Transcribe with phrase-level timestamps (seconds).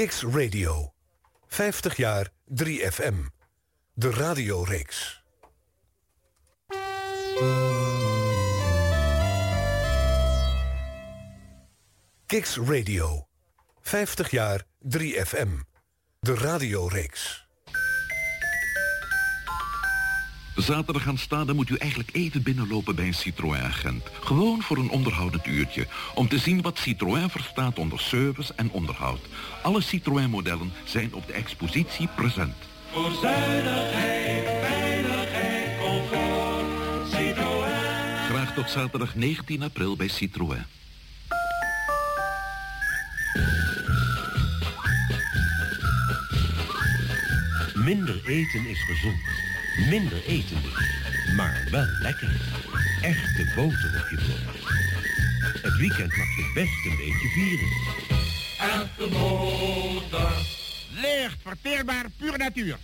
[0.00, 0.94] Kiks Radio.
[1.46, 3.14] 50 jaar 3FM.
[3.94, 5.22] De radioreeks.
[12.26, 13.26] Kiks Radio.
[13.80, 15.48] 50 jaar 3FM.
[16.20, 17.49] De radioreeks.
[20.60, 24.02] Zaterdag aanstaande moet u eigenlijk even binnenlopen bij een Citroën-agent.
[24.20, 25.86] Gewoon voor een onderhoudend uurtje.
[26.14, 29.20] Om te zien wat Citroën verstaat onder service en onderhoud.
[29.62, 32.54] Alle Citroën-modellen zijn op de expositie present.
[32.92, 37.70] Voor zuinigheid, veiligheid, comfort, Citroën.
[38.28, 40.64] Graag tot zaterdag 19 april bij Citroën.
[47.74, 49.49] Minder eten is gezond.
[49.88, 51.34] Minder eten dus.
[51.34, 52.30] Maar wel lekker.
[53.02, 54.72] Echte boter op je brood.
[55.62, 57.68] Het weekend mag je best een beetje vieren.
[58.58, 60.32] Echte boter.
[60.94, 62.78] Licht, verteerbaar, pure natuur.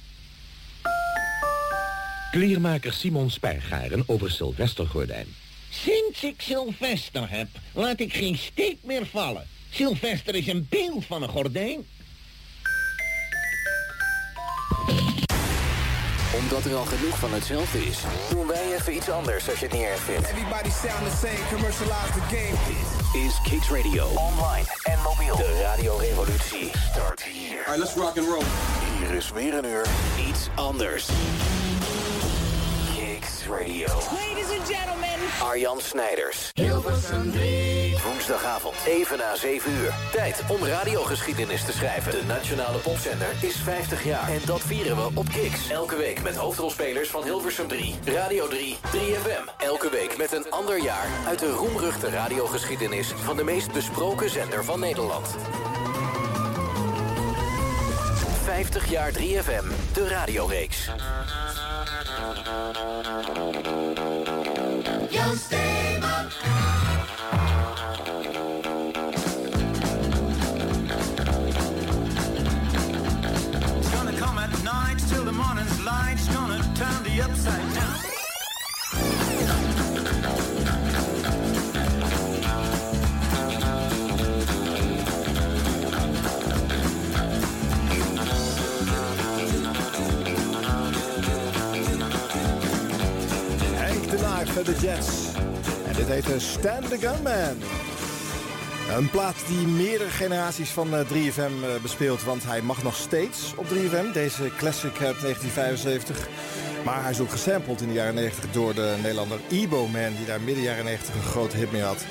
[2.31, 5.27] Kleermaker Simon Spergaren over Sylvester Gordijn.
[5.71, 9.47] Sinds ik Sylvester heb, laat ik geen steek meer vallen.
[9.71, 11.85] Sylvester is een beeld van een gordijn.
[16.39, 17.99] Omdat er al genoeg van hetzelfde is,
[18.31, 20.29] doen wij even iets anders als je het niet erg vindt.
[20.29, 22.57] Everybody sound the same, commercialize the game.
[22.67, 24.07] Dit is Kicks Radio.
[24.07, 25.37] Online en mobiel.
[25.37, 27.59] De radiorevolutie start hier.
[27.59, 28.45] Alright, let's rock and roll.
[28.99, 29.87] Hier is weer een uur
[30.29, 31.09] iets anders.
[33.49, 33.87] Radio.
[33.87, 35.19] Ladies and gentlemen.
[35.43, 36.51] Arjan Snijders.
[36.55, 37.97] Hilversum 3.
[38.05, 39.95] Woensdagavond, even na 7 uur.
[40.13, 42.13] Tijd om radiogeschiedenis te schrijven.
[42.13, 44.29] De Nationale Popzender is 50 jaar.
[44.29, 45.69] En dat vieren we op Kicks.
[45.69, 49.51] Elke week met hoofdrolspelers van Hilversum 3, Radio 3, 3FM.
[49.59, 53.13] Elke week met een ander jaar uit de roemruchte radiogeschiedenis...
[53.17, 55.37] van de meest besproken zender van Nederland.
[58.47, 60.91] 50 jaar 3FM, de radioreeks.
[94.65, 95.09] De Jets.
[95.87, 97.57] En dit heet eh, Stand the Gunman.
[98.97, 102.25] Een plaat die meerdere generaties van eh, 3FM eh, bespeelt.
[102.25, 104.13] Want hij mag nog steeds op 3FM.
[104.13, 106.29] Deze classic uit 1975.
[106.85, 110.17] Maar hij is ook gesampled in de jaren 90 door de Nederlander Ebo Man.
[110.17, 112.05] Die daar midden jaren 90 een grote hit mee had.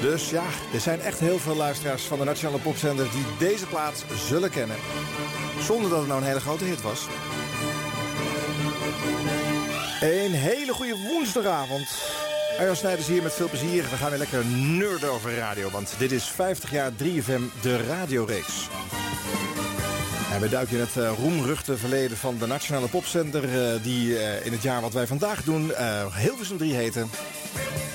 [0.00, 0.44] Dus ja,
[0.74, 3.10] er zijn echt heel veel luisteraars van de Nationale Popzender...
[3.10, 4.76] die deze plaat zullen kennen.
[5.60, 7.06] Zonder dat het nou een hele grote hit was.
[10.02, 11.88] Een hele goede woensdagavond.
[12.58, 13.82] Arjan Snijders hier met veel plezier.
[13.82, 15.70] We gaan weer lekker nerden over radio.
[15.70, 18.68] Want dit is 50 jaar 3FM, de radioreeks.
[20.32, 23.44] En we duiken in het uh, roemruchte verleden van de Nationale Popzender...
[23.44, 25.72] Uh, die uh, in het jaar wat wij vandaag doen
[26.16, 27.06] Hilversum 3 heette.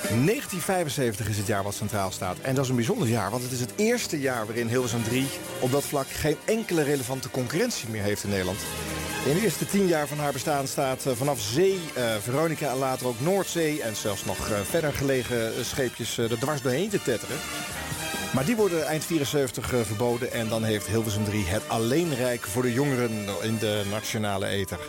[0.02, 2.38] 1975 is het jaar wat centraal staat.
[2.40, 4.46] En dat is een bijzonder jaar, want het is het eerste jaar...
[4.46, 5.28] waarin Hilversum 3
[5.60, 8.60] op dat vlak geen enkele relevante concurrentie meer heeft in Nederland.
[9.28, 12.78] In de eerste tien jaar van haar bestaan staat uh, vanaf zee uh, Veronica en
[12.78, 13.82] later ook Noordzee...
[13.82, 17.38] en zelfs nog uh, verder gelegen scheepjes er dwars doorheen te tetteren.
[18.38, 22.74] Maar die worden eind 74 verboden en dan heeft Hilversum 3 het alleenrijk voor de
[22.74, 23.12] jongeren
[23.42, 24.80] in de nationale ether.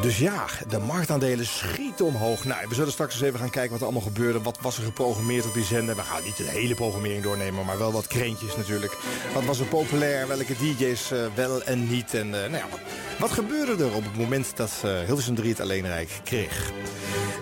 [0.00, 2.44] Dus ja, de marktaandelen schieten omhoog.
[2.44, 4.42] Nou, we zullen straks eens even gaan kijken wat er allemaal gebeurde.
[4.42, 5.96] Wat was er geprogrammeerd op die zender?
[5.96, 8.96] We gaan niet de hele programmering doornemen, maar wel wat krentjes natuurlijk.
[9.34, 10.28] Wat was er populair?
[10.28, 12.14] Welke DJ's uh, wel en niet?
[12.14, 12.66] En uh, nou ja,
[13.18, 14.72] wat, gebeurde er op het moment dat
[15.06, 16.70] Hilversum 3 het alleenrijk kreeg?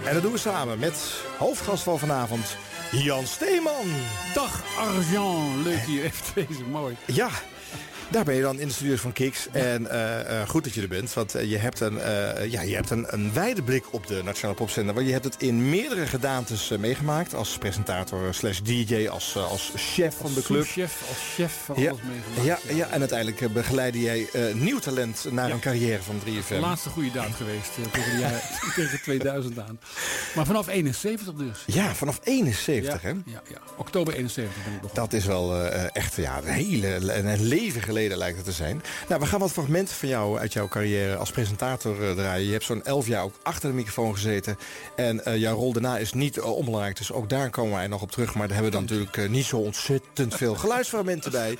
[0.04, 0.96] En dat doen we samen met
[1.38, 2.56] hoofdgast van vanavond...
[2.90, 3.86] Jan Steeman.
[4.34, 6.96] Dag Arjan, leuk hier even wezen, mooi.
[7.06, 7.28] Ja,
[8.10, 9.48] daar ben je dan in de studios van Kiks.
[9.52, 11.94] En uh, uh, goed dat je er bent, want uh, je hebt, een,
[12.50, 14.94] ja, je hebt een, een wijde blik op de Nationale Popzender.
[14.94, 17.34] Want je hebt het in meerdere gedaantes meegemaakt.
[17.34, 20.64] Als presentator slash DJ, als, als chef van de club.
[20.64, 22.62] Chef, als chef van ja, alles meegemaakt.
[22.66, 26.48] Ja, ja, en uiteindelijk begeleidde jij nieuw talent naar een carrière van 3FM.
[26.48, 28.40] De laatste goede daad geweest, tegen, de jaren,
[28.76, 29.80] tegen 2000 aan.
[30.34, 31.62] Maar vanaf 71 dus.
[31.66, 33.08] Ja, vanaf 71 ja, hè?
[33.08, 35.10] Ja, ja, oktober 71 ben ik begonnen.
[35.10, 38.82] Dat is wel echt ja, een hele een leven geleden lijkt het te zijn.
[39.08, 42.46] Nou, we gaan wat fragmenten van jou uit jouw carrière als presentator eh, draaien.
[42.46, 44.58] Je hebt zo'n elf jaar ook achter de microfoon gezeten.
[44.96, 46.96] En eh, jouw rol daarna is niet eh, onbelangrijk.
[46.96, 48.34] Dus ook daar komen wij nog op terug.
[48.34, 51.58] Maar daar hebben we dan natuurlijk niet zo ontzettend veel geluidsfragmenten bij.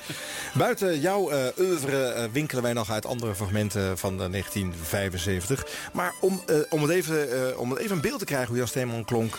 [0.55, 5.67] Buiten jouw oeuvre winkelen wij nog uit andere fragmenten van eh, 1975.
[5.93, 9.05] Maar om, om, het even, om het even een beeld te krijgen hoe Jan Steeman
[9.05, 9.39] klonk...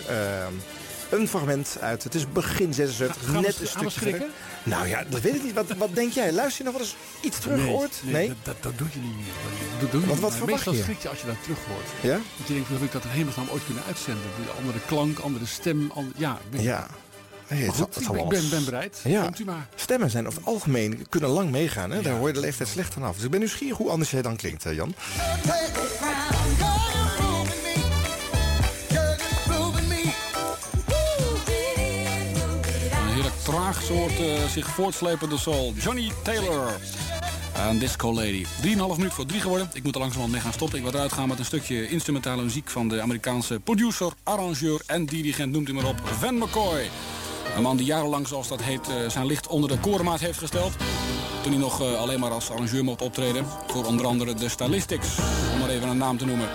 [1.10, 4.28] een fragment uit, het is begin 76, Gaan we- net gaan een stukje.
[4.64, 5.54] Nou ja, dat weet ik niet.
[5.54, 6.32] Wat, wat denk jij?
[6.34, 8.02] Luister je nog wel eens iets terug gehoord?
[8.04, 9.26] Nee, Dat, dat, dat doe je niet meer.
[9.80, 10.30] Dat doe je Want niet.
[10.30, 10.82] wat verwacht Meestal je?
[10.84, 11.88] schrik je als je dat terug hoort.
[12.02, 12.20] Ja?
[12.36, 14.24] Want je denkt, heb ik dat in hemelsnaam ooit kunnen uitzenden?
[14.42, 15.92] Die Andere klank, andere stem.
[16.16, 16.88] ja, ik ben, Ja.
[17.48, 19.00] Nee, het het ik ben, ik ben, bereid.
[19.04, 19.22] Ja.
[19.24, 19.68] Komt u maar.
[19.76, 21.92] Stemmen zijn over het algemeen kunnen lang meegaan.
[21.92, 22.02] Hè?
[22.02, 23.16] Daar hoor je de leeftijd slecht aan af.
[23.16, 24.96] Dus ik ben nieuwsgierig hoe anders jij dan klinkt, eh, Jan.
[33.50, 34.14] Traag soort
[34.50, 35.74] zich voortslepende soul.
[35.78, 36.80] Johnny Taylor.
[37.54, 38.46] En Disco Lady.
[38.46, 38.50] 3,5
[38.98, 39.70] minuut voor 3 geworden.
[39.74, 40.78] Ik moet er langzamerhand mee gaan stoppen.
[40.78, 45.06] Ik wil eruit gaan met een stukje instrumentale muziek van de Amerikaanse producer, arrangeur en
[45.06, 46.90] dirigent, noemt u maar op, Van McCoy.
[47.56, 50.76] Een man die jarenlang, zoals dat heet, eh, zijn licht onder de korenmaat heeft gesteld.
[51.42, 53.46] Toen hij nog eh, alleen maar als arrangeur mocht optreden.
[53.68, 55.18] Voor onder andere de Stylistics,
[55.54, 56.50] om maar even een naam te noemen.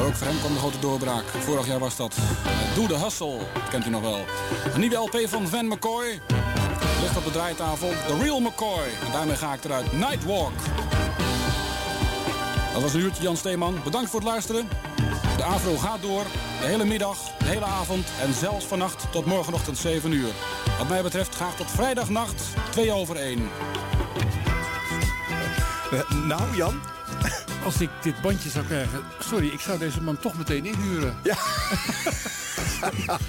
[0.00, 1.24] Ook voor hem kwam de grote doorbraak.
[1.26, 2.16] Vorig jaar was dat.
[2.16, 4.24] Eh, Do the Hustle, dat kent u nog wel.
[4.74, 6.20] Een nieuwe LP van Van McCoy.
[7.00, 7.88] Ligt op de draaitafel.
[8.06, 8.84] The Real McCoy.
[9.06, 9.92] En daarmee ga ik eruit.
[9.92, 10.52] Nightwalk.
[12.72, 13.80] Dat was een uurtje Jan Steeman.
[13.84, 14.68] Bedankt voor het luisteren.
[15.36, 16.24] De AVRO gaat door.
[16.60, 20.32] De hele middag, de hele avond en zelfs vannacht tot morgenochtend 7 uur.
[20.78, 23.50] Wat mij betreft graag tot vrijdagnacht 2 over 1.
[26.28, 26.93] nou, Jan?
[27.64, 29.00] Als ik dit bandje zou krijgen...
[29.18, 31.16] Sorry, ik zou deze man toch meteen inhuren.
[31.22, 31.34] Ja.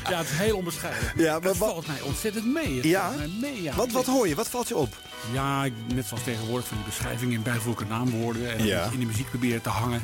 [0.09, 1.11] ja, het is heel onbescheiden.
[1.15, 2.75] Ja, maar het valt mij ontzettend mee.
[2.75, 3.11] Het Ja?
[3.17, 3.75] mij mee, ja.
[3.75, 4.35] Wat, wat hoor je?
[4.35, 4.95] Wat valt je op?
[5.33, 8.57] Ja, ik- net zoals tegenwoordig van die beschrijvingen in bijvoeglijke naamwoorden.
[8.57, 8.89] En Ja.
[8.93, 10.01] in de muziek proberen te hangen.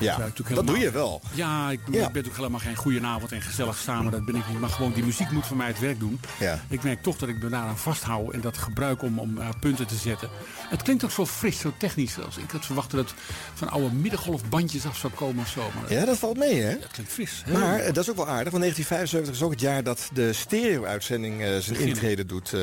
[0.00, 1.20] Ja, dat doe je wel.
[1.34, 2.06] Ja, ik, Ja.
[2.06, 4.12] ik ben ook helemaal geen goedenavond en gezellig samen.
[4.12, 4.60] Dat ben ik niet.
[4.60, 6.20] Maar gewoon die muziek moet voor mij het werk doen.
[6.38, 6.60] Ja.
[6.68, 9.86] Ik merk toch dat ik me daaraan vasthoud en dat gebruik om, om eh, punten
[9.86, 10.28] te zetten.
[10.68, 12.18] Het klinkt ook zo fris, zo technisch.
[12.24, 13.14] Als ik had verwacht dat het
[13.54, 15.70] van oude middengolfbandjes af zou komen of zo.
[15.80, 16.78] Maar Ja, dat valt mee, hè?
[16.78, 17.42] dat klinkt fris.
[17.52, 20.32] Maar eh, dat is ook wel aardig, want 1975 is ook het jaar dat de
[20.32, 22.54] stereo-uitzending eh, zijn intrede doet.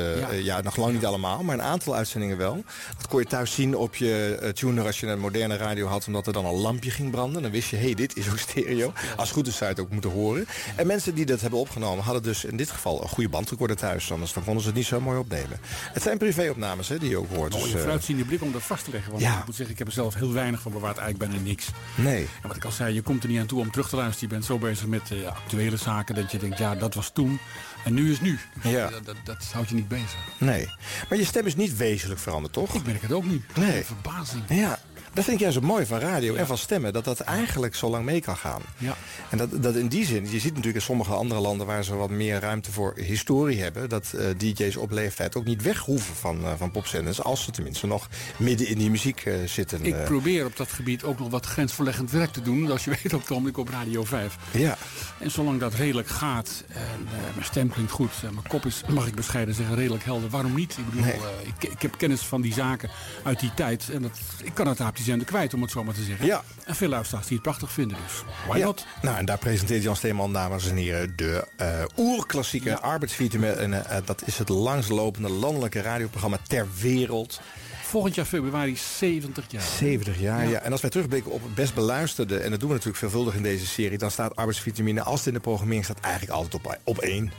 [0.42, 0.60] Ja.
[0.60, 2.64] nog lang niet allemaal, maar een aantal uitzendingen wel.
[2.96, 6.06] Dat kon je thuis zien op je eh, tuner als je een moderne radio had,
[6.06, 7.42] omdat er dan een lampje ging branden.
[7.42, 8.92] Dan wist je, hé, hey, dit is ook stereo.
[9.16, 10.46] Als het goed is, zou je het ook moeten horen.
[10.76, 14.12] En mensen die dat hebben opgenomen, hadden dus in dit geval een goede bandrecorder thuis.
[14.12, 15.60] Anders dan konden ze het niet zo mooi opnemen.
[15.92, 17.52] Het zijn privéopnames, hè, die je ook hoort.
[17.52, 19.10] Mooie Dus, eh, vooruitziende blik om dat vast te leggen.
[19.10, 19.38] Want Ja.
[19.38, 20.98] ik moet zeggen, ik heb er zelf heel weinig van bewaard.
[20.98, 21.66] Eigenlijk bijna niks.
[21.94, 22.20] nee.
[22.42, 24.28] En wat ik al zei, je komt er niet aan toe om terug te luisteren.
[24.28, 27.38] Je bent zo bezig met eh, actuele zaken dat je denkt, ja, dat was toen.
[27.84, 28.38] En nu is nu.
[28.62, 28.90] Ja.
[28.90, 30.16] dat, dat, dat houdt je niet bezig.
[30.38, 30.68] Nee.
[31.08, 32.74] Maar je stem is niet wezenlijk veranderd, toch?
[32.74, 33.56] Ik merk het ook niet.
[33.56, 33.84] Nee.
[33.84, 34.42] Verbazing.
[34.48, 34.78] Ja,
[35.12, 36.92] dat vind ik juist zo mooi van radio en van stemmen.
[36.92, 38.62] Dat dat eigenlijk zo lang mee kan gaan.
[38.78, 38.96] Ja.
[39.30, 41.66] En dat, dat in die zin, je ziet natuurlijk in sommige andere landen...
[41.66, 43.88] waar ze wat meer ruimte voor historie hebben...
[43.88, 47.22] dat eh, DJ's op leeftijd ook niet weg hoeven van, eh, van popzenders...
[47.22, 49.84] als ze tenminste nog midden in die muziek eh, zitten.
[49.84, 52.66] Ik probeer op dat gebied ook nog wat grensverleggend werk te doen.
[52.66, 54.36] Zoals je weet op het ogenblik op Radio 5.
[54.50, 54.76] ja,
[55.18, 59.14] En zolang dat redelijk gaat, en mijn stem klinkt goed, mijn kop is, mag ik
[59.14, 60.30] bescheiden zeggen, redelijk helder.
[60.30, 60.78] Waarom niet?
[60.78, 61.14] Ik bedoel, Nee.
[61.58, 62.90] ik, ik heb kennis van die zaken
[63.22, 63.88] uit die tijd.
[63.90, 66.26] En dat, ik kan het die zender kwijt, om het zo maar te zeggen.
[66.26, 66.42] Ja.
[66.64, 68.64] En veel luisteraars die het prachtig vinden, dus why ja.
[68.64, 68.86] not?
[69.02, 71.16] Nou, en daar presenteert Jan Steeman, dames en heren...
[71.16, 73.52] de eh oerklassieke arbeidsvitamine.
[73.52, 77.40] En eh, dat is het langslopende landelijke radioprogramma ter wereld.
[77.82, 79.62] Volgend jaar februari 70 jaar.
[79.62, 80.50] 70 jaar, ja.
[80.50, 80.60] Ja.
[80.60, 82.38] En als wij terugblikken op het best beluisterde...
[82.38, 83.98] en dat doen we natuurlijk veelvuldig in deze serie...
[83.98, 86.00] dan staat arbeidsvitamine, als het in de programmering staat...
[86.00, 87.32] eigenlijk altijd op, op één.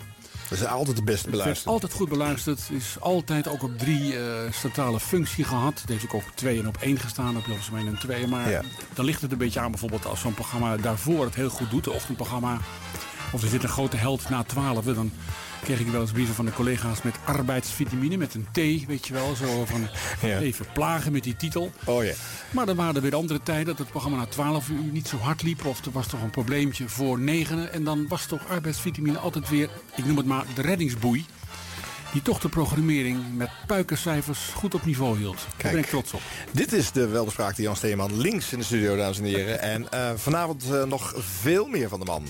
[0.51, 1.67] Dat is altijd de beste Het werd beluisterd.
[1.73, 2.59] altijd goed beluisterd.
[2.69, 5.79] is altijd ook op drie eh statale functie gehad.
[5.81, 8.27] Het heeft ook op twee en op één gestaan, op Hilversum 1 en 2.
[8.27, 8.61] Maar Ja.
[8.93, 11.83] dan ligt het een beetje aan bijvoorbeeld als zo'n programma daarvoor het heel goed doet.
[11.83, 12.57] De ochtendprogramma.
[13.31, 14.85] Of er zit een grote held na 12.
[14.85, 15.11] Dan
[15.61, 18.17] kreeg ik wel eens brieven van de collega's met arbeidsvitamine.
[18.17, 19.35] Met een T, weet je wel.
[19.35, 19.87] Zo van
[20.29, 20.39] Ja.
[20.39, 21.71] even plagen met die titel.
[21.85, 22.13] Oh ja.
[22.51, 25.17] Maar er waren er weer andere tijden dat het programma na 12 uur niet zo
[25.17, 25.65] hard liep.
[25.65, 27.73] Of er was toch een probleempje voor negenen.
[27.73, 31.25] En dan was toch arbeidsvitamine altijd weer, ik noem het maar, de reddingsboei.
[32.11, 35.35] Die toch de programmering met puikencijfers goed op niveau hield.
[35.35, 35.73] Daar Kijk.
[35.73, 36.21] ben ik trots op.
[36.51, 39.59] Dit is de welbespraakte Jan Steeman links in de studio, dames en heren.
[39.71, 42.27] En eh, vanavond eh, nog veel meer van de man.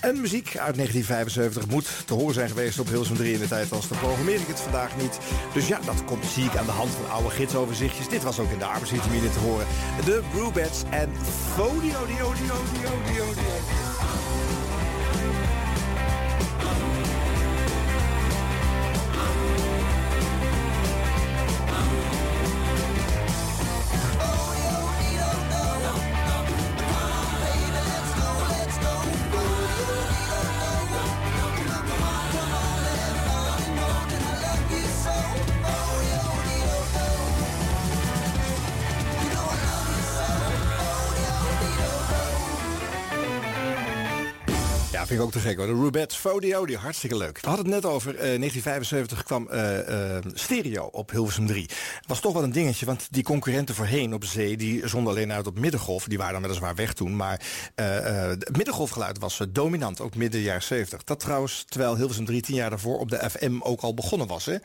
[0.00, 3.72] En muziek uit 1975 moet te horen zijn geweest op Hilsum 3 in de tijd
[3.72, 5.18] als de programmeer ik het vandaag niet.
[5.54, 8.08] Dus ja, dat komt, zie ik aan de hand van oude gidsoverzichtjes.
[8.08, 9.66] Dit was ook in de arbeidsvitamine te horen.
[10.04, 11.10] De Brewbats en
[11.54, 14.01] Fodio, dio, dio, dio, dio, dio.
[45.22, 45.66] Ook te gek hoor.
[45.66, 47.40] De Rubets Fodio, die hartstikke leuk.
[47.40, 51.68] We hadden het net over, eh, 1975 kwam eh, eh, stereo op Hilversum 3.
[52.06, 54.56] was toch wel een dingetje, want die concurrenten voorheen op zee...
[54.56, 56.04] die zonden alleen uit op middengolf.
[56.04, 57.16] Die waren dan weliswaar weg toen.
[57.16, 57.40] Maar
[57.74, 61.04] eh, eh, het middengolfgeluid was eh, dominant, ook midden jaren 70.
[61.04, 64.44] Dat trouwens, terwijl Hilversum 3 tien jaar daarvoor op de FM ook al begonnen was.
[64.44, 64.56] Hè.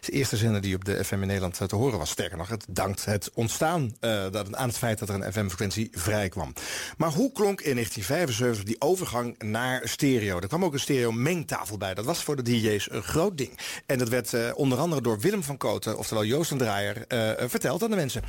[0.00, 2.10] De eerste zender die op de FM in Nederland eh, te horen was.
[2.10, 5.88] Sterker nog, het dankt het ontstaan eh, dat, aan het feit dat er een FM-frequentie
[5.92, 6.52] vrij kwam.
[6.96, 10.05] Maar hoe klonk in 1975 die overgang naar stereo?
[10.14, 11.94] Er kwam ook een stereo-mengtafel bij.
[11.94, 13.58] Dat was voor de DJ's een groot ding.
[13.86, 17.30] En dat werd eh, onder andere door Willem van Koten, oftewel Joost en Draaier, eh,
[17.30, 18.22] eh, verteld aan de mensen.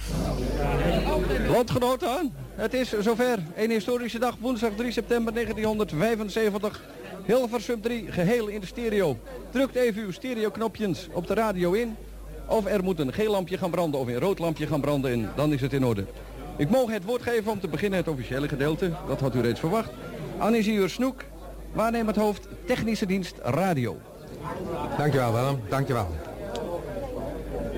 [1.50, 3.40] Landgenoten, het is zover.
[3.56, 6.84] Een historische dag, woensdag 3 september 1975.
[7.26, 9.20] Hilversum 3, geheel in de stereo.
[9.52, 11.96] Drukt even uw stereoknopjes op de radio in.
[12.48, 15.32] Of er moet een geel lampje gaan branden of een rood lampje gaan branden en
[15.36, 16.06] dan is het in orde.
[16.58, 18.92] Ik mogen het woord geven om te beginnen het officiële gedeelte.
[19.08, 19.90] Dat had u reeds verwacht.
[20.38, 21.24] Aan ingenieur Snoek,
[21.78, 23.98] waarnemend hoofd technische dienst radio.
[24.98, 26.08] Dankjewel Willem, dankjewel.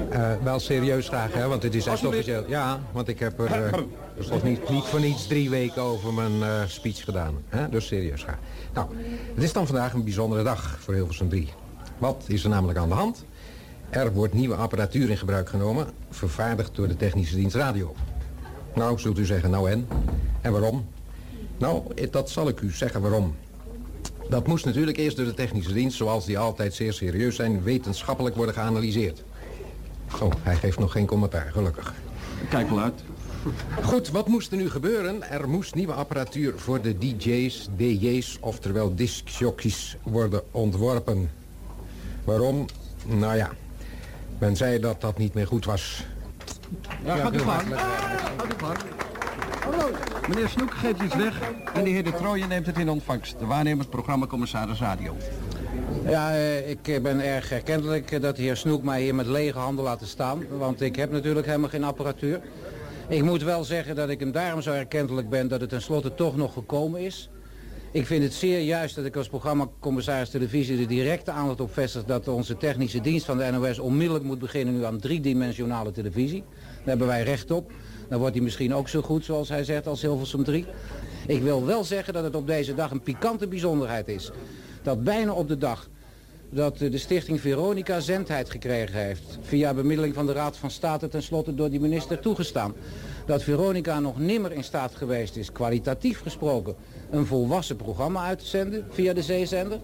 [0.09, 2.43] Eh wel serieus graag, hè, want het is echt officieel.
[2.47, 3.71] Ja, want ik heb er
[4.17, 7.35] dus toch niet, niet voor niets drie weken over mijn eh, speech gedaan.
[7.49, 7.69] Hè?
[7.69, 8.37] Dus serieus graag.
[8.73, 8.87] Nou,
[9.33, 11.49] het is dan vandaag een bijzondere dag voor Hilversum 3.
[11.97, 13.25] Wat is er namelijk aan de hand?
[13.89, 17.95] Er wordt nieuwe apparatuur in gebruik genomen, vervaardigd door de technische dienst radio.
[18.75, 19.87] Nou, zult u zeggen, nou en?
[20.41, 20.85] En waarom?
[21.57, 23.35] Nou, dat zal ik u zeggen waarom.
[24.29, 28.35] Dat moest natuurlijk eerst door de technische dienst, zoals die altijd zeer serieus zijn, wetenschappelijk
[28.35, 29.23] worden geanalyseerd.
[30.21, 31.93] Oh, hij geeft nog geen commentaar, gelukkig.
[32.49, 33.03] Kijk wel uit.
[33.83, 35.29] Goed, wat moest er nu gebeuren?
[35.29, 41.31] Er moest nieuwe apparatuur voor de DJ's, DJ's, oftewel discjockeys, worden ontworpen.
[42.23, 42.65] Waarom?
[43.05, 43.51] Nou ja,
[44.37, 46.05] men zei dat dat niet meer goed was.
[47.03, 47.39] Ja, gaat u.
[47.39, 49.08] Gaat.
[50.27, 51.41] Meneer Snoek geeft iets weg
[51.73, 53.39] en de heer De Trooijen neemt het in ontvangst.
[53.39, 55.15] De waarnemend programmacommissaris radio.
[56.07, 59.25] Ja, eh, ik eh, ben erg erkentelijk eh, dat de heer Snoek mij hier met
[59.25, 60.43] lege handen laten staan.
[60.57, 62.41] Want ik heb natuurlijk helemaal geen apparatuur.
[63.07, 66.35] Ik moet wel zeggen dat ik hem daarom zo erkentelijk ben dat het tenslotte toch
[66.35, 67.29] nog gekomen is.
[67.91, 72.05] Ik vind het zeer juist dat ik als programmacommissaris televisie er directe aandacht op vestig
[72.05, 76.43] dat onze technische dienst van de NOS onmiddellijk moet beginnen nu aan driedimensionale televisie.
[76.49, 77.71] Daar hebben wij recht op.
[78.09, 80.65] Dan wordt hij misschien ook zo goed zoals hij zegt als Hilversum 3.
[81.27, 84.31] Ik wil wel zeggen dat het op deze dag een pikante bijzonderheid is.
[84.81, 85.89] Dat bijna op de dag
[86.49, 89.37] dat de stichting Veronica zendheid gekregen heeft.
[89.41, 92.73] Via bemiddeling van de Raad van State tenslotte door die minister toegestaan.
[93.25, 96.75] Dat Veronica nog nimmer in staat geweest is, kwalitatief gesproken,
[97.11, 99.79] een volwassen programma uit te zenden via de zeezender.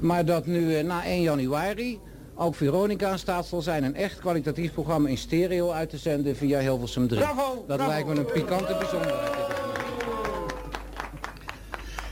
[0.00, 2.00] Maar dat nu eh, na 1 januari
[2.36, 6.58] ook Veronica staat zal zijn een echt kwalitatief programma in stereo uit te zenden via
[6.58, 7.20] Hilversum 3.
[7.20, 7.90] Bravo, dat bravo.
[7.90, 9.34] lijkt me een pikante bijzonderheid.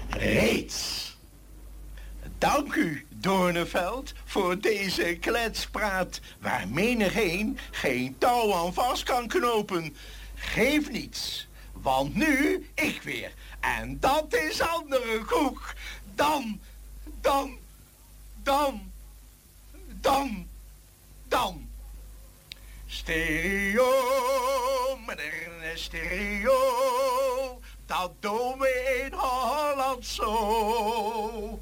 [0.08, 1.16] Reeds.
[2.38, 6.20] Dank u, Doorneveld, voor deze kletspraat...
[6.40, 9.96] waar menigeen geen touw aan vast kan knopen.
[10.34, 13.32] Geef niets, want nu ik weer.
[13.60, 15.74] En dat is andere koek.
[16.14, 16.60] Dan,
[17.20, 17.56] dan,
[18.42, 18.92] dan,
[20.04, 20.46] dan,
[21.28, 21.68] dan.
[22.86, 23.90] Stereo,
[25.06, 26.60] moderne stereo,
[27.86, 31.60] dat doen we in Holland zo.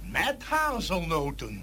[0.00, 1.60] Met hazelnoten.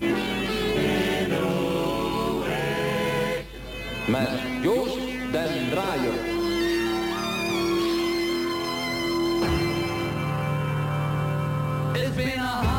[4.07, 4.29] Met
[4.61, 6.35] Joost den Draaier.
[11.93, 12.76] It's been a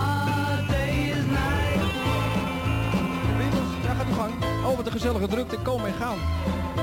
[4.78, 6.18] Over de gezellige drukte, komen en gaan.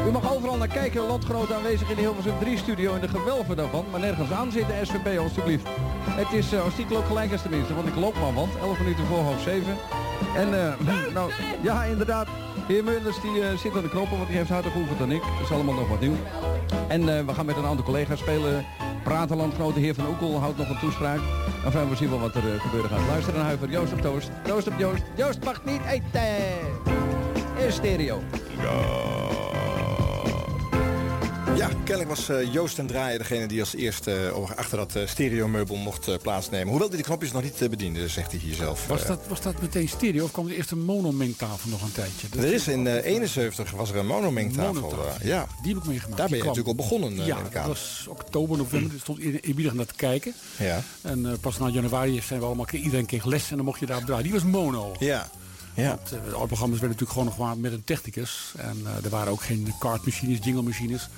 [0.08, 3.56] U mag overal naar kijken, landgenoten aanwezig in de Hilversum 3 studio in de gewelven
[3.56, 3.86] daarvan.
[3.92, 5.68] Maar nergens aan zit de SVP alstublieft.
[6.10, 8.56] Het is uh, als ook gelijk als tenminste, want ik loop maar want.
[8.62, 9.78] 11 minuten voor half 7.
[10.36, 10.74] En eh,
[11.14, 12.28] nou, ja inderdaad.
[12.68, 15.12] De heer Meulers die eh, zit aan de knoppen, want die heeft harder geoefend dan
[15.12, 15.22] ik.
[15.22, 16.16] Dat is allemaal nog wat nieuw.
[16.88, 18.66] En eh, we gaan met een aantal collega's spelen.
[19.04, 21.20] Praten landgenoten, de heer Van Oekel houdt nog een toespraak.
[21.66, 23.08] Enfin, we zien wel wat er eh, gebeuren gaat.
[23.08, 24.30] Luister naar Huiver, Joost op Toost.
[24.44, 25.04] Toost op Joost.
[25.16, 27.05] Joost mag niet eten.
[27.70, 28.22] Stereo.
[31.58, 35.08] Ja, kennelijk was eh, Joost en Draaier degene die als eerste uh, achter dat uh,
[35.08, 36.68] stereomeubel mocht uh, plaatsnemen.
[36.68, 38.88] Hoewel hij de knopjes nog niet bediende, zegt hij hier zelf.
[38.88, 42.28] Was dat, was dat meteen stereo of kwam er eerst een monomengtafel nog een tijdje?
[42.30, 44.94] Dat er is in 71 was er een monomengtafel.
[45.24, 45.48] Ja.
[45.62, 46.18] Die heb ik meegemaakt.
[46.18, 47.26] Daar ben je kwam, natuurlijk al begonnen.
[47.26, 48.94] Ja, dat was oktober, november.
[48.94, 50.34] Er stond eerbiedig naar te kijken.
[50.58, 50.84] Ja.
[51.02, 54.06] En pas na januari zijn we allemaal, iedereen kreeg les en dan mocht je daarop
[54.06, 54.24] draaien.
[54.24, 54.96] Die was mono.
[55.00, 55.30] Ja.
[55.76, 55.88] Ja.
[55.88, 58.54] Want, uh, programma's werden natuurlijk gewoon nog maar met een technicus.
[58.58, 61.10] En uh, er waren ook geen kartmachines, jingle-machines.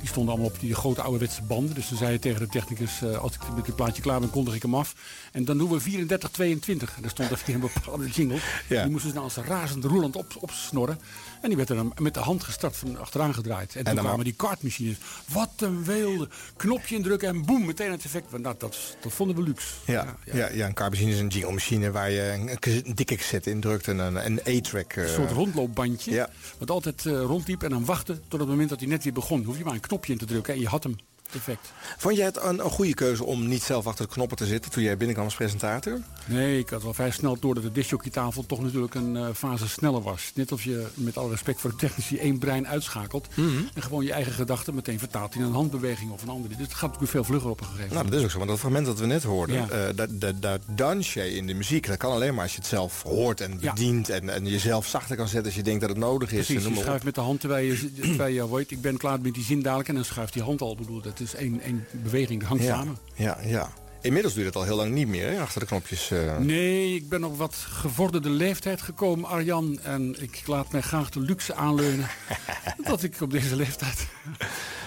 [0.00, 1.74] Die stonden allemaal op die grote ouderwetse banden.
[1.74, 4.30] Dus dan zei je tegen de technicus, uh, als ik met dit plaatje klaar ben,
[4.30, 4.94] kondig ik hem af.
[5.32, 6.96] En dan doen we 34, 22.
[6.96, 8.38] En daar stond even een bepaalde jingle.
[8.68, 8.82] Ja.
[8.82, 10.98] Die moesten ze nou als razend roelend op, opsnorren.
[11.40, 13.74] En die werd er dan met de hand gestart van achteraan gedraaid.
[13.74, 14.24] En, en toen kwamen maar...
[14.24, 14.96] die kartmachines.
[15.28, 16.28] Wat een weelde.
[16.56, 18.30] Knopje indrukken en boem, meteen het effect.
[18.30, 19.66] Nou, dat, dat vonden we luxe.
[19.84, 20.48] Ja, ja, ja.
[20.48, 24.26] ja een kartmachine is een jingle machine waar je een dikke cassette indrukt en een,
[24.26, 24.96] een A-track.
[24.96, 26.10] Een soort rondloopbandje.
[26.10, 26.28] Ja.
[26.58, 29.44] Wat altijd uh, rondliep en dan wachten tot het moment dat hij net weer begon.
[29.44, 30.96] Hoef je maar een knopje in te drukken en je had hem.
[31.32, 31.72] Perfect.
[31.96, 34.70] Vond jij het een, een, goede keuze om niet zelf achter de knoppen te zitten
[34.70, 36.00] toen jij binnenkwam als presentator?
[36.26, 39.68] Nee, ik had wel vrij snel door dat de discjockeystafel toch natuurlijk een uh, fase
[39.68, 40.32] sneller was.
[40.34, 43.28] Net als je met alle respect voor de technici één brein uitschakelt.
[43.34, 43.68] Mm -hmm.
[43.74, 46.54] En gewoon je eigen gedachten meteen vertaalt in een handbeweging of een andere.
[46.54, 48.10] Dus het gaat natuurlijk veel vlugger op een gegeven moment.
[48.10, 48.38] Nou, dat is ook zo.
[48.38, 49.88] Want dat fragment dat we net hoorden, ja.
[49.88, 51.86] uh, dat, dat, dat dans je in de muziek.
[51.86, 54.06] Dat kan alleen maar als je het zelf hoort en bedient.
[54.06, 54.14] Ja.
[54.14, 56.46] En, en jezelf zachter kan zetten als je denkt dat het nodig is.
[56.46, 59.34] Precies, je schuift met de hand terwijl je, terwijl je weet, ik ben klaar met
[59.34, 59.88] die zin dadelijk.
[59.88, 60.72] En dan schuift die hand al.
[60.72, 62.98] Ik bedoel, dat is één, één beweging, dat hangt ja, samen.
[63.14, 63.72] Ja, ja.
[64.00, 66.10] Inmiddels duurt het al heel lang niet meer, hè, achter de knopjes.
[66.10, 66.38] Uh...
[66.38, 69.80] Nee, ik ben op wat gevorderde leeftijd gekomen, Arjan.
[69.82, 72.08] En ik laat mij graag de luxe aanleunen
[72.88, 74.06] dat ik op deze leeftijd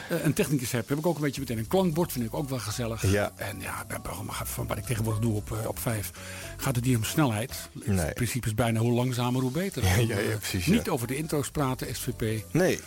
[0.09, 0.89] een technicus heb.
[0.89, 3.11] Heb ik ook een beetje meteen een klankbord, vind ik ook wel gezellig.
[3.11, 3.31] Ja.
[3.35, 6.11] En ja, bij programma van wat ik tegenwoordig doe op, op vijf,
[6.57, 7.69] gaat het niet om snelheid.
[7.71, 7.97] Nee.
[7.97, 9.83] Het principe is bijna hoe langzamer, hoe beter.
[9.83, 10.65] Ja, ja, ja precies.
[10.65, 12.43] Niet over de intro's praten, SVP.
[12.51, 12.79] Nee.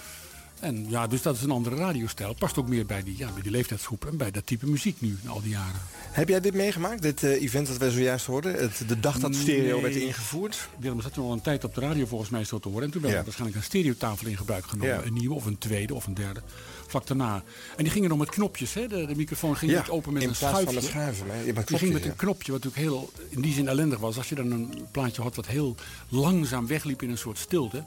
[0.61, 2.35] En ja, dus dat is een andere radiostijl.
[2.35, 5.19] Past ook meer bij die, ja, bij die leeftijdsgroep en bij dat type muziek nu,
[5.27, 5.81] al die jaren.
[6.11, 8.55] Heb jij dit meegemaakt, dit uh, event dat wij zojuist hoorden?
[8.55, 9.83] Het, de dag dat stereo nee.
[9.83, 10.69] werd ingevoerd?
[10.79, 12.85] Willem zat toen al een tijd op de radio volgens mij zo te horen.
[12.85, 13.23] En toen werd ja.
[13.23, 14.95] waarschijnlijk een stereotafel in gebruik genomen.
[14.95, 15.05] Ja.
[15.05, 16.43] Een nieuwe of een tweede of een derde.
[16.87, 17.43] Vlak daarna.
[17.77, 18.75] En die gingen nog met knopjes.
[18.75, 18.87] Hè?
[18.87, 20.65] De, de microfoon ging ja, niet open met in een schuifje.
[20.65, 21.27] van de schuiven.
[21.31, 21.63] Hè?
[21.65, 24.17] Ging met een knopje, wat natuurlijk heel in die zin ellendig was.
[24.17, 25.75] Als je dan een plaatje had wat heel
[26.09, 27.85] langzaam wegliep in een soort stilte.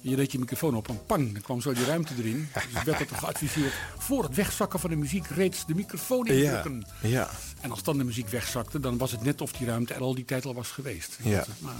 [0.00, 2.48] Je deed je microfoon op en pang, dan kwam zo die ruimte erin.
[2.72, 6.84] Dus werd het geadviseerd voor het wegzakken van de muziek reeds de microfoon indrukken.
[7.02, 7.30] Ja, ja.
[7.60, 10.14] En als dan de muziek wegzakte, dan was het net of die ruimte er al
[10.14, 11.18] die tijd al was geweest.
[11.22, 11.44] Ja.
[11.58, 11.74] Maar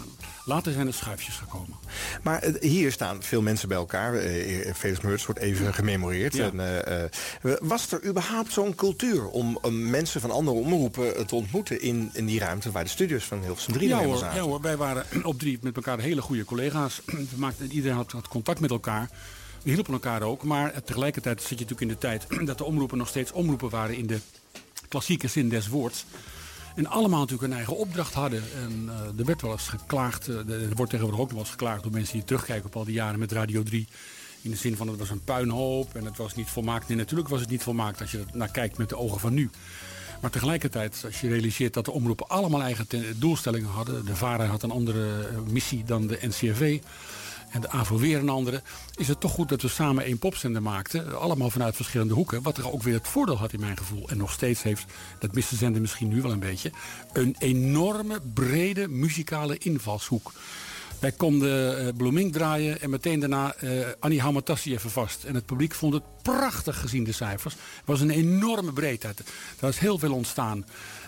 [0.45, 1.77] later zijn er schuifjes gekomen.
[2.23, 4.15] Maar uh, hier staan veel mensen bij elkaar.
[4.15, 6.35] Uh, Felix Meurts wordt even gememoreerd.
[6.35, 6.51] Ja.
[6.53, 7.11] En,
[7.43, 12.27] uh, was er überhaupt zo'n cultuur om mensen van andere omroepen te ontmoeten in, in
[12.27, 14.37] die ruimte waar de studios van Hilversum 3 ja, hoor, zaten?
[14.37, 17.01] ja hoor, wij waren op drie met elkaar hele goede collega's.
[17.37, 19.11] Maakten, iedereen had, had contact met elkaar.
[19.63, 22.99] We hielpen elkaar ook, maar tegelijkertijd zit je natuurlijk in de tijd dat de omroepen
[22.99, 24.19] nog steeds omroepen waren in de
[24.91, 26.05] klassieke zin des woords.
[26.75, 28.43] En allemaal natuurlijk een eigen opdracht hadden.
[28.55, 31.51] En uh, er werd wel eens geklaagd, uh, er wordt tegenwoordig ook nog wel eens
[31.51, 33.87] geklaagd door mensen die terugkijken op al die jaren met Radio 3.
[34.43, 36.89] In de zin van het was een puinhoop en het was niet volmaakt.
[36.89, 39.35] Nee, natuurlijk was het niet volmaakt als je er naar kijkt met de ogen van
[39.35, 39.51] nu.
[40.21, 44.05] Maar tegelijkertijd, als je realiseert dat de omroepen allemaal eigen doelstellingen hadden.
[44.05, 46.81] De VARA had een andere missie dan de NCRV
[47.51, 48.63] en de AVO weer een andere,
[48.95, 51.21] is het toch goed dat we samen één popzender maakten.
[51.21, 52.43] Allemaal vanuit verschillende hoeken.
[52.43, 54.09] Wat er ook weer het voordeel had in mijn gevoel.
[54.09, 54.85] En nog steeds heeft,
[55.19, 56.73] dat mist de zender misschien nu wel een beetje,
[57.13, 60.33] een enorme brede muzikale invalshoek.
[61.01, 65.25] Wij konden uh, Bloeming draaien en meteen daarna uh, Annie Hamatassi even vast.
[65.25, 67.55] En het publiek vond het prachtig gezien de cijfers.
[67.55, 69.23] Het was een enorme breedheid.
[69.61, 70.65] Er is heel veel ontstaan.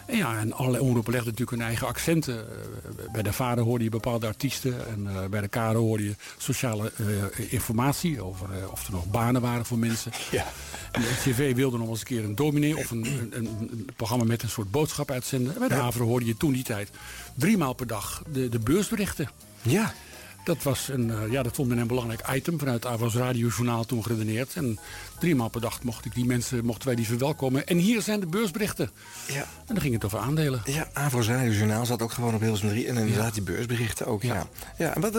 [0.06, 2.34] En ja, en allerlei omroepen legden natuurlijk hun eigen accenten.
[2.34, 4.86] Uh, bij de vader hoorde je bepaalde artiesten.
[4.86, 9.40] En uh, bij de KRO hoorde je sociale uh, informatie over of er nog banen
[9.40, 10.12] waren voor mensen.
[10.30, 10.46] Ja.
[10.92, 14.24] En de NCV wilde nog eens een keer een dominee of een, een, een, programma
[14.24, 15.52] met een soort boodschap uitzenden.
[15.52, 15.74] En bij de.
[15.74, 16.90] AVRO hoorde je toen die tijd
[17.34, 19.28] drie maal per dag de, de beursberichten.
[19.62, 19.94] Ja.
[20.44, 24.02] Dat, was een, uh, ja, dat vond men een belangrijk item vanuit Avos Radiojournaal toen
[24.02, 24.54] geredeneerd.
[24.54, 24.78] En
[25.18, 27.66] drie maal per dag mocht ik die mensen, mochten wij die verwelkomen.
[27.66, 28.90] En hier zijn de beursberichten.
[29.26, 29.40] Ja.
[29.40, 30.62] En dan ging het over aandelen.
[30.64, 32.86] Ja, Avos Radiojournaal zat ook gewoon op Hilversum 3.
[32.86, 33.32] En inderdaad ja.
[33.32, 34.22] die beursberichten ook.
[34.22, 34.34] Ja.
[34.34, 34.46] ja.
[34.76, 34.94] ja.
[34.94, 35.18] En wat,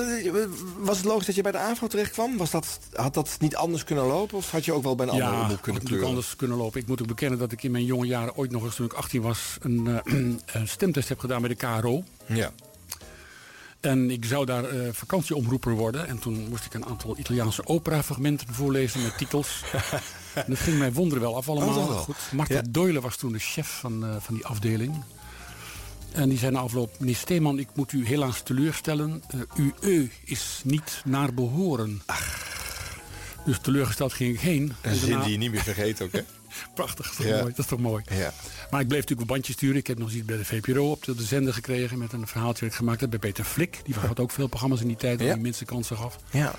[0.78, 2.38] was het logisch dat je bij de AVRO terecht kwam?
[2.38, 4.38] Was dat, had dat niet anders kunnen lopen?
[4.38, 6.08] Of had je ook wel bij een andere omroep kunnen kleuren?
[6.08, 6.82] Ja, anders kunnen lopen.
[6.82, 8.94] Ik moet ook bekennen dat ik in mijn jonge jaren ooit nog eens toen ik
[8.94, 9.58] 18 was...
[9.62, 9.98] een, uh,
[10.46, 12.04] een stemtest heb gedaan bij de KRO.
[12.26, 12.52] Ja.
[13.84, 16.08] En ik zou daar uh, vakantieomroeper worden.
[16.08, 19.64] En toen moest ik een aantal Italiaanse operafragmenten voorlezen met titels.
[20.34, 21.78] en dat ging mij wonderen wel af allemaal.
[21.78, 22.16] Oh, goed.
[22.32, 22.62] Marta ja.
[22.70, 25.04] Doyle was toen de chef van, uh, van die afdeling.
[26.12, 29.24] En die zei na afloop, meneer Steeman, ik moet u helaas teleurstellen.
[29.36, 32.02] Uh, uw eu is niet naar behoren.
[32.06, 32.52] Ach.
[33.46, 34.74] Dus teleurgesteld ging ik heen.
[34.82, 35.24] Een zin daarna...
[35.24, 36.22] die je niet meer vergeet ook, hè?
[36.76, 37.40] Prachtig, dat is, ja.
[37.40, 38.04] mooi, dat is toch mooi.
[38.12, 38.34] Ja.
[38.72, 39.78] Maar ik bleef natuurlijk een bandje sturen.
[39.78, 41.98] Ik heb nog iets bij de VPRO op de, de zender gekregen...
[41.98, 43.80] met een verhaaltje dat ik gemaakt heb bij Peter Flik.
[43.84, 45.18] Die had ook veel programma's in die tijd...
[45.18, 45.34] waar ja.
[45.34, 46.18] die mensen kansen gaf.
[46.32, 46.56] Ja.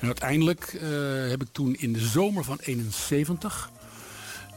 [0.00, 3.70] En uiteindelijk uh, heb ik toen in de zomer van 71...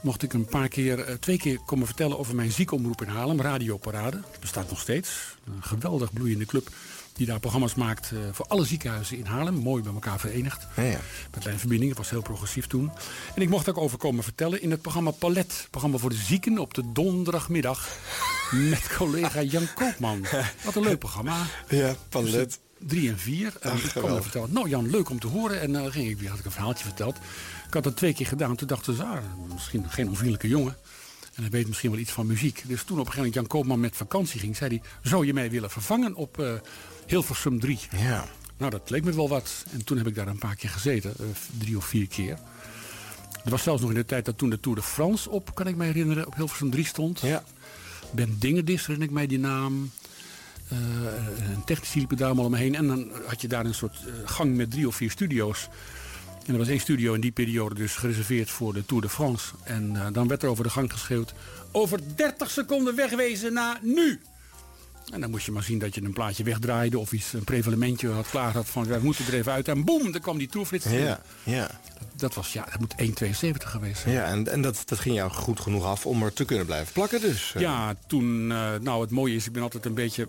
[0.02, 3.42] mocht ik een paar keer, uh, twee keer komen vertellen over mijn ziekomroep in Haarlem.
[3.42, 4.22] Radioparade.
[4.32, 5.38] Dat bestaat nog steeds.
[5.46, 6.70] Een geweldig bloeiende club.
[7.16, 9.54] Die daar programma's maakt eh, voor alle ziekenhuizen in Haarlem.
[9.54, 10.68] Mooi bij elkaar verenigd.
[10.76, 11.00] Ja, ja.
[11.34, 12.92] Met lijnverbinding, dat was heel progressief toen.
[13.36, 15.68] En ik mocht ook over komen vertellen in het programma Palet.
[15.70, 17.90] Programma voor de zieken op de donderdagmiddag.
[18.70, 20.26] Met collega Jan Koopman.
[20.64, 21.46] Wat een leuk programma.
[21.70, 22.60] Ja, Palet.
[22.80, 23.54] Drie en vier.
[23.60, 24.54] En Ach, ik kwam er vertellen.
[24.54, 25.62] Nou Jan, leuk om te horen.
[25.62, 27.16] En dan ging ik weer, had ik een verhaaltje verteld.
[27.68, 28.56] Ik had dat twee keer gedaan.
[28.56, 29.18] Toen dachten ze, ah,
[29.54, 30.78] misschien geen onvriendelijke jongen.
[31.36, 32.64] En hij weet misschien wel iets van muziek.
[32.68, 35.34] Dus toen op een gegeven moment Jan Koopman met vakantie ging, zei hij: Zou je
[35.34, 36.54] mij willen vervangen op eh,
[37.08, 37.80] Hilversum 3?
[37.98, 38.26] Ja.
[38.58, 39.66] Nou, dat leek me wel wat.
[39.72, 41.26] En toen heb ik daar een paar keer gezeten, eh,
[41.58, 42.38] drie of vier keer.
[43.44, 45.68] Er was zelfs nog in de tijd dat toen de Tour de France op, kan
[45.68, 47.20] ik me herinneren, op Hilversum 3 stond.
[47.20, 47.44] Ja.
[48.12, 49.92] Ben Dingendis herinner ik mij die naam.
[50.68, 50.78] Eh,
[51.54, 52.76] een technici liepen daar allemaal omheen.
[52.76, 55.68] En dan had je daar een soort eh, gang met drie of vier studio's.
[56.46, 59.54] En er was één studio in die periode dus gereserveerd voor de Tour de France.
[59.64, 61.34] En dan werd er over de gang geschreeuwd...
[61.72, 64.22] over 30 seconden wegwezen na nu!
[65.12, 67.00] En dan moest je maar zien dat je een plaatje wegdraaide...
[67.00, 68.86] of iets, een prevalementje had klaar had van...
[68.86, 69.68] we moeten er even uit.
[69.68, 70.86] En boem, dan kwam die tourflits.
[70.86, 71.70] Ja, ja.
[72.16, 74.14] Dat was, ja, dat moet 1,72 geweest zijn.
[74.14, 76.94] Ja, en, en dat, dat ging jou goed genoeg af om er te kunnen blijven
[76.94, 77.54] plakken dus.
[77.56, 77.62] eh.
[77.62, 80.28] Ja, toen, eh, nou het mooie is, ik ben altijd een beetje,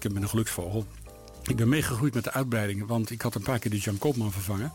[0.00, 0.86] ik ben een geluksvogel.
[1.42, 4.32] Ik ben meegegroeid met de uitbreiding, want ik had een paar keer de Jan Koopman
[4.32, 4.72] vervangen.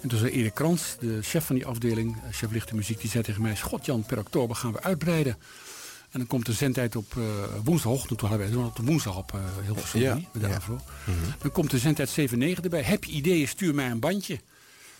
[0.00, 3.10] En toen zei Erik Krans, de chef van die afdeling, eh, chef lichte muziek, die
[3.10, 5.36] zei tegen mij, God Jan, per oktober gaan we uitbreiden.
[6.16, 7.24] En dan komt de zendtijd op uh,
[7.64, 10.54] woensdagochtend, toen hadden wij op de woensdag op uh, Hilversum Ja, 3, bij de ja.
[10.54, 10.80] Avro.
[11.38, 12.82] Dan komt de zendtijd 7-9 erbij.
[12.82, 14.40] Heb je ideeën, stuur mij een bandje.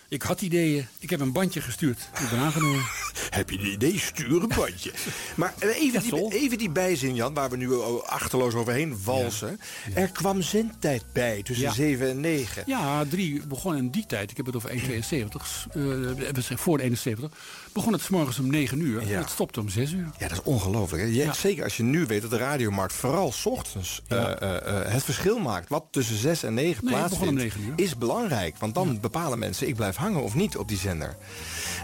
[0.09, 2.09] Ik had ideeën, ik heb een bandje gestuurd.
[2.21, 2.85] Ik ben aangenomen.
[3.31, 3.99] Heb je een idee?
[3.99, 4.93] Stuur een bandje.
[5.37, 9.61] maar even die, even die bijzin, Jan, waar we nu achterloos overheen walsen.
[9.95, 11.73] Er kwam zendtijd bij tussen Ja.
[11.73, 12.63] 7 en 9.
[12.67, 14.31] Ja, drie begon in die tijd.
[14.31, 14.77] Ik heb het over 1,72.
[14.77, 17.31] eh, we zeggen voor de 71.
[17.77, 19.01] Begon het 's morgens om 9 uur.
[19.03, 20.09] En het stopte om 6 uur.
[20.19, 21.03] Ja, dat is ongelooflijk.
[21.03, 21.09] hè?
[21.09, 21.33] Je- Ja.
[21.33, 24.35] Zeker als je nu weet dat de radiomarkt vooral 's ochtends Ja.
[24.39, 25.69] eh, eh, eh, het verschil maakt.
[25.69, 27.73] Wat tussen 6 en 9 Nee, plaatsvindt, begon om 9 uur.
[27.77, 28.57] is belangrijk.
[28.59, 31.17] Want dan bepalen mensen, ik blijf hangen of niet op die zender.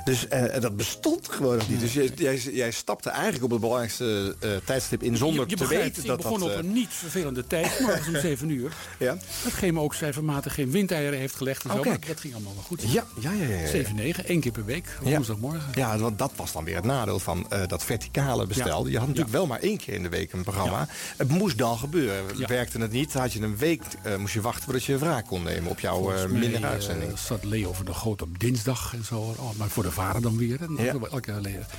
[0.04, 1.80] Dus eh, dat bestond gewoon nog niet.
[1.80, 5.56] Dus jij, jij, jij stapte eigenlijk op het belangrijkste eh, tijdstip in zonder je, je
[5.56, 6.48] te begrijpt, weten ik dat begon dat...
[6.48, 7.80] op eh, een niet vervelende tijd.
[7.80, 8.72] Morgens om 7 uur.
[8.98, 9.16] Ja.
[9.42, 11.64] Hetgeen me ook cijfermatig geen windeieren heeft gelegd.
[11.64, 12.82] En zo, maar dat ging allemaal wel goed.
[12.82, 13.46] Ja, ja, ja.
[13.46, 13.66] ja, ja.
[13.66, 14.98] 7, 9, één keer per week.
[15.02, 15.70] Woensdagmorgen.
[15.74, 18.84] Ja, want dat was dan weer het nadeel van eh, dat verticale bestel.
[18.84, 18.90] Ja.
[18.90, 20.88] Je had natuurlijk wel maar één keer in de week een programma.
[21.16, 22.38] Het moest dan gebeuren.
[22.38, 22.46] Ja.
[22.46, 23.82] Werkte het niet, had je een week
[24.18, 27.18] moest je wachten voordat je een wraak kon nemen op jouw minder uitzending.
[27.18, 29.34] zat Leo over de Goot op dinsdag en zo.
[29.38, 30.62] Oh, maar voor de vader dan weer.
[30.62, 30.94] En Ja.
[31.10, 31.32] elke,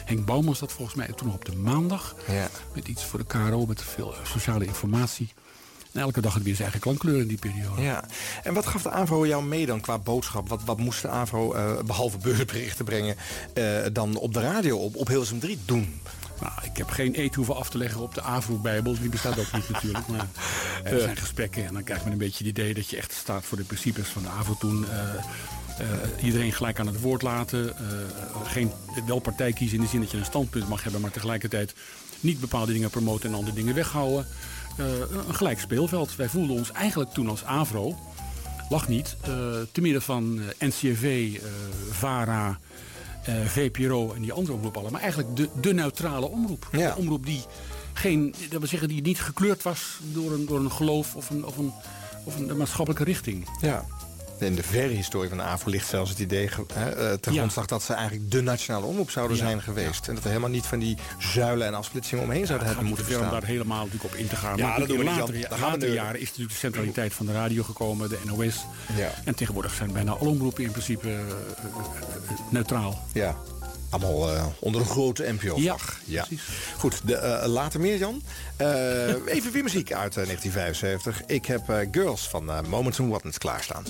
[0.06, 2.16] Henk Bouwman zat volgens mij toen nog op de maandag.
[2.28, 2.50] Ja.
[2.76, 5.34] Met iets voor de KRO, met veel eh, sociale informatie.
[5.92, 7.82] En elke dag had weer zijn eigen klankkleur in die periode.
[7.82, 8.04] Ja.
[8.44, 10.50] En wat gaf de AVRO jou mee dan qua boodschap?
[10.50, 13.16] Wat, wat moest de AVRO, eh, behalve beursberichten brengen,
[13.54, 16.02] eh, dan op de radio op, op Hilversum 3 doen?
[16.42, 19.00] Nou, ik heb geen eet hoeven af te leggen op de AVRO-bijbel.
[19.00, 20.08] Die bestaat ook niet natuurlijk.
[20.08, 20.28] Maar
[20.84, 22.74] er zijn gesprekken en dan krijgt men een beetje het idee...
[22.74, 24.86] dat je echt staat voor de principes van de AVRO toen.
[25.78, 27.78] Eh, iedereen gelijk aan het woord laten.
[27.78, 27.84] eh,
[28.44, 28.72] geen,
[29.06, 31.02] wel partij kiezen in de zin dat je een standpunt mag hebben...
[31.02, 31.74] maar tegelijkertijd
[32.20, 34.28] niet bepaalde dingen promoten en andere dingen weghouden.
[34.78, 34.86] Eh,
[35.28, 36.16] een gelijk speelveld.
[36.16, 37.98] Wij voelden ons eigenlijk toen als AVRO...
[38.70, 39.16] lag niet,
[39.72, 41.50] te midden van NCRV, eh,
[41.92, 42.60] VARA...
[43.46, 44.92] VPRO en die andere omroep allemaal.
[44.92, 46.68] Maar eigenlijk de, de neutrale omroep.
[46.72, 47.44] De omroep die,
[47.94, 51.46] geen, dat wil zeggen, die niet gekleurd was door een, door een geloof of een,
[51.46, 51.74] of, een,
[52.24, 53.48] of een maatschappelijke richting.
[53.62, 53.86] Ja.
[54.44, 57.38] In de verre historie van de AVRO ligt zelfs het idee hè, eh, ten Ja.
[57.38, 60.08] grondslag dat ze eigenlijk de nationale omroep zouden zijn geweest.
[60.08, 63.12] En dat er helemaal niet van die zuilen en afsplitsingen omheen zouden hebben moeten te
[63.12, 63.32] bestaan.
[63.32, 64.58] daar helemaal natuurlijk op in te gaan.
[64.58, 65.18] Ja, maar dat doen we in niet,
[65.80, 68.66] we nu- jaren is natuurlijk de centraliteit van de radio gekomen, de NOS.
[68.96, 69.10] Ja.
[69.26, 71.26] En tegenwoordig zijn bijna alle omroepen in principe eh, eh,
[72.50, 73.04] neutraal.
[73.14, 73.38] Ja.
[73.94, 76.00] Allemaal eh, onder een grote NPO-vlag.
[76.06, 76.26] Ja,
[76.78, 78.22] Goed, de, eh, later meer, Jan.
[78.56, 78.68] Eh,
[79.26, 81.22] even weer muziek uit eh, 1975.
[81.26, 83.84] Ik heb Girls van Moments and Whatnots klaarstaan.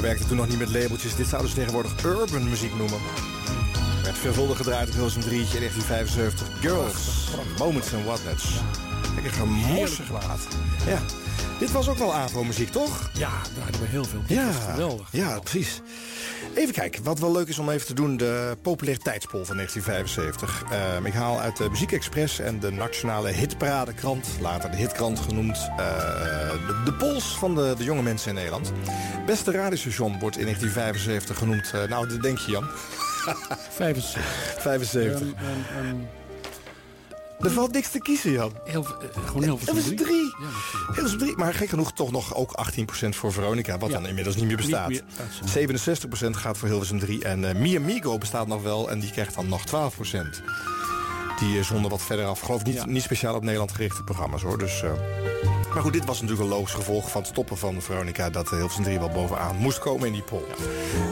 [0.00, 1.16] We werkten toen nog niet met labeltjes.
[1.16, 2.98] Dit zouden ze tegenwoordig urban muziek noemen.
[4.02, 6.46] Werd veelvuldig gedraaid op Hilversum 3 in 1975.
[6.60, 8.44] Girls, Moments and Whatnots.
[9.14, 10.40] Kijk, een gemorsig plaat.
[10.86, 11.00] Ja,
[11.58, 13.10] dit was ook wel AVRO-muziek, toch?
[13.12, 14.22] Ja, daar hadden we heel veel.
[14.26, 15.08] Ja, geweldig.
[15.12, 15.80] Ja, precies.
[16.54, 20.64] Even kijken, wat wel leuk is om even te doen, de populariteitspol van 1975.
[20.70, 25.56] Ehm, ik haal uit de Muziek Express en de Nationale Hitparadekrant, later de Hitkrant genoemd,
[25.56, 28.72] eh, de, de pols van de, de jonge mensen in Nederland.
[29.26, 32.68] Beste radiostation wordt in 1975 genoemd, eh, nou dat denk je Jan.
[33.70, 34.22] 75.
[34.58, 35.20] 75.
[35.20, 35.96] Ehm, ehm, ehm,
[37.40, 38.52] Er valt niks te kiezen, Jan.
[38.64, 40.34] heel, eh, gewoon heel veel Hilversum 3.
[40.92, 41.36] Hilversum 3.
[41.36, 43.78] Maar gek genoeg toch nog ook 18% voor Veronica.
[43.78, 43.94] Wat Ja.
[43.94, 44.88] dan inmiddels niet meer bestaat.
[44.88, 45.46] Niet meer, dat is zo.
[45.46, 47.24] 67% gaat voor Hilversum 3.
[47.24, 48.90] En eh Mi Amigo bestaat nog wel.
[48.90, 50.42] En die krijgt dan nog 12%.
[51.38, 52.40] Die zonder wat verder af.
[52.40, 54.58] Geloof niet, niet speciaal op Nederland gerichte programma's hoor.
[54.58, 54.90] Dus, eh,
[55.74, 58.30] Maar goed, dit was natuurlijk een logisch gevolg van het stoppen van Veronica.
[58.30, 60.44] Dat Hilversum 3 wel bovenaan moest komen in die poll.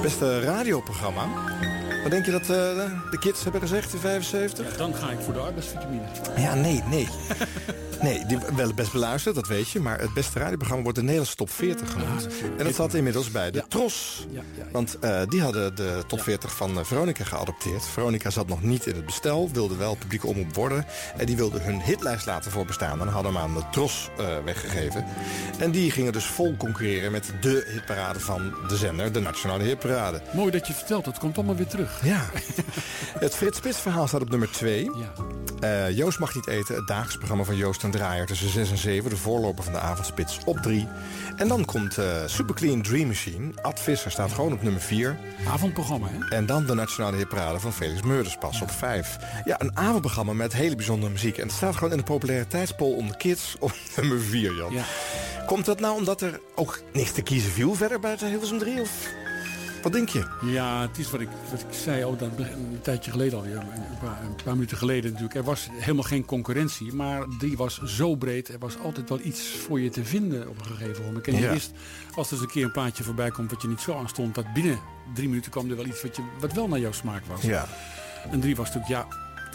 [0.03, 1.27] Beste radioprogramma.
[2.03, 2.49] Wat denk je dat eh,
[3.11, 4.77] de kids hebben gezegd in 75?
[4.77, 6.03] Dan ga ik voor de arbeidsvitamine.
[6.37, 7.09] Ja, nee, nee.
[8.03, 9.81] Nee, die wel best beluisterd, dat weet je.
[9.81, 12.29] Maar het beste radioprogramma wordt de Nederlandse top 40 genoemd.
[12.59, 14.27] En dat zat inmiddels bij de Tros.
[14.73, 17.87] Want eh, die hadden de top 40 van eh, Veronica geadopteerd.
[17.87, 20.87] Veronica zat nog niet in het bestel, wilde wel publieke omroep worden.
[21.17, 23.01] En die wilden hun hitlijst laten voorbestaan.
[23.01, 24.11] En hadden hem aan de Tros
[24.49, 25.05] weggegeven.
[25.59, 29.13] En die gingen dus vol concurreren met de hitparade van de zender.
[29.13, 30.21] De Nationale Hitparade.
[30.33, 32.01] Mooi dat je vertelt, het komt allemaal weer terug.
[32.05, 32.21] Ja.
[33.25, 34.91] Het Frits Spits verhaal staat op nummer 2.
[35.61, 38.79] Eh, Joost mag niet eten, het dagelijks programma van Joost en Draaier tussen 6 en
[38.79, 39.11] 7.
[39.11, 40.89] De voorloper van de avondspits op 3.
[41.37, 43.53] En dan komt eh Super Clean Dream Machine.
[43.63, 45.17] Ad Visser staat gewoon op nummer 4.
[45.49, 46.37] Avondprogramma, hè?
[46.37, 49.17] En dan de Nationale Hitparade van Felix Meurders pas op 5.
[49.45, 51.39] Ja, een avondprogramma met hele bijzondere muziek.
[51.39, 54.73] En het staat gewoon in de populariteitspol onder kids op nummer 4, Jan.
[55.47, 58.81] Komt dat nou omdat er ook niks te kiezen viel verder buiten Hilversum 3?
[58.81, 59.09] Of
[59.83, 60.25] wat denk je?
[60.43, 63.57] Ja, het is wat ik, wat ik zei ook dat, een tijdje geleden alweer.
[63.57, 65.35] Een paar, een paar minuten geleden natuurlijk.
[65.39, 66.93] Er was helemaal geen concurrentie.
[66.93, 68.49] Maar die was zo breed.
[68.49, 71.27] Er was altijd wel iets voor je te vinden op een gegeven moment.
[71.27, 71.53] En je Ja.
[71.53, 71.71] wist,
[72.15, 74.35] als er eens een keer een plaatje voorbij komt wat je niet zo aanstond.
[74.35, 74.79] Dat binnen
[75.15, 77.43] drie minuten kwam er wel iets wat, je, wat wel naar jouw smaak was.
[77.43, 77.67] Ja.
[78.31, 79.07] En drie was natuurlijk, ja,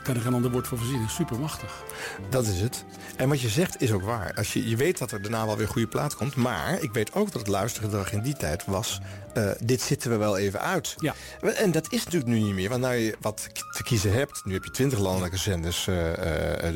[0.04, 1.10] kan er geen ander woord voor verzinnen.
[1.10, 1.84] Super machtig.
[2.30, 2.86] Dat is het.
[3.16, 4.34] En wat je zegt is ook waar.
[4.36, 6.36] Als je, je weet dat er daarna wel weer goede plaat komt.
[6.36, 9.00] Maar ik weet ook dat het luistergedrag in die tijd was...
[9.34, 10.96] eh, dit zitten we wel even uit.
[10.98, 11.14] Ja.
[11.56, 12.70] En dat is natuurlijk nu niet meer.
[12.70, 14.46] Want nou je wat te kiezen hebt...
[14.46, 15.88] nu heb je twintig landelijke zenders...
[15.88, 15.96] eh,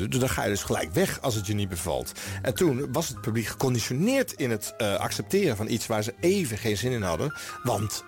[0.08, 2.12] dus dan ga je dus gelijk weg als het je niet bevalt.
[2.42, 5.86] En toen was het publiek geconditioneerd in het accepteren van iets...
[5.86, 7.34] waar ze even geen zin in hadden.
[7.62, 8.04] Want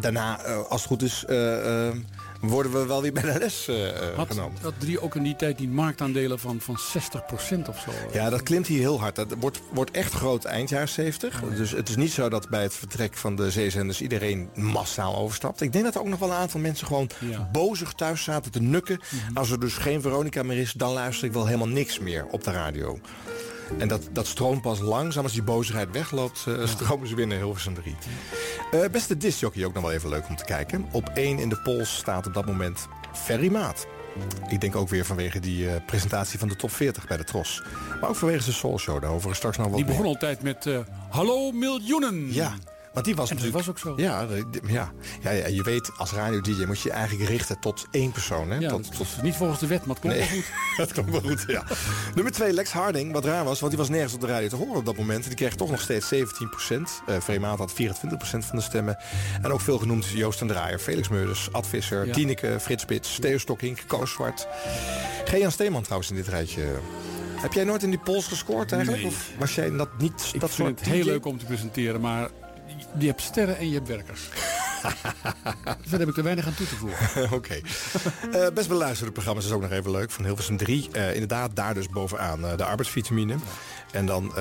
[0.00, 1.24] daarna, als het goed is...
[2.40, 3.76] worden we wel weer bij de les eh,
[4.16, 4.58] Had, genomen.
[4.62, 7.90] had drie ook in die tijd die marktaandelen van, van 60% of zo?
[8.12, 9.16] Ja, dat klimt hier heel hard.
[9.16, 11.42] Dat wordt, wordt echt groot eind jaren 70.
[11.56, 13.50] Dus het is niet zo dat bij het vertrek van de
[13.94, 15.60] zeezenders iedereen massaal overstapt.
[15.60, 17.48] Ik denk dat er ook nog wel een aantal mensen gewoon Ja.
[17.52, 19.00] bozig thuis zaten te nukken.
[19.34, 22.44] Als er dus geen Veronica meer is, dan luister ik wel helemaal niks meer op
[22.44, 22.98] de radio.
[23.78, 27.74] En dat, dat stroomt pas langzaam als die bozigheid wegloopt, eh, stromen ze naar Hilversum
[27.74, 27.96] 3.
[28.70, 30.86] Eh, beste discjockey ook nog wel even leuk om te kijken.
[30.90, 33.86] Op 1 in de pols staat op dat moment Ferry Maat.
[34.48, 37.62] Ik denk ook weer vanwege die eh, presentatie van de top 40 bij de Tros.
[38.00, 39.94] Maar ook vanwege zijn Soul Show, daarover straks nog wat Die meer.
[39.96, 40.68] begon altijd met
[41.10, 42.32] Hallo miljoenen.
[42.32, 42.54] Ja,
[42.94, 43.66] want die was En dat natuurlijk...
[43.66, 44.02] was ook zo.
[44.02, 44.26] Ja,
[44.66, 44.92] ja.
[45.22, 48.50] Ja, ja, je weet, als radio-dj moet je je eigenlijk richten tot één persoon.
[48.50, 48.58] Hè?
[48.58, 50.76] Ja, tot, dat is niet volgens de wet, maar het komt Nee, wel goed.
[50.86, 51.64] dat komt wel goed, ja.
[52.14, 53.12] Nummer 2, Lex Harding.
[53.12, 55.24] Wat raar was, want die was nergens op de radio te horen op dat moment.
[55.24, 57.02] Die kreeg toch nog steeds 17 procent.
[57.08, 57.74] Uh, Vreemaat had 24%
[58.20, 58.96] van de stemmen.
[59.42, 62.12] En ook veel genoemd Joost en Draaier, Felix Meurders, Ad Visser, Ja.
[62.12, 64.46] Tineke, Frits Spits, Theo Stokkink, Koos Zwart.
[65.24, 66.62] Gejan Steeman trouwens in dit rijtje.
[67.36, 69.02] Heb jij nooit in die pols gescoord eigenlijk?
[69.02, 69.12] Nee.
[69.12, 72.00] Of was jij dat niet Ik dat vind soort het heel leuk om te presenteren,
[72.00, 72.28] maar
[72.98, 74.20] je hebt sterren en je hebt werkers.
[75.80, 77.32] Verder heb ik er weinig aan toe te voegen.
[77.38, 77.60] Oké.
[78.32, 80.10] Eh, best beluisterde programma's is ook nog even leuk.
[80.10, 80.88] Van Hilversum 3.
[80.92, 83.34] Eh, inderdaad, daar dus bovenaan eh, de arbeidsvitamine.
[83.92, 84.32] En dan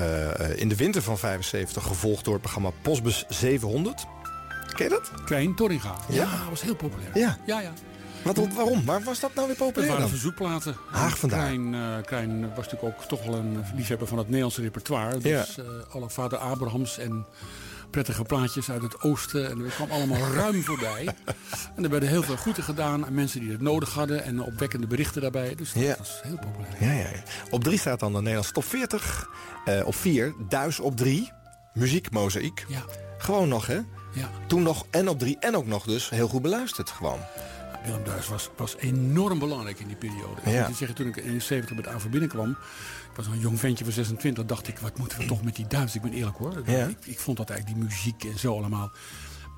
[0.56, 4.06] in de winter van 75 gevolgd door het programma Postbus 700.
[4.76, 5.12] Ken je dat?
[5.26, 5.96] Klein Torringa.
[6.10, 6.30] Ja, Ja.
[6.30, 7.10] dat was heel populair.
[7.14, 7.38] Ja.
[7.46, 7.60] ja.
[7.60, 7.74] ja.
[8.24, 8.86] Wat, waarom?
[8.86, 10.12] Waar was dat nou weer populair waren dan?
[10.12, 10.76] verzoekplaten.
[10.92, 11.40] Haag vandaar.
[11.40, 15.18] Klein, Klein was natuurlijk ook toch wel een liefhebber van het Nederlandse repertoire.
[15.18, 17.26] Dus eh, alle vader Abrahams en
[17.94, 19.50] prettige plaatjes uit het oosten.
[19.50, 21.08] En er kwam allemaal ruim voorbij.
[21.76, 24.24] En er werden heel veel groeten gedaan aan mensen die het nodig hadden.
[24.24, 25.56] En opwekkende berichten daarbij.
[25.56, 25.96] Dus dat Ja.
[25.98, 26.76] was heel populair.
[26.80, 27.24] Ja, ja, ja.
[27.50, 29.30] Op 3 staat dan de Nederlandse top 40.
[29.66, 31.32] Eh, op 4, Duis op 3.
[31.74, 32.66] Muziek, mozaïek.
[32.68, 32.82] Ja.
[33.18, 33.80] Gewoon nog, hè?
[34.14, 34.30] Ja.
[34.48, 37.20] Toen nog en op 3 en ook nog dus heel goed beluisterd gewoon.
[37.86, 40.42] Willem Duis was, was enorm belangrijk in die periode.
[40.44, 40.60] Ik Ja.
[40.60, 42.58] moet je zeggen, toen ik in 70 met AVO binnenkwam...
[43.14, 44.80] ik was een jong ventje van 26, dacht ik...
[44.80, 45.96] wat moeten we toch met die Duits?
[45.96, 46.62] Ik ben eerlijk hoor.
[46.66, 46.86] Ja.
[46.86, 48.92] Ik, ik vond dat eigenlijk die muziek en zo allemaal...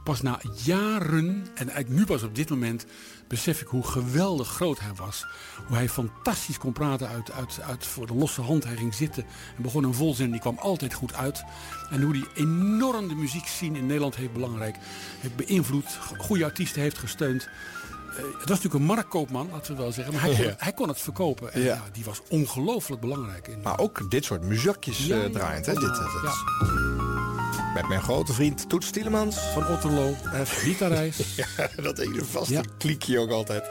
[0.03, 2.85] Pas na jaren, en eigenlijk nu pas op dit moment,
[3.27, 5.25] besef ik hoe geweldig groot hij was.
[5.67, 8.63] Hoe hij fantastisch kon praten uit, uit, uit voor de losse hand.
[8.63, 10.31] Hij ging zitten en begon een volzin.
[10.31, 11.43] Die kwam altijd goed uit.
[11.89, 14.77] En hoe hij enorm de muziekscene in Nederland heeft belangrijk.
[15.19, 17.49] Heeft beïnvloed, goede artiesten heeft gesteund.
[18.17, 20.13] Eh, het was natuurlijk een marktkoopman, laten we wel zeggen.
[20.13, 20.53] Maar hij kon, Ja.
[20.57, 21.53] hij kon het verkopen.
[21.53, 21.81] En Ja.
[21.91, 23.47] die was ongelooflijk belangrijk.
[23.47, 25.73] In, Maar ook dit soort muziekjes eh, draait, hè?
[25.73, 26.43] Dit, eh, is-
[27.75, 29.35] Met mijn grote vriend Toets Tielemans.
[29.39, 30.15] Van Otterlo,
[30.63, 31.17] Rita Reis.
[31.57, 32.61] ja, dat ene vaste Ja.
[32.77, 33.63] kliekje ook altijd.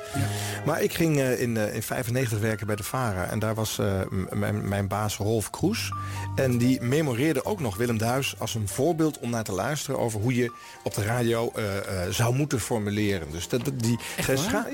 [0.66, 3.24] Maar ik ging eh, in, eh, in 95 werken bij de VARA.
[3.26, 5.92] En daar was eh, mijn, mijn baas Rolf Kroes.
[6.34, 10.00] En die memoreerde ook nog Willem Duis als een voorbeeld om naar te luisteren...
[10.00, 13.30] over hoe je op de radio eh, eh, zou moeten formuleren.
[13.30, 13.98] Dus dat, dat- die,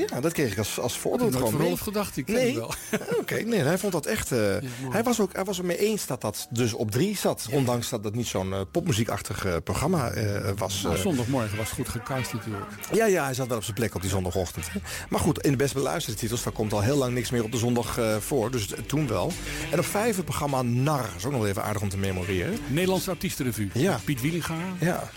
[0.07, 1.57] ja, dat kreeg ik als, als voorbeeld gewoon.
[1.61, 2.55] Rolf gedacht, ik ken nee.
[2.55, 2.75] wel.
[3.21, 4.33] Oké, nee, hij vond dat echt...
[4.33, 4.39] eh,
[4.91, 7.49] hij, was ook, hij was er mee eens dat dat dus op drie zat.
[7.51, 8.61] Ondanks dat het niet zo'n eh,
[9.29, 10.83] eh, programma eh, was.
[10.83, 11.01] Nou, eh.
[11.01, 12.65] zondagmorgen was goed gecast natuurlijk.
[12.93, 14.73] Ja, ja, hij zat wel op zijn plek op die zondagochtend.
[14.73, 14.81] hè.
[15.09, 16.43] Maar goed, in de best beluisterde titels...
[16.43, 18.51] daar komt al heel lang niks meer op de zondag voor.
[18.51, 19.33] Dus toen wel.
[19.71, 21.09] En op vijf het programma NAR.
[21.17, 22.59] is ook nog even aardig om te memoreren.
[22.69, 23.71] Nederlandse artiestenrevue.
[23.75, 24.01] Ja.
[24.05, 25.11] Piet Wielinga, Ja.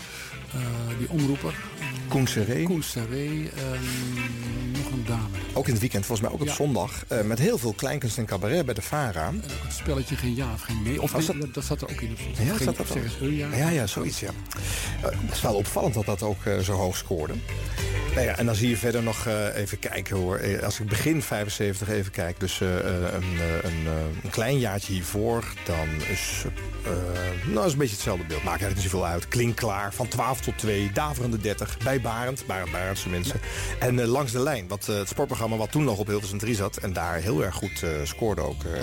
[0.98, 1.54] die omroeper.
[2.08, 2.62] Koen Seré.
[2.62, 4.63] Koen Serré, ehm.
[5.56, 6.54] Ook in het weekend, volgens mij ook op Ja.
[6.54, 7.04] zondag.
[7.08, 9.26] eh, met heel veel kleinkunst en cabaret bij de VARA.
[9.26, 11.02] En ook het spelletje geen ja of geen nee.
[11.02, 12.12] Of nee, dat- dat, zat er ook in.
[12.32, 13.48] Of Ja, zat dat zeggen ja.
[13.56, 14.30] Ja, ja, zoiets, ja.
[15.02, 17.34] Eh, Het is wel opvallend dat dat ook eh, zo hoog scoorde.
[18.14, 20.60] Nou ja, en dan zie je verder nog even kijken hoor.
[20.64, 22.96] Als ik begin 75 even kijk, dus een,
[23.62, 23.86] een,
[24.22, 26.44] een klein jaartje hiervoor, dan is,
[27.46, 28.42] nou, is een beetje hetzelfde beeld.
[28.42, 29.28] Maakt eigenlijk niet zoveel uit.
[29.28, 33.40] Klinkklaar, van 12 tot 2, daverende 30, bij Barend, Barend Barendse mensen.
[33.78, 36.92] En langs de lijn, wat, het sportprogramma wat toen nog op Hilversum 3 zat, en
[36.92, 38.64] daar heel erg goed eh, scoorde ook.
[38.64, 38.80] eh.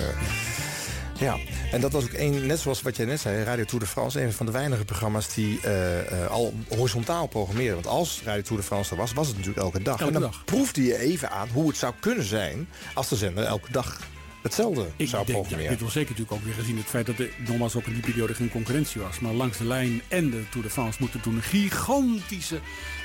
[1.18, 1.36] Ja,
[1.72, 4.22] en dat was ook een, net zoals wat jij net zei, Radio Tour de France,
[4.22, 7.74] een van de weinige programma's die eh, al horizontaal programmeerden.
[7.74, 10.00] Want als Radio Tour de France er was, was het natuurlijk elke dag.
[10.00, 10.44] Elke en dan dag.
[10.44, 14.00] proefde je even aan hoe het zou kunnen zijn als de zender elke dag
[14.42, 15.70] hetzelfde Ik zou denk, ja, programmeren.
[15.72, 18.02] dit was zeker natuurlijk ook weer gezien het feit dat er nogmaals ook in die
[18.02, 19.20] periode geen concurrentie was.
[19.20, 22.60] Maar langs de lijn en de Tour de France moeten toen een gigantische,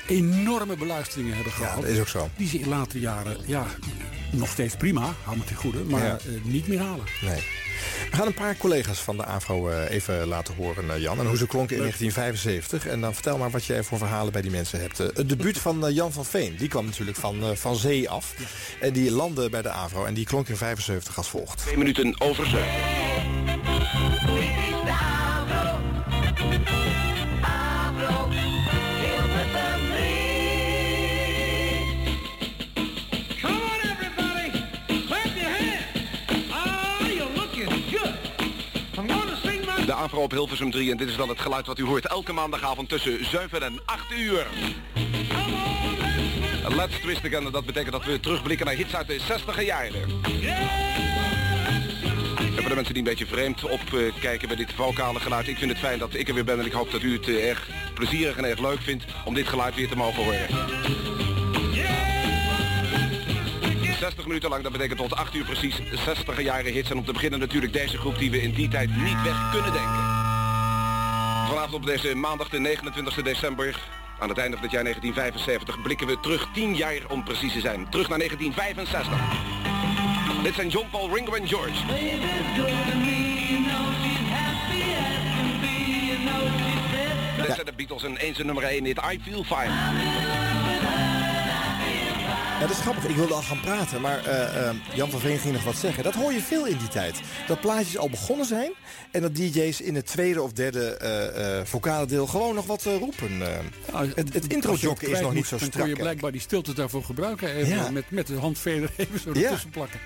[0.08, 1.80] enorme beluisteringen hebben Ja, gehad.
[1.82, 2.28] dat is ook zo.
[2.36, 3.66] Die ze in latere jaren, ja,
[4.30, 6.16] nog steeds prima, hou me ten goede, maar Ja.
[6.18, 7.04] eh, niet meer halen.
[7.20, 7.42] Nee.
[8.10, 11.18] We gaan een paar collega's van de AVRO eh, even laten horen, eh, Jan.
[11.18, 12.86] En hoe ze klonken in 1975.
[12.86, 14.98] En dan vertel maar wat jij voor verhalen bij die mensen hebt.
[14.98, 16.56] Het debuut van Jan van Veen.
[16.56, 18.34] Die kwam natuurlijk van, van zee af.
[18.80, 20.04] En die landde bij de AVRO.
[20.04, 21.58] En die klonk in 75 als volgt.
[21.58, 22.66] Twee minuten over zeven.
[39.88, 42.32] De AVRO op Hilversum 3 en dit is dan het geluid wat u hoort elke
[42.32, 44.46] maandagavond tussen 7 en 8 uur.
[46.68, 50.02] Let's Twist Again, dat betekent dat we terugblikken naar hits uit de 60 jaren.
[52.56, 55.70] En voor de mensen die een beetje vreemd opkijken bij dit vocale geluid, ik vind
[55.70, 57.68] het fijn dat ik er weer ben en ik hoop dat u het eh, erg
[57.94, 61.27] plezierig en erg leuk vindt om dit geluid weer te mogen horen.
[63.98, 66.90] 60 minuten lang, dat betekent tot 8 uur precies 60 jaren hits.
[66.90, 69.72] En om te beginnen natuurlijk deze groep die we in die tijd niet weg kunnen
[69.72, 70.04] denken.
[71.48, 73.80] Vanavond op deze maandag de 29 december,
[74.18, 77.60] aan het einde van het jaar 1975, blikken we terug 10 jaar om precies te
[77.60, 77.90] zijn.
[77.90, 80.42] Terug naar 1965.
[80.42, 81.86] Dit zijn John Paul, Ringo en George.
[87.36, 90.47] Dit zijn de Beatles en eens nummer 1 hit I Feel Fine.
[92.60, 93.04] Ja, dat is grappig.
[93.08, 96.02] Ik wilde al gaan praten, maar eh, eh, Jan van Veen ging nog wat zeggen.
[96.04, 97.20] Dat hoor je veel in die tijd.
[97.46, 98.70] Dat plaatjes al begonnen zijn
[99.10, 103.38] en dat DJ's in het tweede of derde eh, vocale deel gewoon nog wat roepen.
[103.38, 105.82] Nou, het het is nog niet zo Dan strak.
[105.82, 107.54] kun je blijkbaar die stiltes daarvoor gebruiken.
[107.54, 107.90] Even Ja.
[107.90, 109.42] met, met de handveder even zo Ja.
[109.42, 110.00] ertussen plakken.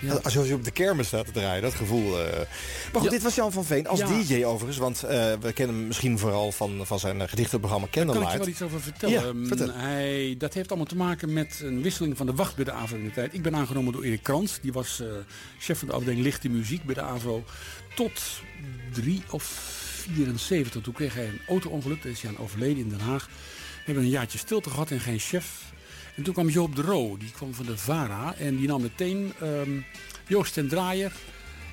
[0.00, 2.10] Ja, Als je op de kermis staat te draaien, dat gevoel.
[2.10, 2.46] Maar
[2.92, 3.10] goed, Ja.
[3.10, 4.06] dit was Jan van Veen als Ja.
[4.06, 4.78] DJ overigens.
[4.78, 5.00] Want
[5.40, 8.32] we kennen hem misschien vooral van, van zijn gedichtenprogramma Daar kan ik Candlelight.
[8.32, 9.14] je wel iets over vertellen.
[9.14, 9.68] Ja, Ehm, vertel.
[9.74, 12.96] Hij, dat heeft allemaal te maken met een wisseling van de wacht bij de AVRO
[12.96, 13.34] in de tijd.
[13.34, 14.58] Ik ben aangenomen door Erik Krans.
[14.60, 15.06] Die was eh,
[15.58, 17.44] chef van de afdeling lichte muziek bij de AVRO.
[17.94, 18.20] Tot
[18.92, 19.42] 3 of
[20.12, 20.82] 74.
[20.82, 22.02] Toen kreeg hij een auto-ongeluk.
[22.02, 23.26] Daar is hij aan overleden in Den Haag.
[23.26, 25.72] We hebben een jaartje stilte gehad en geen chef.
[26.16, 27.16] En toen kwam Joop de Roo.
[27.16, 28.34] Die kwam van de VARA.
[28.34, 29.70] En die nam meteen ehm,
[30.26, 31.12] Joost ten Draaier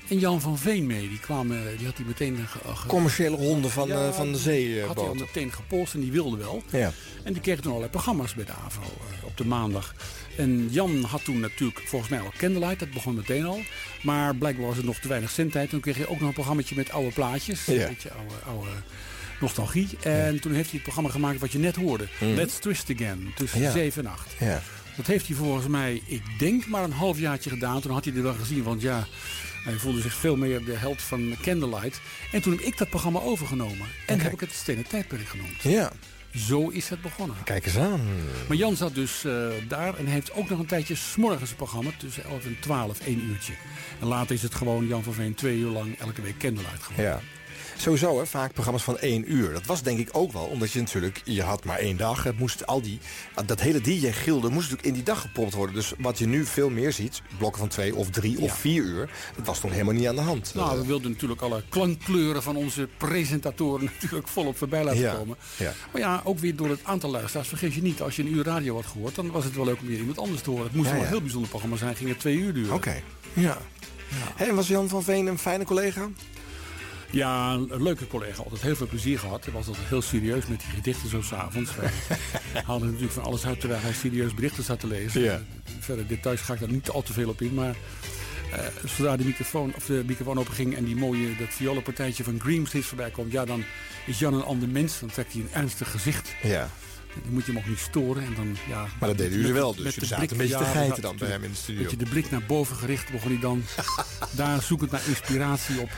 [0.08, 1.08] en Jan van Veen mee.
[1.08, 2.36] Die, kwamen, die had hij meteen...
[2.46, 6.00] ge- ge- Commerciële ronde van, Ja, eh, van de had hij al meteen gepolst en
[6.00, 6.62] die wilde wel.
[6.70, 6.92] Ja.
[7.22, 9.94] En die kreeg toen allerlei programma's bij de AVRO eh, op de maandag.
[10.36, 13.60] En Jan had toen natuurlijk volgens mij al Candlelight, dat begon meteen al.
[14.02, 15.70] Maar blijkbaar was het nog te weinig zendtijd.
[15.70, 17.64] Toen kreeg je ook nog een programmaatje met oude plaatjes.
[17.64, 17.72] Ja.
[17.72, 18.70] Een beetje oude, oude
[19.40, 19.88] Nostalgie.
[20.02, 22.08] En toen heeft hij het programma gemaakt wat je net hoorde.
[22.20, 22.34] Mhm.
[22.34, 23.32] Let's Twist Again.
[23.34, 23.70] Tussen Ja.
[23.70, 24.34] 7 en 8.
[24.38, 24.62] Ja.
[24.96, 27.80] Dat heeft hij volgens mij, ik denk, maar een halfjaartje gedaan.
[27.80, 29.06] Toen had hij er wel gezien, want ja,
[29.64, 32.00] hij voelde zich veel meer de held van Candlelight.
[32.32, 33.86] En toen heb ik dat programma overgenomen.
[34.06, 35.62] En heb ik het Stenen Tijdperk genoemd.
[35.62, 35.92] Ja.
[36.36, 37.36] Zo is het begonnen.
[37.44, 38.00] Kijk eens aan.
[38.48, 41.90] Maar Jan zat dus eh, daar en heeft ook nog een tijdje s'morgens een programma
[41.98, 43.52] tussen 11 en 12, één uurtje.
[44.00, 47.04] En later is het gewoon Jan van Veen twee uur lang elke week Candlelight geworden.
[47.04, 47.20] Ja.
[47.78, 49.52] Sowieso, hè, vaak programma's van één uur.
[49.52, 52.22] Dat was denk ik ook wel, omdat je natuurlijk, je had maar één dag.
[52.22, 52.98] Het moest al die,
[53.46, 55.74] dat hele DJ-gilde moest natuurlijk in die dag gepropt worden.
[55.74, 59.10] Dus wat je nu veel meer ziet, blokken van twee of drie of vier uur,
[59.36, 60.52] dat was toen helemaal niet aan de hand.
[60.54, 65.36] Nou, we wilden natuurlijk alle klankkleuren van onze presentatoren natuurlijk volop voorbij laten Ja, komen.
[65.56, 65.72] ja.
[65.92, 67.48] Maar ja, ook weer door het aantal luisteraars.
[67.48, 69.80] Vergeet je niet, als je een uur radio had gehoord, dan was het wel leuk
[69.80, 70.64] om weer iemand anders te horen.
[70.66, 72.74] Het moest wel een heel bijzonder programma zijn, ging het twee uur duren.
[72.74, 73.02] Oké,
[73.32, 73.58] ja.
[74.36, 76.08] En was Jan van Veen een fijne collega?
[77.16, 78.42] Ja, een leuke collega.
[78.42, 79.44] Altijd heel veel plezier gehad.
[79.44, 81.76] Hij was altijd heel serieus met die gedichten zo s'avonds.
[81.76, 81.90] Wij
[82.66, 85.20] haalden natuurlijk van alles uit terwijl hij serieus berichten zat te lezen.
[85.20, 85.42] Ja.
[85.80, 87.54] Verder details ga ik daar niet al te veel op in.
[87.54, 87.76] Maar
[88.52, 92.40] eh, zodra de microfoon, of de microfoon open ging en die mooie, dat violenpartijtje van
[92.40, 93.32] Green steeds voorbij komt.
[93.32, 93.64] Ja, dan
[94.06, 95.00] is Jan een ander mens.
[95.00, 96.34] Dan trekt hij een ernstig gezicht.
[96.42, 96.70] Ja.
[97.24, 98.22] Dan moet je hem ook niet storen.
[98.24, 100.56] En dan, ja, Maar dat deden met- jullie wel, met dus jullie zaten een beetje
[100.58, 101.82] te geiten dan bij hem in de studio.
[101.82, 103.62] Weet je, de blik naar boven gericht begon hij dan
[104.30, 105.90] daar zoekend naar inspiratie op.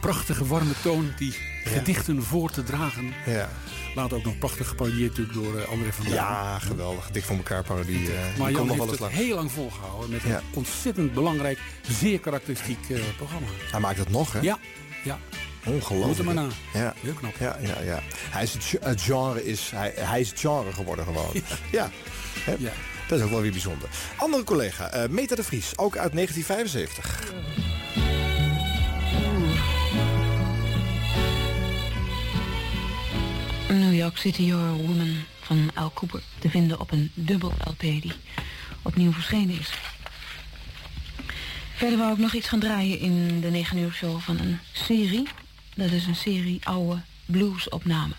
[0.00, 1.34] Prachtige warme toon die
[1.64, 3.12] gedichten voor te dragen.
[3.26, 3.48] Ja.
[3.94, 6.16] Later ook nog prachtig geparodieerd natuurlijk door eh, André van Duin.
[6.16, 7.10] Ja, geweldig.
[7.10, 8.12] Dik voor elkaar parodie.
[8.12, 10.36] eh, die Maar Jan heeft het heel lang volgehouden met Ja.
[10.36, 11.58] een ontzettend belangrijk,
[11.88, 13.46] zeer karakteristiek eh, programma.
[13.70, 14.40] Hij maakt het nog, hè?
[14.40, 14.58] Ja,
[15.04, 15.18] ja.
[15.64, 16.06] Ongelooflijk.
[16.06, 16.48] Moet er maar na.
[16.72, 16.94] Ja.
[17.00, 17.34] Heel knap.
[17.38, 18.02] Ja, ja, ja.
[18.30, 21.32] Hij is het, ge- het genre is, hij, hij is het genre geworden gewoon.
[21.72, 21.90] Ja.
[22.44, 22.54] Hè?
[22.58, 22.72] Ja.
[23.08, 23.88] Dat is ook wel weer bijzonder.
[24.16, 27.32] Andere collega, eh, Meta de Vries, ook uit 1975.
[33.68, 38.12] New York City Your Woman van Al Cooper te vinden op een dubbel LP die
[38.82, 39.70] opnieuw verschenen is.
[41.74, 45.26] Verder wou ik nog iets gaan draaien in de 9 uur show van een serie.
[45.74, 48.16] Dat is een serie oude bluesopnamen.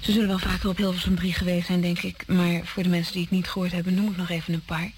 [0.00, 2.24] Ze zullen wel vaker op Hilversum 3 geweest zijn, denk ik.
[2.26, 4.90] Maar voor de mensen die het niet gehoord hebben, noem ik nog even een paar.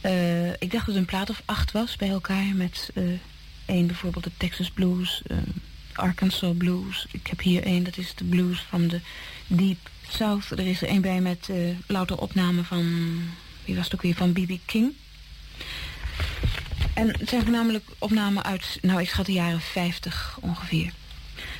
[0.00, 2.44] Eh, ik dacht dat het een plaat of acht was bij elkaar.
[2.54, 3.02] Met eh
[3.66, 5.36] één bijvoorbeeld de Texas Blues, eh,
[5.92, 7.06] Arkansas Blues.
[7.10, 9.00] Ik heb hier één, dat is de blues van de
[9.46, 10.50] Deep South.
[10.50, 11.48] Er is er één bij met
[11.86, 13.16] louter opnamen van...
[13.64, 14.14] Wie was het ook weer?
[14.14, 14.58] Van B.B.
[14.66, 14.92] King.
[16.94, 20.92] En het zijn voornamelijk opnamen uit, nou ik schat de jaren 50 ongeveer.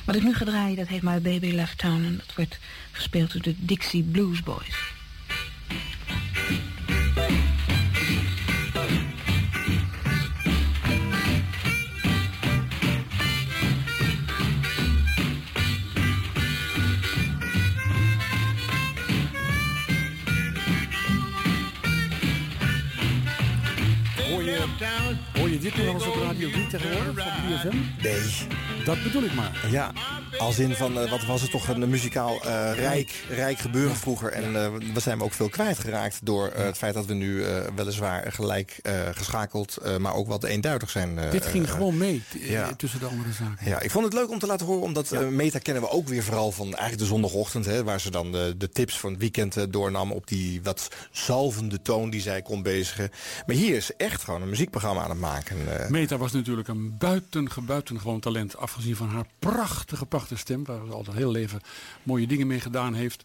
[0.05, 2.03] Wat ik nu ga draaien, dat heet My Baby Left Town.
[2.03, 2.59] En dat wordt
[2.91, 4.93] gespeeld door de Dixie Blues Boys.
[25.65, 27.25] Dit nu eens op Radio 3 tegenwoordig?
[27.25, 28.01] Op 3FM?
[28.01, 28.21] Nee.
[28.85, 29.67] Dat bedoel ik maar.
[29.69, 29.91] Ja,
[30.37, 34.31] als in van, eh, wat was het toch een muzikaal eh, rijk, rijk gebeuren vroeger.
[34.31, 37.43] En eh, we zijn ook veel kwijtgeraakt door het feit dat we nu
[37.75, 38.79] weliswaar gelijk
[39.11, 41.19] geschakeld, maar ook wat eenduidig zijn.
[41.31, 42.73] Dit ging gewoon mee ja.
[42.73, 43.69] tussen de andere zaken.
[43.69, 46.23] Ja, ik vond het leuk om te laten horen, omdat Meta kennen we ook weer
[46.23, 49.73] vooral van eigenlijk de zondagochtend, hè, waar ze dan de, de tips van het weekend
[49.73, 53.09] doornam op die wat zalvende toon die zij kon bezigen.
[53.45, 55.54] Maar hier is echt gewoon een muziekprogramma aan het maken.
[55.67, 55.89] Eh.
[55.89, 58.57] Meta was natuurlijk een buiten, buitengewoon talent.
[58.57, 60.63] Afgezien van haar prachtige, prachtige stem.
[60.63, 61.61] Waar ze altijd heel leven
[62.03, 63.23] mooie dingen mee gedaan heeft.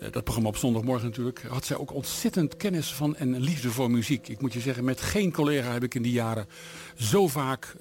[0.00, 1.42] Eh, dat programma op zondagmorgen natuurlijk.
[1.48, 4.28] Had zij ook ontzettend kennis van en liefde voor muziek.
[4.28, 6.46] Ik moet je zeggen, met geen collega heb ik in die jaren
[6.96, 7.76] zo vaak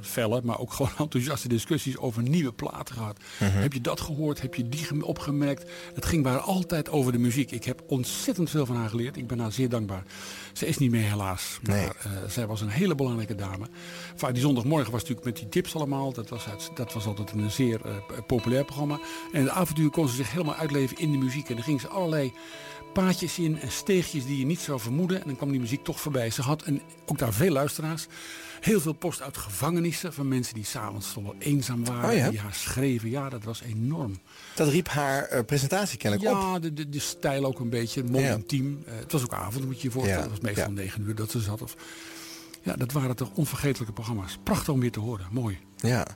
[0.00, 3.16] felle, maar ook gewoon enthousiaste discussies over nieuwe platen gehad.
[3.40, 3.50] Mhm.
[3.50, 4.40] Heb je dat gehoord?
[4.42, 5.70] Heb je die gem- opgemerkt?
[5.94, 7.50] Het ging maar altijd over de muziek.
[7.50, 9.16] Ik heb ontzettend veel van haar geleerd.
[9.16, 10.02] Ik ben haar zeer dankbaar.
[10.52, 11.58] Ze is niet meer helaas.
[11.62, 11.86] Maar Nee.
[11.86, 13.66] eh, zij was een hele belangrijke dame.
[14.12, 16.12] Enfin, die zondagmorgen was natuurlijk met die tips allemaal.
[16.12, 17.96] Dat was, uit- dat was altijd een zeer eh,
[18.26, 19.00] populair programma.
[19.32, 21.48] En in de avontuur kon ze zich helemaal uitleven in de muziek.
[21.48, 22.32] En dan ging ze allerlei
[22.92, 25.20] paadjes in en steegjes die je niet zou vermoeden.
[25.20, 26.30] En dan kwam die muziek toch voorbij.
[26.30, 28.06] Ze had een, ook daar veel luisteraars.
[28.60, 32.10] Heel veel post uit gevangenissen van mensen die s'avonds toch wel eenzaam waren.
[32.10, 32.30] Oh ja?
[32.30, 33.10] Die haar schreven.
[33.10, 34.18] Ja, dat was enorm.
[34.54, 36.36] Dat riep haar eh, presentatie kennelijk op.
[36.40, 38.04] Ja, de, de, de stijl ook een beetje.
[38.12, 38.34] Ja.
[38.34, 38.82] intiem.
[38.86, 40.22] Eh, het was ook avond, moet je je voorstellen.
[40.22, 41.62] Het was meestal om negen uur dat ze zat.
[41.62, 41.74] Of,
[42.62, 44.38] ja, dat waren toch onvergetelijke programma's.
[44.42, 45.26] Prachtig om weer te horen.
[45.30, 45.58] Mooi.
[45.76, 46.06] Ja.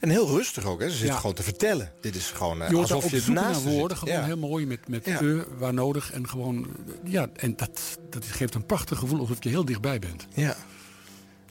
[0.00, 0.90] En heel rustig ook, hè?
[0.90, 1.16] Ze zit Ja.
[1.16, 1.92] gewoon te vertellen.
[2.00, 3.96] Dit is gewoon eh, Je daar alsof je naast naar woorden.
[3.96, 3.98] zit.
[4.08, 4.24] Gewoon Ja.
[4.24, 5.20] heel mooi met, met Ja.
[5.22, 6.12] e waar nodig.
[6.12, 6.66] En gewoon,
[7.04, 10.26] eh, ja, en dat, dat geeft een prachtig gevoel alsof je heel dichtbij bent.
[10.34, 10.56] Ja.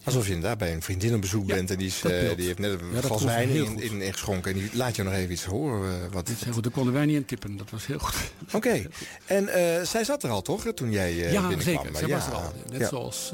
[0.03, 1.71] Alsof je inderdaad bij een vriendin op bezoek bent...
[1.71, 2.37] en die, is, beeld.
[2.37, 4.51] die heeft net een Ja, glas wijn in, in, ingeschonken...
[4.53, 5.95] en die laat je nog even iets horen.
[5.95, 6.25] eh, wat...
[6.27, 7.57] Dat is heel goed, daar konden wij niet in tippen.
[7.57, 8.15] Dat was heel goed.
[8.53, 8.81] Oké.
[9.25, 10.63] En eh, zij zat er al, toch?
[10.63, 11.61] hè, Toen jij ja, binnenkwam.
[11.61, 11.97] zeker.
[11.97, 12.15] Zij Ja.
[12.15, 12.53] was er al.
[12.71, 13.33] Net zoals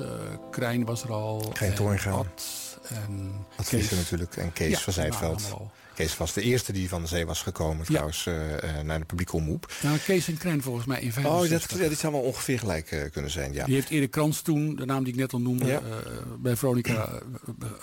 [0.51, 1.49] Krijn was er al.
[1.53, 2.11] Krijn en Toornga.
[2.11, 3.80] Ad en Ad Kees.
[3.80, 4.36] Visser natuurlijk.
[4.38, 5.53] En Kees van Zijtveld.
[5.98, 9.06] Kees was de eerste die van de zee was gekomen trouwens eh, eh, naar de
[9.06, 9.72] publieke omroep.
[9.82, 11.70] Ja, Kees en Krijn volgens mij in Oh, 65.
[11.72, 13.66] dat, ja, dit zou wel ongeveer gelijk eh, kunnen zijn, ja.
[13.66, 15.82] Die heeft Erik Krans toen, de naam die ik net al noemde, Ja.
[16.39, 17.14] bij Veronica eh,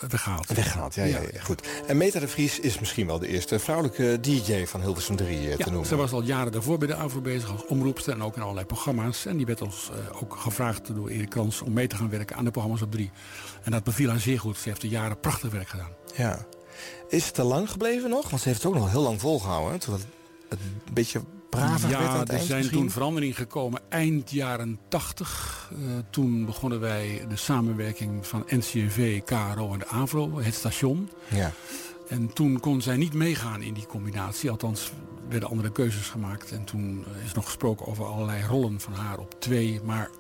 [0.09, 0.47] weggehaald.
[0.47, 1.67] Weggehaald, ja, ja, ja, goed.
[1.87, 5.43] En Meta de Vries is misschien wel de eerste vrouwelijke DJ van Hilversum 3 eh,
[5.53, 5.87] te Ja, noemen.
[5.89, 8.67] ze was al jaren daarvoor bij de AVRO bezig als omroepster en ook in allerlei
[8.67, 9.27] programma's.
[9.27, 9.91] En die werd ons
[10.23, 13.11] ook gevraagd door Erik Krans om mee te gaan werken aan de programma's op 3.
[13.63, 14.57] En dat beviel haar zeer goed.
[14.59, 15.91] Ze heeft er jaren prachtig werk gedaan.
[16.17, 16.47] Ja.
[17.15, 18.31] Is het te lang gebleven nog?
[18.31, 19.79] Want ze heeft het ook nog heel lang volgehouden.
[19.81, 20.07] Toen het,
[20.49, 20.59] een
[20.93, 22.79] beetje braver werd aan Ja, het er eind zijn misschien?
[22.79, 25.71] toen veranderingen gekomen eind jaren 80.
[25.73, 25.79] Eh,
[26.11, 31.11] toen begonnen wij de samenwerking van NCRV, KRO en de AVRO, het station.
[31.29, 31.53] Ja.
[32.09, 34.51] En toen kon zij niet meegaan in die combinatie.
[34.51, 34.93] Althans,
[35.29, 36.53] werden andere keuzes gemaakt.
[36.53, 39.81] En toen is nog gesproken over allerlei rollen van haar op twee.
[39.85, 40.11] Maar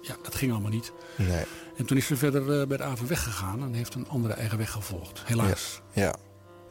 [0.00, 0.92] ja, dat ging allemaal niet.
[1.16, 1.44] Nee.
[1.76, 4.58] En toen is ze verder eh, bij de AVRO weggegaan en heeft een andere eigen
[4.58, 5.22] weg gevolgd.
[5.24, 5.80] Helaas.
[5.92, 6.14] Ja.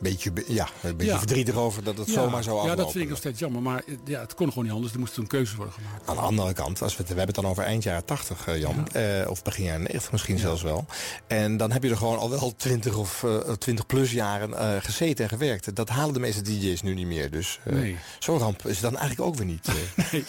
[0.04, 1.18] Beetje, be- ja, een beetje Ja.
[1.18, 2.78] verdriet erover dat het Ja, zomaar zo Ja, aflopen.
[2.84, 3.62] dat vind ik nog steeds jammer.
[3.62, 4.94] Maar ja, het kon gewoon niet anders.
[4.94, 6.08] Er moest toen keuzes worden gemaakt.
[6.08, 8.48] Aan de andere kant, als we, het, we hebben het dan over eind jaren 80,
[8.48, 8.88] eh, Jan.
[8.92, 10.86] eh, of begin jaren 90 misschien zelfs wel.
[11.28, 14.82] En dan heb je er gewoon al wel 20 of eh 20 plus jaren eh,
[14.84, 15.76] gezeten en gewerkt.
[15.76, 17.32] Dat halen de meeste DJ's nu niet meer.
[17.32, 17.98] Dus Nee.
[18.20, 19.68] zo'n ramp is het dan eigenlijk ook weer niet.
[20.12, 20.24] Nee,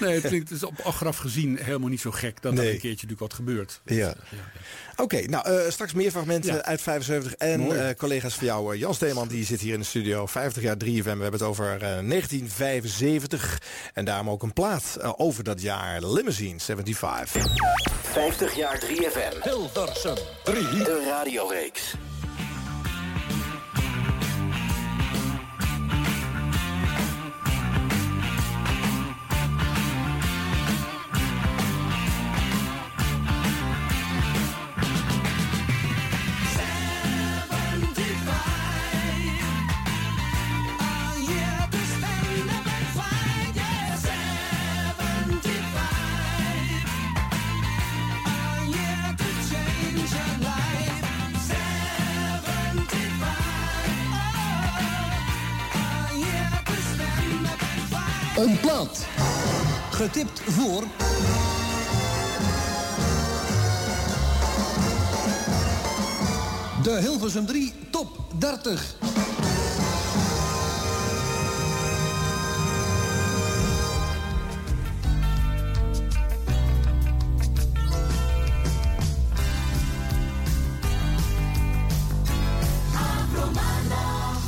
[0.00, 2.66] nee het klinkt dus op achteraf gezien helemaal niet zo gek dat Nee.
[2.66, 3.80] er een keertje natuurlijk wat gebeurt.
[3.84, 4.14] Ja.
[4.96, 6.62] Oké, nou eh, straks meer fragmenten Ja.
[6.64, 7.34] uit 75.
[7.34, 10.26] En eh, collega's van jou, eh, Jan Steeman, die zit hier in de studio.
[10.26, 11.02] 50 jaar 3FM.
[11.16, 13.60] We hebben het over eh, 1975.
[13.94, 16.02] En daarom ook een plaat over dat jaar.
[16.06, 17.46] Limousine 75.
[18.02, 19.42] 50 jaar 3FM.
[19.42, 20.14] Hilversum
[20.44, 20.62] 3.
[20.68, 21.94] De radioreeks.
[58.36, 59.06] Een plaat.
[59.90, 60.84] Getipt voor...
[66.82, 68.08] De Hilversum 3 Top
[68.38, 69.13] 30.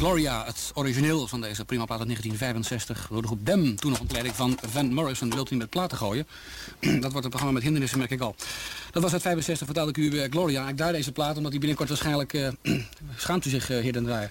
[0.06, 3.08] Gloria, het origineel van deze prima plaat uit 1965.
[3.10, 5.30] Door de groep Dem, toen nog een leiding van Van Morrison.
[5.30, 6.26] Wilt u met platen gooien?
[7.00, 8.34] dat wordt een programma met hindernissen, merk ik al.
[8.90, 10.68] Dat was uit 65, vertelde ik u eh, Gloria.
[10.68, 12.32] Ik daar deze plaat, omdat die binnenkort waarschijnlijk...
[12.32, 12.48] eh,
[13.16, 14.30] schaamt u zich, eh, heer Den Draaier.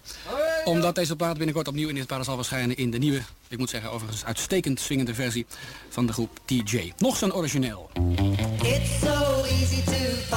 [0.64, 2.78] Omdat deze plaat binnenkort opnieuw in dit paar zal verschijnen...
[2.78, 5.46] in de nieuwe, ik moet zeggen overigens uitstekend swingende versie...
[5.90, 6.94] van de groep TJ.
[6.98, 7.90] Nog zo'n origineel.
[8.62, 10.36] It's so easy to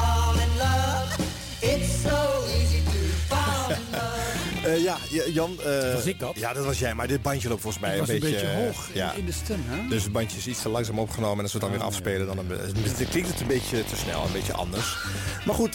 [4.74, 4.96] Eh, ja,
[5.32, 5.56] Jan.
[5.94, 6.32] Was ik dat?
[6.38, 6.94] Ja, dat was jij.
[6.94, 8.36] Maar dit bandje loopt volgens mij Het was een een beetje...
[8.36, 9.12] beetje eh, hoog in- ja.
[9.12, 9.88] in de stem, hè?
[9.88, 11.36] Dus het bandje is iets te langzaam opgenomen.
[11.36, 14.24] En als we het dan weer afspelen, dan, dan klinkt het een beetje te snel.
[14.24, 14.96] Een beetje anders.
[15.46, 15.72] Maar goed,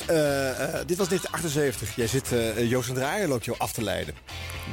[0.88, 1.96] dit was 1978.
[1.96, 2.30] Jij zit,
[2.70, 4.14] Joost en Draaier loopt jou af te leiden.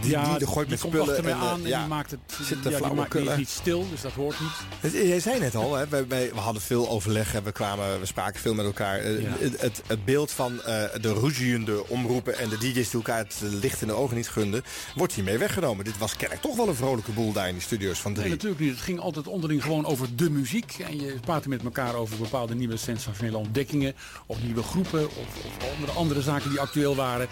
[0.01, 1.25] Die, ja, die, die gooit met spullen.
[1.25, 4.01] en, aan en ja, die maakt het zit ja, die maakt die niet stil, dus
[4.01, 4.51] dat hoort niet.
[4.81, 8.01] Het- Jij zei net al, hè, wij, wij- we hadden veel overleg en we, kwamen,
[8.01, 9.11] we spraken veel met elkaar.
[9.11, 9.29] Ja.
[9.39, 10.57] Het, het, het beeld van
[11.01, 14.63] de ruziende omroepen en de DJ's die elkaar het licht in de ogen niet gunden,
[14.95, 15.85] wordt hiermee weggenomen.
[15.85, 18.33] Dit was kennelijk toch wel een vrolijke boel daar in die studio's van Nee, drie.
[18.35, 18.71] natuurlijk niet.
[18.71, 20.77] Het ging altijd onderling gewoon over de muziek.
[20.79, 23.95] En je praatte met elkaar over bepaalde nieuwe sensationele ontdekkingen.
[24.27, 25.07] Of nieuwe groepen.
[25.07, 27.27] Of, of andere, andere zaken die actueel waren.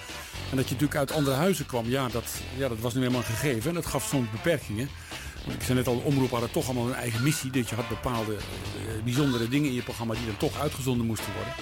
[0.50, 1.88] En dat je natuurlijk uit andere huizen kwam.
[1.88, 2.24] Ja, dat,
[2.56, 3.68] ja, dat was nu helemaal een gegeven.
[3.68, 4.88] En dat gaf soms beperkingen.
[5.48, 7.50] Ik zei net al, de omroepen hadden toch allemaal hun eigen missie.
[7.50, 11.32] Dat je had bepaalde eh, bijzondere dingen in je programma die dan toch uitgezonden moesten
[11.34, 11.52] worden.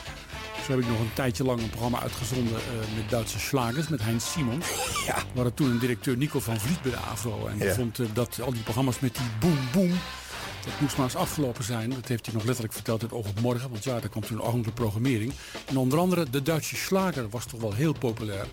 [0.66, 4.02] Zo heb ik nog een tijdje lang een programma uitgezonden eh, met Duitse slagers, met
[4.02, 4.66] Heinz Simons.
[5.06, 5.14] Ja.
[5.14, 7.46] We hadden toen een directeur Nico van Vliet bij de AVRO.
[7.46, 7.74] En die Ja.
[7.74, 9.92] vond eh, dat al die programma's met die boem boem...
[10.66, 11.90] Dat moest maar eens afgelopen zijn.
[11.90, 13.70] Dat heeft hij nog letterlijk verteld in het Oog op Morgen.
[13.70, 15.32] Want ja, daar kwam toen een ordentlijke programmering.
[15.66, 18.46] En onder andere de Duitse slager was toch wel heel populair.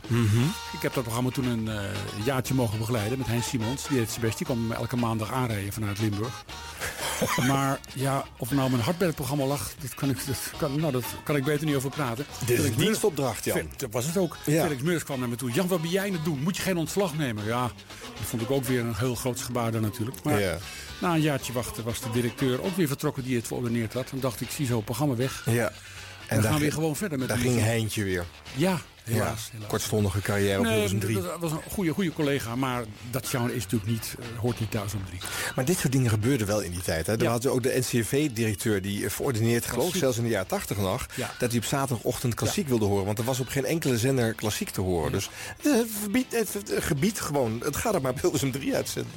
[0.74, 3.88] Ik heb dat programma toen een eh, jaartje mogen begeleiden met Heinz Simons.
[3.88, 4.38] Die deed zijn best.
[4.38, 6.44] Die kwam elke maandag aanrijden vanuit Limburg.
[7.48, 11.36] Maar ja, of nou mijn Hartberg-programma lag, dat kan, ik, dat, kan, nou, dat kan
[11.36, 12.26] ik beter niet over praten.
[12.40, 13.70] Dit is Felix een dienstopdracht, Jan.
[13.78, 14.38] Dat was het ook.
[14.46, 14.64] Ja.
[14.64, 15.52] Felix Meurs kwam naar me toe.
[15.52, 16.40] Jan, wat ben jij aan het doen?
[16.40, 17.46] Moet je geen ontslag nemen?
[17.46, 17.62] Ja,
[17.98, 20.24] dat vond ik ook weer een heel groot gebaar daar natuurlijk.
[20.24, 20.58] Maar Ja.
[21.04, 24.12] Na een jaartje wachten was de directeur ook weer vertrokken die het verordeneerd had.
[24.12, 25.44] En dacht ik, zie zo programma weg.
[25.46, 25.72] Ja.
[26.28, 27.60] En we gaan daar weer gewoon verder met Daar de ging.
[27.60, 28.26] Heintje weer.
[28.56, 29.44] Ja, helaas.
[29.46, 29.52] ja.
[29.52, 29.70] helaas.
[29.70, 31.22] Kortstondige carrière op Nee, Hilversum 3.
[31.22, 34.72] dat was een goede, goede collega, maar dat genre is natuurlijk niet, eh, hoort niet
[34.72, 35.20] thuis om drie.
[35.56, 37.08] Maar dit soort dingen gebeurden wel in die tijd.
[37.08, 37.18] Hè?
[37.18, 40.78] Er had ook de NCV-directeur die eh, verordeneerd, geloof ik zelfs in de jaren 80
[40.78, 41.06] nog...
[41.16, 41.32] Ja.
[41.40, 43.06] dat hij op zaterdagochtend klassiek wilde horen.
[43.06, 45.12] Want er was op geen enkele zender klassiek te horen.
[45.12, 45.30] Dus
[45.62, 47.62] het, eh, verbied- het, gebied gewoon...
[47.64, 49.12] Het gaat er maar Hilversum 3 uitzenden.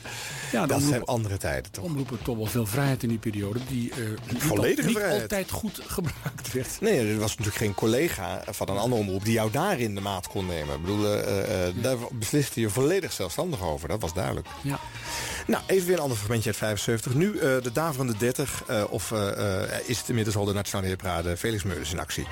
[0.52, 1.84] Ja, dat omroep- zijn andere tijden toch?
[1.84, 3.96] Omroepen toch wel veel vrijheid in die periode, die eh,
[4.32, 6.80] niet, al- altijd goed gebruikt werd.
[6.80, 9.24] Nee, er was natuurlijk geen collega van een andere omroep...
[9.24, 10.74] die jou daarin de maat kon nemen.
[10.74, 13.88] Ik bedoel, eh, daar besliste je volledig zelfstandig over.
[13.88, 14.48] Dat was duidelijk.
[14.62, 14.78] Ja.
[15.46, 17.14] Nou, even weer een ander fragmentje uit 75.
[17.14, 18.62] Nu eh, de daverende 30.
[18.66, 19.12] eh, of
[19.86, 22.26] is het inmiddels al de Nationale Heerparade Felix Meurders in actie.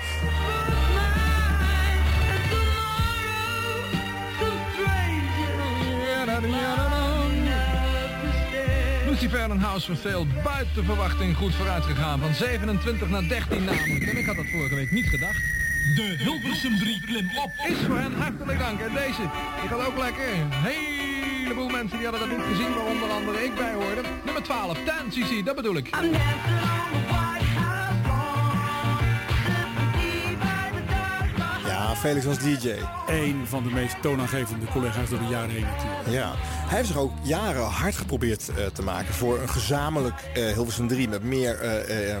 [9.59, 12.19] House for Sale buiten verwachting goed vooruit gegaan.
[12.19, 14.07] Van 27 naar 13 namelijk.
[14.07, 15.64] En ik had dat vorige week niet gedacht.
[15.93, 17.51] De Hilversum 3 klim op.
[17.67, 18.79] Is voor hen hartelijk dank.
[18.79, 19.21] En deze,
[19.61, 20.33] die gaat ook lekker.
[20.33, 24.01] Een heleboel mensen die hadden dat niet gezien, waar onder andere ik bij hoorde.
[24.23, 24.77] Nummer 12,
[25.09, 25.89] 10 CC, dat bedoel ik.
[31.95, 32.73] Ja, Felix was DJ.
[33.07, 36.09] Een van de meest toonaangevende collega's door de jaren heen natuurlijk.
[36.09, 40.53] Ja, hij heeft zich ook jaren hard geprobeerd eh, te maken voor een gezamenlijk eh,
[40.53, 42.17] Hilversum 3 met meer eh,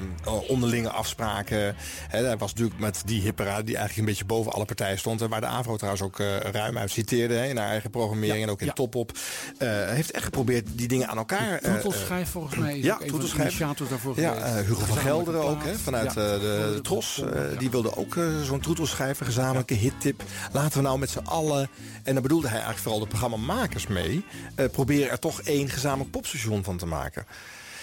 [0.47, 1.75] onderlinge afspraken.
[2.07, 5.21] Hè, hij was natuurlijk met die hipperade die eigenlijk een beetje boven alle partijen stond.
[5.21, 6.17] En waar de AVRO trouwens ook
[6.51, 8.73] ruim uit citeerde in haar eigen programmering en ook in ja.
[8.73, 9.11] Top op.
[9.57, 11.59] Hij heeft echt geprobeerd die dingen aan elkaar...
[11.59, 13.57] Troetelschijf volgens mij ja, Troetelschijf.
[13.57, 16.37] daarvoor Ja, Hugo van Gelderen ook, vanuit de,
[16.73, 17.23] de Tros.
[17.57, 20.23] die wilde ook zo'n troetelschijf, een gezamenlijke hittip.
[20.51, 21.69] Laten we nou met z'n allen,
[22.03, 24.25] en daar bedoelde hij eigenlijk vooral de programmamakers mee...
[24.55, 27.25] eh, proberen er toch één gezamenlijk popstation van te maken.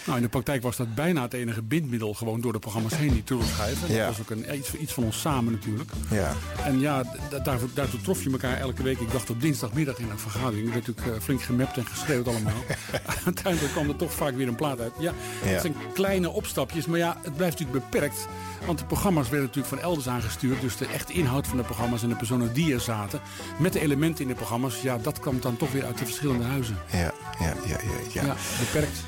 [0.05, 3.13] Nou, in de praktijk was dat bijna het enige bindmiddel gewoon door de programma's heen,
[3.13, 3.81] die troetelschijven.
[3.81, 4.07] Dat Ja.
[4.07, 5.91] was ook een, iets, iets van ons samen natuurlijk.
[6.11, 6.33] Ja.
[6.65, 7.03] En ja,
[7.43, 9.01] daarvoor, daartoe trof je elkaar elke week.
[9.01, 10.67] Ik dacht op dinsdagmiddag in een vergadering.
[10.67, 12.53] Er werd natuurlijk eh, flink gemapt en geschreeuwd allemaal.
[13.25, 14.93] Uiteindelijk kwam er toch vaak weer een plaat uit.
[14.99, 15.13] Ja,
[15.45, 15.49] Ja.
[15.51, 16.87] het zijn kleine opstapjes.
[16.87, 18.27] Maar ja, het blijft natuurlijk beperkt.
[18.67, 20.61] Want de programma's werden natuurlijk van elders aangestuurd.
[20.61, 23.21] Dus de echte inhoud van de programma's en de personen die er zaten...
[23.59, 24.83] met de elementen in de programma's...
[24.83, 26.77] ja, dat kwam dan toch weer uit de verschillende huizen.
[26.93, 27.77] Ja, ja, ja, ja.
[28.13, 28.25] ja.
[28.25, 28.99] Ja, beperkt.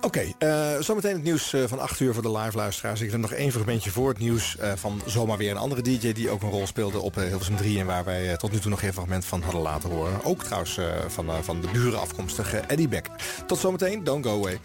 [0.00, 3.00] Oké, eh, zometeen het nieuws eh, van 8 uur voor de live luisteraars.
[3.00, 6.12] Ik heb nog één fragmentje voor het nieuws eh, van zomaar weer een andere DJ...
[6.12, 7.78] die ook een rol speelde op Hilversum 3...
[7.78, 10.24] en waar wij tot nu toe nog geen fragment van hadden laten horen.
[10.24, 13.06] Ook trouwens van, van de buren afkomstige Eddie Beck.
[13.46, 14.58] Tot zometeen, don't go away.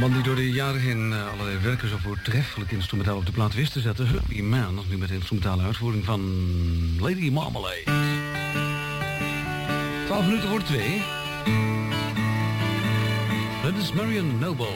[0.00, 3.54] Man die door de jaren heen eh, allerlei werken zo voortreffelijk instrumentaal op de plaat
[3.54, 4.06] wist te zetten.
[4.08, 6.20] Hubby Man, nu met de instrumentale uitvoering van
[7.00, 7.82] Lady Marmalade.
[10.06, 11.02] 12 minuten voor twee.
[13.62, 14.66] Dat is Marion Noble.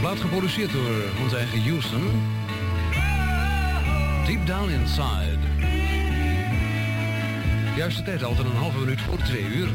[0.00, 2.02] Plaat geproduceerd door onze eigen Houston.
[4.26, 5.38] Deep Down Inside.
[7.76, 9.68] Juiste tijd, altijd een halve minuut voor twee uur.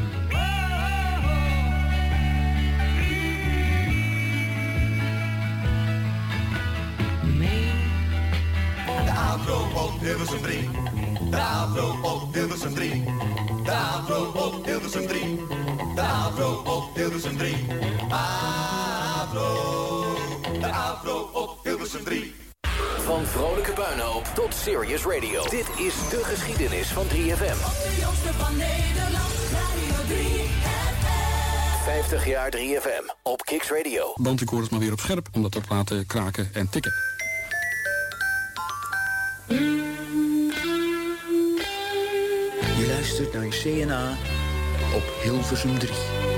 [9.34, 10.68] De Afro op Hilversum 3.
[11.30, 13.04] De Afro op Hilversum 3.
[13.64, 15.40] De Afro op Hilversum 3.
[15.94, 17.66] De Afro op Hilversum 3.
[18.08, 19.46] Afro.
[20.60, 22.34] De Afro op Hilversum 3.
[23.04, 25.42] Van vrolijke puinhoop tot serious radio.
[25.42, 27.10] Dit is de geschiedenis van 3FM.
[27.10, 30.48] De jongste van Nederland, Radio 3
[31.84, 34.12] 50 jaar 3FM op Kicks Radio.
[34.14, 37.13] Bandrecorder is maar weer op scherp, omdat de platen kraken en tikken.
[42.76, 44.16] Je luistert naar CNA
[44.94, 46.33] op Hilversum 3.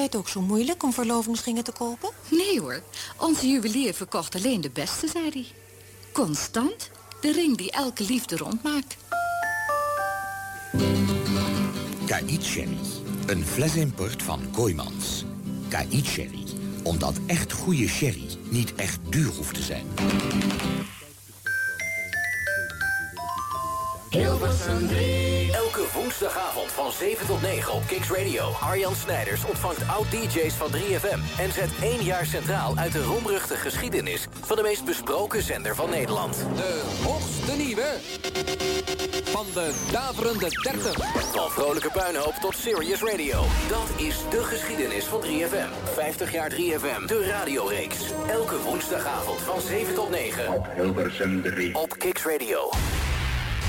[0.00, 2.10] Jij het ook zo moeilijk om verlovingsringen te kopen?
[2.28, 2.82] Nee hoor,
[3.16, 5.46] onze juwelier verkocht alleen de beste, zei hij.
[6.12, 6.90] Constant,
[7.20, 8.96] de ring die elke liefde rondmaakt.
[12.06, 12.78] KI Cherry.
[13.26, 15.24] Een flesimport van Kooimans.
[15.68, 16.44] KI Cherry.
[16.82, 19.86] Omdat echt goede sherry niet echt duur hoeft te zijn.
[24.10, 25.52] Hilversum 3.
[25.52, 28.52] Elke woensdagavond van 7 tot 9 op Kicks Radio.
[28.60, 31.38] Arjan Snijders ontvangt oud-DJ's van 3FM...
[31.38, 34.26] en zet één jaar centraal uit de roemruchte geschiedenis...
[34.40, 36.36] van de meest besproken zender van Nederland.
[36.56, 37.86] De hoogste nieuwe
[39.24, 40.96] van de daverende 30.
[41.32, 43.44] Van vrolijke puinhoop tot serious radio.
[43.68, 45.92] Dat is de geschiedenis van 3FM.
[45.94, 47.96] 50 jaar 3FM, de radioreeks.
[48.28, 50.54] Elke woensdagavond van 7 tot 9.
[50.54, 51.74] Op Hilversum 3.
[51.74, 52.70] Op Kicks Radio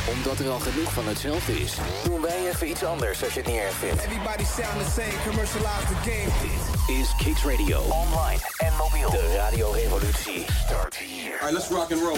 [0.10, 3.50] omdat er al genoeg van hetzelfde is, doen wij even iets anders als je het
[3.50, 4.04] niet erg vindt.
[4.04, 6.32] Everybody sound the same, commercialize the game.
[6.42, 7.80] Dit is Kicks Radio.
[7.80, 9.10] Online en mobiel.
[9.10, 11.32] De radiorevolutie start hier.
[11.32, 12.18] Alright, let's rock and roll.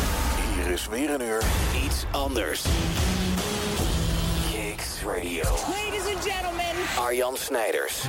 [0.55, 1.43] Hier is weer een uur
[1.85, 2.61] iets anders.
[4.51, 5.43] Kicks Radio.
[5.43, 6.75] Ladies and gentlemen.
[6.99, 8.01] Arjan Snijders.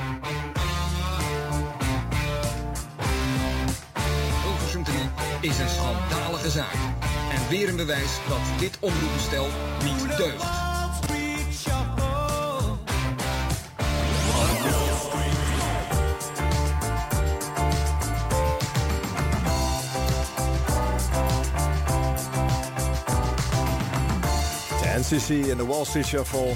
[4.43, 4.97] Hilversum 3
[5.41, 6.75] is een schandalige zaak.
[7.49, 9.47] Weer een bewijs dat dit omroepenstel
[9.85, 10.43] niet deugt.
[24.81, 26.55] De NCC en de Wall Street Shuffle.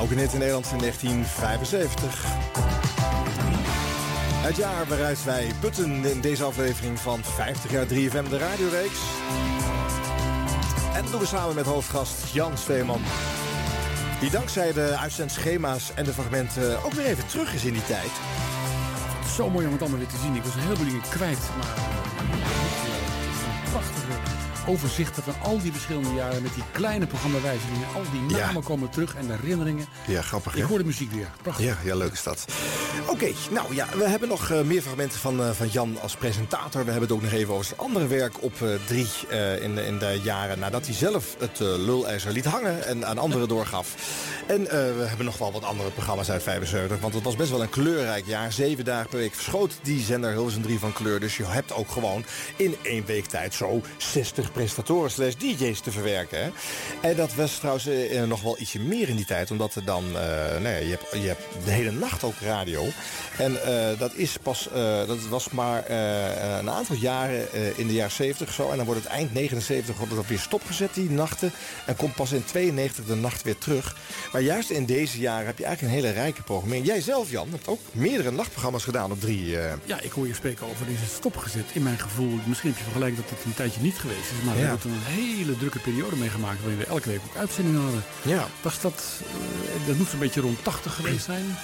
[0.00, 2.37] Ook een hit in Nederland in 1975.
[4.40, 9.00] Het jaar waaruit wij putten in deze aflevering van 50 jaar 3FM de radioreeks.
[10.94, 13.00] En dat doen we samen met hoofdgast Jan Steeman.
[14.20, 18.10] Die dankzij de uitzendschema's en de fragmenten ook weer even terug is in die tijd.
[19.36, 20.34] Zo mooi om het allemaal weer te zien.
[20.34, 24.12] Ik was een heleboel dingen kwijt, maar het is een prachtige
[24.66, 27.86] overzichten van al die verschillende jaren met die kleine programmawijzigingen.
[27.94, 29.86] Al die namen komen terug en de herinneringen.
[30.06, 31.30] Ja, grappig Ik hoor de muziek weer.
[31.42, 31.64] Prachtig.
[31.64, 32.44] Ja, ja, leuk is dat.
[33.06, 36.84] Oké, nou ja, we hebben nog eh, meer fragmenten van, eh, van Jan als presentator.
[36.84, 39.06] We hebben het ook nog even over zijn andere werk op eh, drie
[39.60, 43.48] in, de, in de jaren nadat hij zelf het lulijzer liet hangen en aan anderen
[43.48, 43.94] doorgaf.
[44.46, 47.62] En we hebben nog wel wat andere programma's uit 75, want het was best wel
[47.62, 48.52] een kleurrijk jaar.
[48.52, 51.20] Zeven dagen per week verschoot die zender Hilversum 3 van kleur.
[51.20, 52.24] Dus je hebt ook gewoon
[52.56, 56.52] in één week tijd zo 60 presentatoren slash DJ's te verwerken.
[57.00, 57.88] En dat was trouwens
[58.26, 61.28] nog wel ietsje meer in die tijd, omdat er dan, eh, nou je, hebt, je
[61.28, 62.87] hebt de hele nacht ook radio.
[63.36, 67.92] En eh, dat is pas, eh, dat was maar eh, een aantal jaren in de
[67.92, 68.70] jaren 70 zo.
[68.70, 71.52] En dan wordt het eind 79 wordt het weer stopgezet, die nachten.
[71.86, 73.96] En komt pas in 92 de nacht weer terug.
[74.32, 76.86] Maar juist in deze jaren heb je eigenlijk een hele rijke programmering.
[76.86, 79.46] Jij zelf, Jan, hebt ook meerdere nachtprogramma's gedaan op drie.
[79.84, 81.64] Ja, ik hoor je spreken over deze stopgezet.
[81.72, 84.44] In mijn gevoel, misschien heb je vergelijk dat het een tijdje niet geweest is.
[84.44, 87.80] Maar we hebben toen een hele drukke periode meegemaakt waarin we elke week ook uitzendingen
[87.80, 88.02] hadden.
[88.22, 88.46] Ja.
[88.62, 89.02] Was dat,
[89.86, 91.56] dat moet zo'n beetje rond 80 geweest zijn.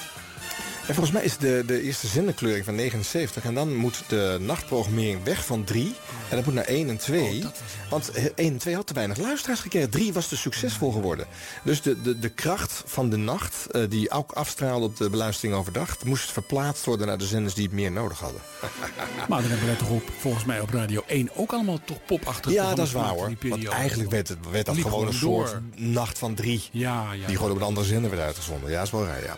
[0.86, 3.44] En volgens mij is de, de eerste zenderkleuring van 79.
[3.44, 5.94] En dan moet de nachtprogrammering weg van 3.
[6.28, 7.44] En dat moet naar 1 en 2.
[7.90, 9.90] Want eh, 1 en 2 had te weinig luisteraars gekregen.
[9.90, 11.26] 3 was te succesvol geworden.
[11.62, 15.56] Dus de, de, de kracht van de nacht, eh, die ook afstraalde op de beluistering
[15.56, 15.96] overdag...
[16.04, 18.40] moest verplaatst worden naar de zenders die het meer nodig hadden.
[19.28, 22.54] Maar dan hebben wij toch op, volgens mij op Radio 1 ook allemaal toch popachtige
[22.54, 23.32] Ja, dat is waar hoor.
[23.40, 26.68] Want eigenlijk werd, het, werd dat Liep gewoon een soort nacht van 3.
[26.70, 27.26] Ja, ja.
[27.26, 28.70] Die gewoon op een andere zender werd uitgezonden.
[28.70, 29.36] Ja, is wel raar, ja.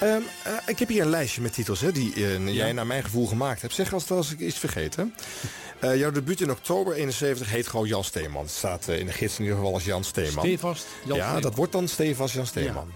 [0.00, 3.02] Ehm, eh, ik heb hier een lijstje met titels hè, die eh, jij naar mijn
[3.02, 3.74] gevoel gemaakt hebt.
[3.74, 4.96] Zeg als, als ik iets vergeet.
[4.96, 5.04] Hè?
[5.80, 8.42] Eh, jouw debuut in oktober 71 heet gewoon Jan Steeman.
[8.42, 10.44] Het staat in de gids in ieder geval als Jan Steeman.
[10.44, 11.42] Stevast Jan ja, Steeman.
[11.42, 12.92] dat wordt dan Stevast Jan Steeman.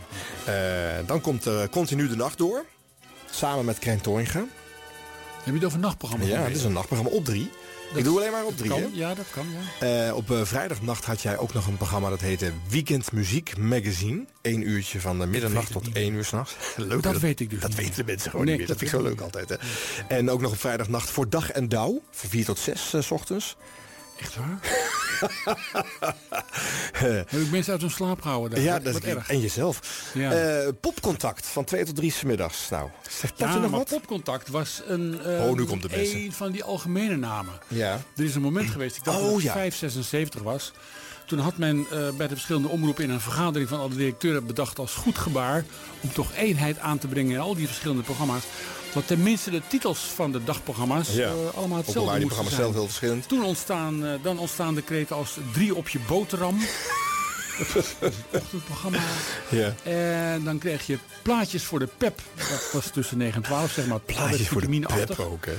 [1.07, 2.65] Dan komt Continu de Nacht door.
[3.31, 4.39] Samen met Krijn Toringa.
[4.39, 4.49] Heb
[5.45, 6.29] je het over nachtprogramma's?
[6.29, 7.51] Ja, het is een nachtprogramma op drie.
[7.95, 8.91] Ik doe alleen maar op drie, kan?
[8.93, 9.47] Ja, dat kan,
[9.81, 10.07] ja.
[10.09, 14.25] Eh, op eh, vrijdagnacht had jij ook nog een programma dat heette Weekend Muziek Magazine.
[14.43, 16.55] Eén uurtje van de middernacht tot één uur s'nachts.
[16.77, 17.03] Leuk.
[17.03, 17.79] Dat weet ik dus Dat niet.
[17.79, 18.77] weten de mensen gewoon Nee, niet meer.
[18.77, 19.49] Dat dat vind ik zo leuk altijd.
[19.49, 19.57] Hè?
[20.17, 22.03] En ook nog op vrijdagnacht voor Dag en Dauw.
[22.11, 23.57] Van 4 tot 6 eh, s ochtends.
[24.19, 24.59] Echt waar?
[26.93, 28.51] Heb ik mensen uit hun slaap gehouden?
[28.51, 28.65] daar?
[28.65, 29.29] ja, Wat- dat is erg.
[29.31, 29.81] En jezelf.
[30.15, 30.33] Ja.
[30.33, 32.69] Eh, popcontact van 2 tot 3 's middags.
[32.71, 33.89] Nou, zegt dat Ja, je nog maar wat?
[33.89, 36.17] popcontact was een, eh, Oh, nu komt de beste.
[36.17, 37.55] een van die algemene namen.
[37.69, 38.01] Ja.
[38.17, 39.53] Er is een moment geweest, ik dacht Oh, dat ja.
[39.53, 40.73] 576 was.
[41.27, 44.79] Toen had men eh, bij de verschillende omroepen in een vergadering van alle directeuren bedacht
[44.79, 45.65] als goed gebaar
[46.01, 48.43] om toch eenheid aan te brengen in al die verschillende programma's.
[48.95, 51.29] Dat tenminste de titels van de dagprogramma's Ja.
[51.29, 52.63] eh, allemaal hetzelfde die moesten programma's zijn.
[52.63, 53.29] zelf heel verschillend.
[53.29, 56.59] Toen ontstaan, eh, dan ontstaan de kreten als drie op je boterham.
[58.33, 58.99] Ochtendprogramma.
[59.51, 59.75] Ja.
[59.83, 62.21] En dan kreeg je plaatjes voor de pep.
[62.51, 64.01] Dat was tussen 9 en 12, zeg maar.
[64.01, 65.53] Plaatjes voor de pep ook, hè?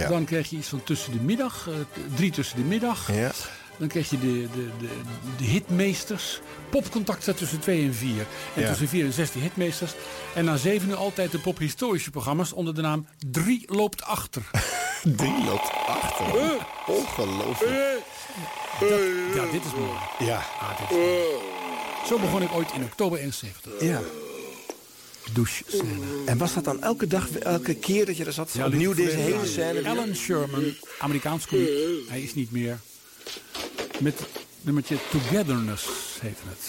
[0.00, 0.08] Ja.
[0.08, 1.74] Dan krijg je iets van tussen de middag, eh,
[2.14, 3.12] drie tussen de middag.
[3.12, 3.30] Ja.
[3.78, 4.88] Dan krijg je de, de, de,
[5.36, 6.40] de hitmeesters.
[6.70, 8.26] Popcontact staat tussen 2 en 4.
[8.54, 8.68] En Ja.
[8.68, 9.92] tussen 4 en 6 de hitmeesters.
[10.34, 14.42] En na 7 uur altijd de pophistorische programma's onder de naam 3 loopt achter.
[15.02, 16.26] Drie loopt achter.
[16.96, 18.02] Ongelooflijk.
[19.34, 19.98] ja, dit is mooi.
[20.18, 20.36] Ja.
[20.60, 21.22] Ah, dit is mooi.
[22.06, 23.72] Zo begon ik ooit in oktober 71.
[23.80, 24.00] Ja.
[25.32, 26.24] Douche scène.
[26.26, 28.50] En was dat dan elke dag, elke keer dat je er zat?
[28.64, 29.88] opnieuw deze hele scène?
[29.88, 31.68] Alan Sherman, Amerikaans komiek.
[32.08, 32.78] Hij is niet meer.
[33.98, 34.20] Met
[34.60, 35.84] nummertje Togetherness
[36.20, 36.60] heette het.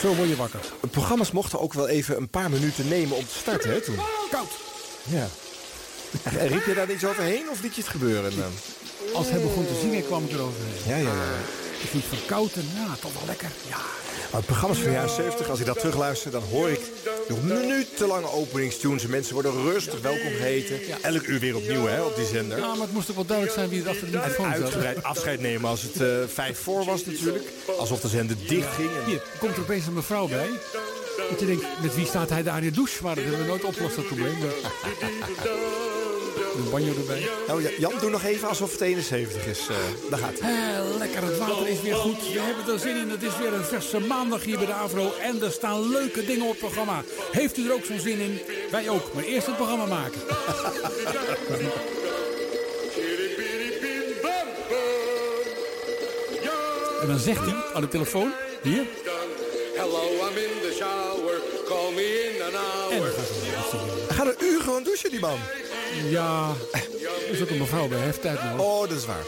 [0.00, 0.60] Zo word je wakker.
[0.90, 3.98] Programma's mochten ook wel even een paar minuten nemen om te starten, hè, toen?
[4.30, 4.50] Koud.
[5.08, 5.28] Ja.
[6.22, 8.36] En riep je daar niets overheen of liet je het gebeuren?
[8.36, 8.52] dan?
[9.14, 10.72] Als hij begon te zingen kwam ik eroverheen.
[10.86, 11.38] Ja, ja, ja.
[11.82, 13.48] Ik vind het verkoud en ja, toch wel lekker.
[13.68, 13.76] Ja.
[14.32, 16.80] Maar programma's van de jaren 70, als ik dat terugluister, dan hoor ik
[17.28, 19.04] nog minutenlange openingstunes.
[19.04, 20.80] En mensen worden rustig welkom geheten.
[21.02, 22.58] Elk uur weer opnieuw, hè, op die zender.
[22.58, 24.62] Ja, maar het moest ook wel duidelijk zijn wie het achter de En microfoon zat.
[24.62, 27.44] uitgebreid afscheid nemen als het eh, vijf voor was natuurlijk.
[27.78, 28.90] Alsof de zender dicht ging.
[28.90, 29.04] En...
[29.04, 30.48] Hier komt er opeens een mevrouw bij.
[31.30, 33.02] Dat je denkt, met wie staat hij daar in de douche?
[33.02, 34.36] Maar dat hebben we nooit opgelost, dat probleem.
[36.56, 37.20] Een banjo erbij.
[37.46, 39.58] Ja, Jan, doe nog even alsof het 71 is.
[39.68, 39.76] eh
[40.10, 40.40] daar gaat het.
[40.40, 42.32] Eh, lekker, het water is weer goed.
[42.32, 43.10] We hebben er zin in.
[43.10, 45.12] Het is weer een verse maandag hier bij de Avro.
[45.20, 47.02] En er staan leuke dingen op het programma.
[47.32, 48.40] Heeft u er ook zo'n zin in?
[48.70, 49.14] Wij ook.
[49.14, 50.20] Maar eerst het programma maken.
[57.00, 58.32] En dan zegt hij aan de telefoon.
[58.62, 58.82] Hier.
[59.76, 61.40] Hello, I'm in the shower.
[61.66, 63.00] Call me in an En hour.
[63.00, 64.06] dan gaat hij weer zingen.
[64.06, 65.38] Hij gaat een uur gewoon douchen, die man.
[66.08, 66.52] Ja,
[67.26, 67.96] er is ook een mevrouw bij.
[67.96, 68.66] Hij heeft tijd nodig.
[68.66, 69.24] Oh, dat is waar.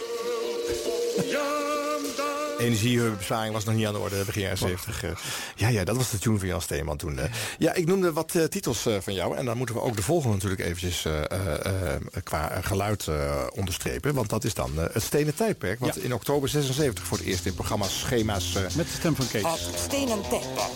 [2.62, 5.04] Energiebesparing was nog niet aan de orde begin jaren 70.
[5.04, 5.10] eh.
[5.56, 7.18] Ja, ja, dat was de tune van Jan Steeman toen.
[7.58, 9.36] Ja, ik noemde wat eh, titels eh, van jou.
[9.36, 11.20] En dan moeten we ook de volgende natuurlijk eventjes eh,
[12.22, 14.14] qua geluid eh, onderstrepen.
[14.14, 15.78] Want dat is dan het Stenen Tijdperk.
[15.80, 18.54] Wat in oktober 76 voor het eerst in programma's, schema's...
[18.54, 19.42] eh, Met de stem van Kees.
[19.42, 20.70] Het Stenen Tijdperk.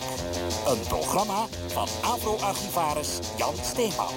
[0.67, 3.07] Een programma van Afro-archivaris
[3.37, 4.13] Jan Steenman.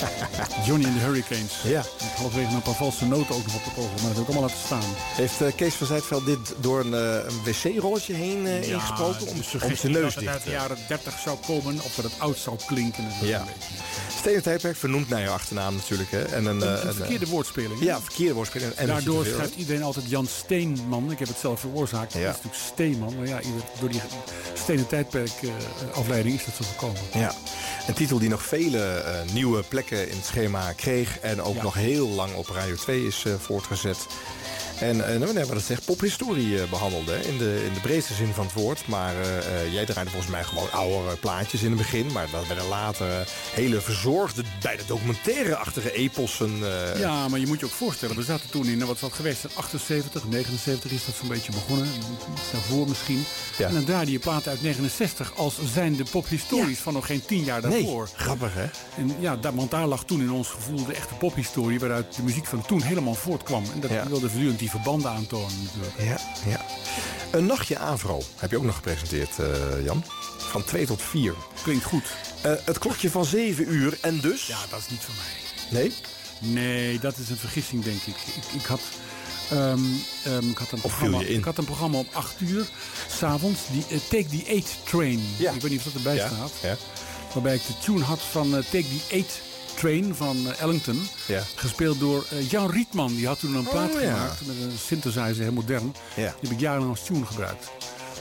[0.66, 1.52] Johnny and the Hurricanes.
[1.64, 1.82] Ja.
[2.00, 3.90] Met halverwege een paar valse noten ook nog op de kogel.
[3.90, 4.94] Maar dat heb ik allemaal laten staan.
[4.96, 9.26] Heeft Kees van Zijtveld dit door een, eh, een wc-rolletje heen eh, Ja, ingesproken?
[9.26, 11.74] Om, de om zijn neus dat het dicht uit de te jaren 30 zou komen.
[11.84, 13.04] Of dat het oud zou klinken.
[13.04, 13.44] en zo Ja.
[14.18, 16.10] Stenen Tijdperk vernoemd naar jouw achternaam natuurlijk.
[16.10, 16.22] Hè?
[16.24, 17.78] En een, Een, eh, verkeerde eh, woordspeling.
[17.78, 17.84] hè?
[17.84, 18.72] Ja, verkeerde woordspeling.
[18.72, 21.10] En Daardoor dat je te schrijft iedereen altijd Jan Steenman.
[21.10, 22.12] Ik heb het zelf veroorzaakt.
[22.12, 22.18] Ja.
[22.18, 23.16] Het is natuurlijk Steenman.
[23.16, 24.00] Maar ja, ieder, door die
[24.54, 25.50] stenen tijdperk eh,
[25.98, 27.00] afleiding is dat zo gekomen.
[27.12, 27.34] Ja,
[27.86, 31.18] een titel die nog vele eh, nieuwe plekken in het schema kreeg...
[31.18, 31.62] en ook Ja.
[31.62, 33.98] nog heel lang op Radio 2 is eh, voortgezet.
[34.80, 38.14] En nou, we hebben dat zegt pophistorie eh, behandeld, hè, in, de, in de breedste
[38.14, 38.86] zin van het woord.
[38.86, 42.12] Maar eh, eh, jij draaide volgens mij gewoon oude plaatjes in het begin...
[42.12, 43.06] maar dat werden later
[43.54, 46.58] hele verzorgde, bijna documentaire-achtige epossen...
[46.98, 49.50] Ja, maar je moet je ook voorstellen, we zaten toen in, wat wat geweest, in
[49.54, 51.88] 78, 79 is dat zo'n beetje begonnen,
[52.52, 53.24] daarvoor misschien.
[53.58, 53.68] Ja.
[53.68, 57.44] En dan draaide je platen uit 69 als zijn de pophistories van nog geen tien
[57.44, 58.08] jaar nee, daarvoor.
[58.14, 58.66] grappig hè?
[58.96, 62.22] En ja, daar, want daar lag toen in ons gevoel de echte pophistorie waaruit de
[62.22, 63.64] muziek van toen helemaal voortkwam.
[63.74, 64.08] En dat Ja.
[64.08, 65.94] wilde voortdurend die verbanden aantonen natuurlijk.
[65.98, 66.60] Ja, ja.
[67.30, 70.04] Een nachtje Avro heb je ook nog gepresenteerd, eh, Jan.
[70.38, 71.34] Van 2 tot 4.
[71.62, 72.04] Klinkt goed.
[72.40, 74.46] Eh, het klokje van 7 uur en dus...
[74.46, 75.80] Ja, dat is niet voor mij.
[75.80, 75.92] Nee?
[76.38, 78.14] Nee, dat is een vergissing, denk ik.
[78.36, 78.80] Ik, ik had.
[79.50, 79.80] ehm,
[80.24, 81.38] ehm, ik, had een Of viel programma, je in?
[81.38, 82.66] ik had een programma om 8 uur
[83.08, 85.22] s'avonds, die eh, Take the 8 Train.
[85.36, 85.52] Ja.
[85.52, 86.50] Ik weet niet of dat erbij Ja, staat.
[86.62, 86.76] ja.
[87.34, 89.40] Waarbij ik de tune had van Take the 8
[89.76, 91.06] Train van Ellington.
[91.26, 91.42] Ja.
[91.54, 93.14] Gespeeld door eh, Jan Rietman.
[93.14, 94.12] Die had toen een plaat Oh, ja.
[94.12, 95.94] gemaakt met een synthesizer, heel modern.
[96.16, 96.22] Ja.
[96.40, 97.70] Die heb ik jarenlang als tune gebruikt.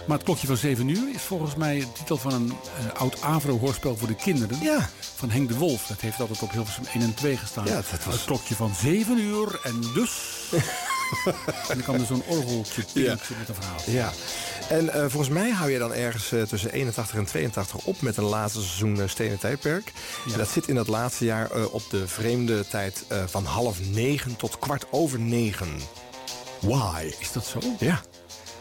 [0.07, 2.53] Maar het klokje van 7 uur is volgens mij de titel van een
[2.93, 4.59] eh, oud Avro-hoorspel voor de kinderen.
[4.61, 4.89] Ja.
[5.15, 5.87] Van Henk de Wolf.
[5.87, 7.65] Dat heeft altijd op Hilversum 1 en 2 gestaan.
[7.65, 10.11] Ja, dat was- Het klokje van 7 uur en dus...
[11.25, 11.33] en
[11.67, 13.79] dan kwam er zo'n orgeltje pinkje met een verhaal.
[13.85, 14.11] Ja.
[14.70, 18.17] En eh, volgens mij hou je dan ergens eh, tussen 81 en 82 op met
[18.17, 19.91] een laatste seizoen eh, Stenen Tijdperk.
[20.26, 20.32] Ja.
[20.32, 24.59] En dat zit in dat laatste jaar op de vreemde tijd van half negen tot
[24.59, 25.80] kwart over negen.
[26.59, 27.13] Why?
[27.20, 27.59] Is dat zo?
[27.80, 28.01] Ja.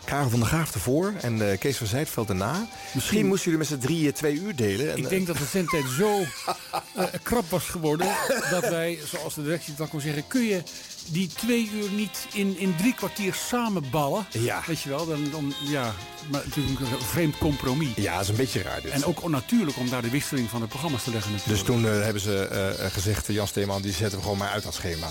[0.05, 2.69] Karel van der Graaf ervoor en Kees van Zijtveld erna.
[2.95, 4.91] Misschien moesten jullie met z'n drieën twee uur delen.
[4.91, 6.25] En, Ik denk dat de zendtijd zo
[7.23, 8.09] krap was geworden...
[8.51, 10.27] dat wij, zoals de directie het wel kon zeggen...
[10.27, 10.63] kun je
[11.11, 14.27] die twee uur niet in, in drie kwartier samenballen.
[14.31, 14.63] Ja.
[14.67, 15.95] Weet je wel, dan, dan ja,
[16.31, 17.89] maar natuurlijk een vreemd compromis.
[17.97, 18.91] Ja, dat is een beetje raar dit.
[18.91, 21.67] En ook onnatuurlijk om daar de wisseling van de programma's te leggen natuurlijk.
[21.67, 24.63] Dus toen eh, hebben ze eh, gezegd, Jan Steeman, die zetten we gewoon maar uit
[24.63, 25.07] dat schema.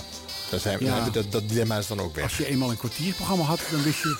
[0.49, 0.93] Dan zijn, Ja.
[0.93, 2.23] hebben dat, dat dilemma is dan ook weg.
[2.23, 4.15] Als je eenmaal een kwartierprogramma had, dan wist je...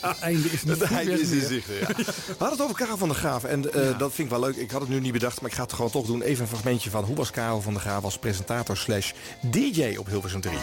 [0.00, 1.86] het einde is niet Het goed einde is in zicht, ja.
[1.86, 2.04] We
[2.38, 3.44] hadden het over Karel van der Graaf.
[3.44, 4.56] En eh, dat vind ik wel leuk.
[4.56, 6.22] Ik had het nu niet bedacht, maar ik ga het gewoon toch doen.
[6.22, 10.06] Even een fragmentje van hoe was Karel van der Graaf als presentator slash DJ op
[10.06, 10.58] Hilversum 3.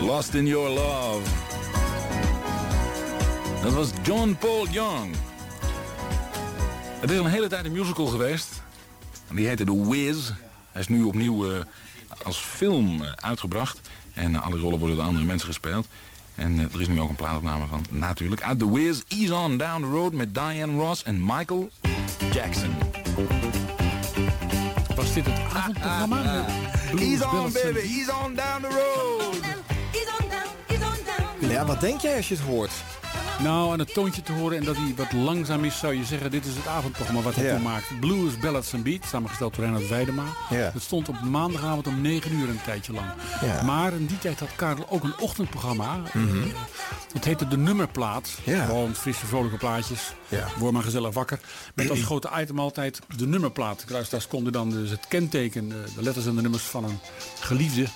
[0.00, 1.51] Lost in Your Love.
[3.62, 5.14] Dat was John Paul Young.
[7.00, 8.62] Het is een hele tijd een musical geweest.
[9.28, 10.30] En Die heette The Wiz.
[10.72, 11.60] Hij is nu opnieuw eh,
[12.24, 13.80] als film eh, uitgebracht.
[14.14, 15.86] En alle rollen worden door andere mensen gespeeld.
[16.34, 18.42] En eh, er is nu ook een plaatopname van, natuurlijk.
[18.42, 21.70] Uit The Wiz, Ease On Down the Road met Diane Ross en Michael
[22.32, 22.74] Jackson.
[24.96, 26.44] Was dit het avondprogramma?
[26.90, 29.10] Blues, Ease on baby, ease on down the road.
[31.50, 32.70] Ja, wat denk jij als je het hoort?
[33.42, 36.30] Nou, aan het toontje te horen en dat hij wat langzaam is, zou je zeggen...
[36.30, 37.54] dit is het avondprogramma wat hij Ja.
[37.54, 37.94] toen maakte.
[37.94, 40.22] Blues, Ballads and Beat, samengesteld door Reinhard Weidema.
[40.50, 40.56] Ja.
[40.56, 43.06] Het stond op maandagavond om 9 uur een tijdje lang.
[43.40, 43.62] Ja.
[43.62, 45.96] Maar in die tijd had Karel ook een ochtendprogramma.
[46.12, 46.42] Mhm.
[46.42, 46.54] Eh,
[47.12, 48.38] Dat heette De Nummerplaat.
[48.44, 50.12] Gewoon frisse, vrolijke plaatjes.
[50.58, 51.40] Word maar gezellig wakker.
[51.74, 53.84] Met als grote item altijd de nummerplaat.
[53.86, 56.98] De luisteraars konden dan dus het kenteken, eh, de letters en de nummers van een
[57.40, 57.86] geliefde...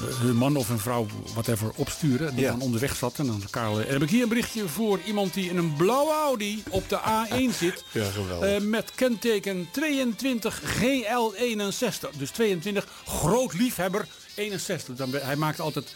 [0.00, 2.34] hun man of een vrouw, whatever, opsturen.
[2.34, 2.50] Die Ja.
[2.50, 3.18] dan onderweg zat.
[3.18, 6.12] En dan Karel, eh, heb ik hier een berichtje voor iemand die in een blauwe
[6.12, 7.84] Audi op de A1 zit.
[7.90, 8.48] Ja, geweldig.
[8.48, 12.10] Eh, met kenteken 22 GL61.
[12.16, 14.96] Dus 22, groot liefhebber 61.
[14.96, 15.94] Dan, hij maakte altijd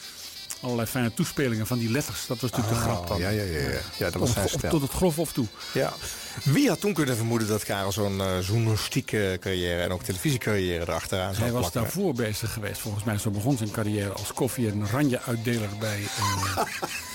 [0.60, 2.26] allerlei fijne toespelingen van die letters.
[2.26, 3.18] Dat was natuurlijk de grap dan.
[3.18, 3.68] Ja, ja, ja, ja.
[3.98, 4.72] ja dat was zijn stijl.
[4.72, 5.46] Tot het grof of toe.
[5.72, 5.92] Ja.
[6.42, 11.34] Wie had toen kunnen vermoeden dat Karel zo'n eh, journalistieke carrière en ook televisiecarrière erachteraan
[11.34, 11.82] zou Hij was plakken?
[11.82, 12.80] daarvoor bezig geweest.
[12.80, 16.02] Volgens mij zo begon zijn carrière als koffie- en ranje-uitdeler bij...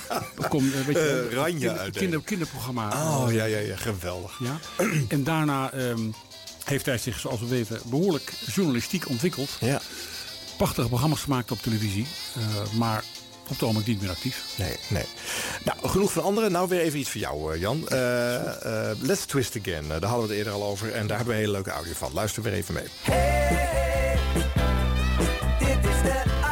[0.09, 0.19] eh,
[0.49, 1.91] kom, eh, weet je, kinder- uitdeler.
[1.91, 2.87] kinder, kinderprogramma.
[3.23, 4.39] Oh, ja, ja, ja, geweldig.
[4.39, 4.59] Ja.
[5.07, 6.01] En daarna ehm,
[6.63, 9.49] heeft hij zich, zoals we weten, behoorlijk journalistiek ontwikkeld.
[9.59, 9.81] Ja.
[10.57, 12.07] Prachtige programma's gemaakt op televisie.
[12.77, 13.03] maar
[13.43, 14.45] op het ogenblik niet meer actief.
[14.57, 15.05] Nee, nee.
[15.63, 16.51] Nou, genoeg van anderen.
[16.51, 17.87] Nou, weer even iets voor jou, eh, Jan.
[17.87, 19.87] Eh, eh, Let's Twist Again.
[19.87, 20.91] Daar hadden we het eerder al over.
[20.91, 22.13] En daar hebben we een hele leuke audio van.
[22.13, 22.87] Luister weer even mee.
[25.59, 26.42] Dit is de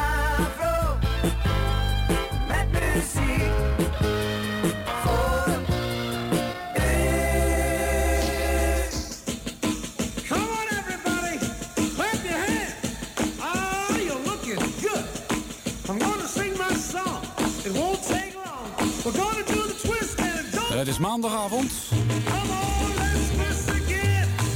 [20.82, 21.72] Het is maandagavond.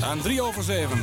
[0.03, 0.99] Aan 3 over 7.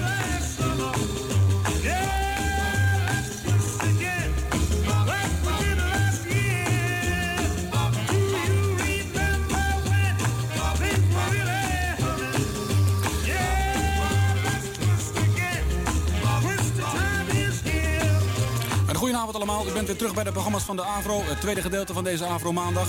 [18.87, 19.67] Een goedenavond allemaal.
[19.67, 21.21] U bent weer terug bij de programma's van de AVRO.
[21.23, 22.87] Het tweede gedeelte van deze AVRO maandag.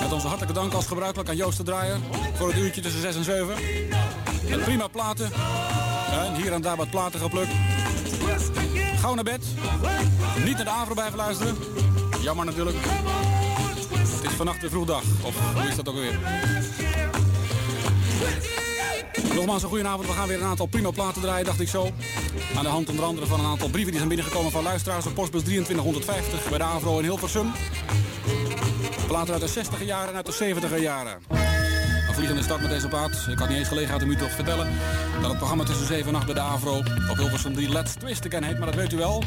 [0.00, 1.98] Met onze hartelijke dank als gebruikelijk aan Joost de Draaier.
[2.34, 3.54] Voor het uurtje tussen 6 en 7.
[4.48, 5.30] Met prima platen.
[6.10, 7.50] En hier en daar wat platen geplukt.
[9.00, 9.44] Gauw naar bed.
[10.44, 11.56] Niet naar de AVRO blijven luisteren.
[12.20, 12.76] Jammer natuurlijk.
[13.98, 15.02] Het is vannacht weer vroeg dag.
[15.22, 16.18] Of hoe is dat ook alweer?
[19.34, 20.06] Nogmaals een goedenavond.
[20.06, 21.90] We gaan weer een aantal prima platen draaien, dacht ik zo.
[22.56, 25.14] Aan de hand onder andere van een aantal brieven die zijn binnengekomen van luisteraars op
[25.14, 27.52] postbus 2350 bij de AVRO in Hilversum.
[29.16, 31.18] Platen uit de 60 jaren en uit de 70 jaren.
[32.08, 33.26] Een vliegende start met deze plaat.
[33.30, 34.68] Ik had niet eens gelegenheid om u te vertellen
[35.20, 36.76] dat het programma tussen 7 en 8 bij de AVRO
[37.10, 39.22] op Hilversum 3 Let's Twist Again heet, maar dat weet u wel.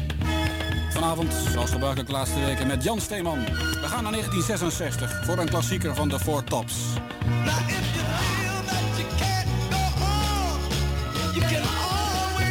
[0.90, 3.44] Vanavond, zoals gebruikelijk de laatste weken, met Jan Steeman.
[3.44, 6.74] We gaan naar 1966 voor een klassieker van de Four Tops.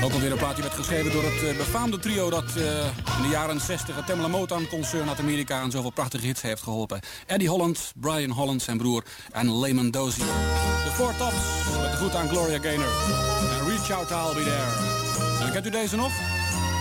[0.04, 2.64] Ook alweer een plaat die werd geschreven door het eh, befaamde trio dat eh,
[3.18, 6.62] in de jaren 60 het Tamla Motown concern uit Amerika aan zoveel prachtige hits heeft
[6.62, 7.00] geholpen.
[7.26, 10.20] Eddie Holland, Brian Holland, zijn broer en Lehman Dozy.
[10.20, 11.36] De Four Tops
[11.82, 12.89] met de groet aan Gloria Gaynor.
[13.52, 15.45] En Reach Out, I'll Be There.
[15.45, 16.12] En kent u deze nog?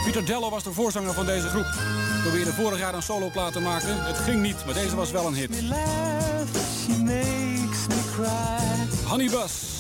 [0.05, 1.75] Peter Dello was de voorzanger van deze groep.
[2.23, 4.05] Probeerde vorig jaar een soloplaat te maken.
[4.05, 5.55] Het ging niet, maar deze was wel een hit.
[5.55, 9.79] She makes me cry Honey Bus.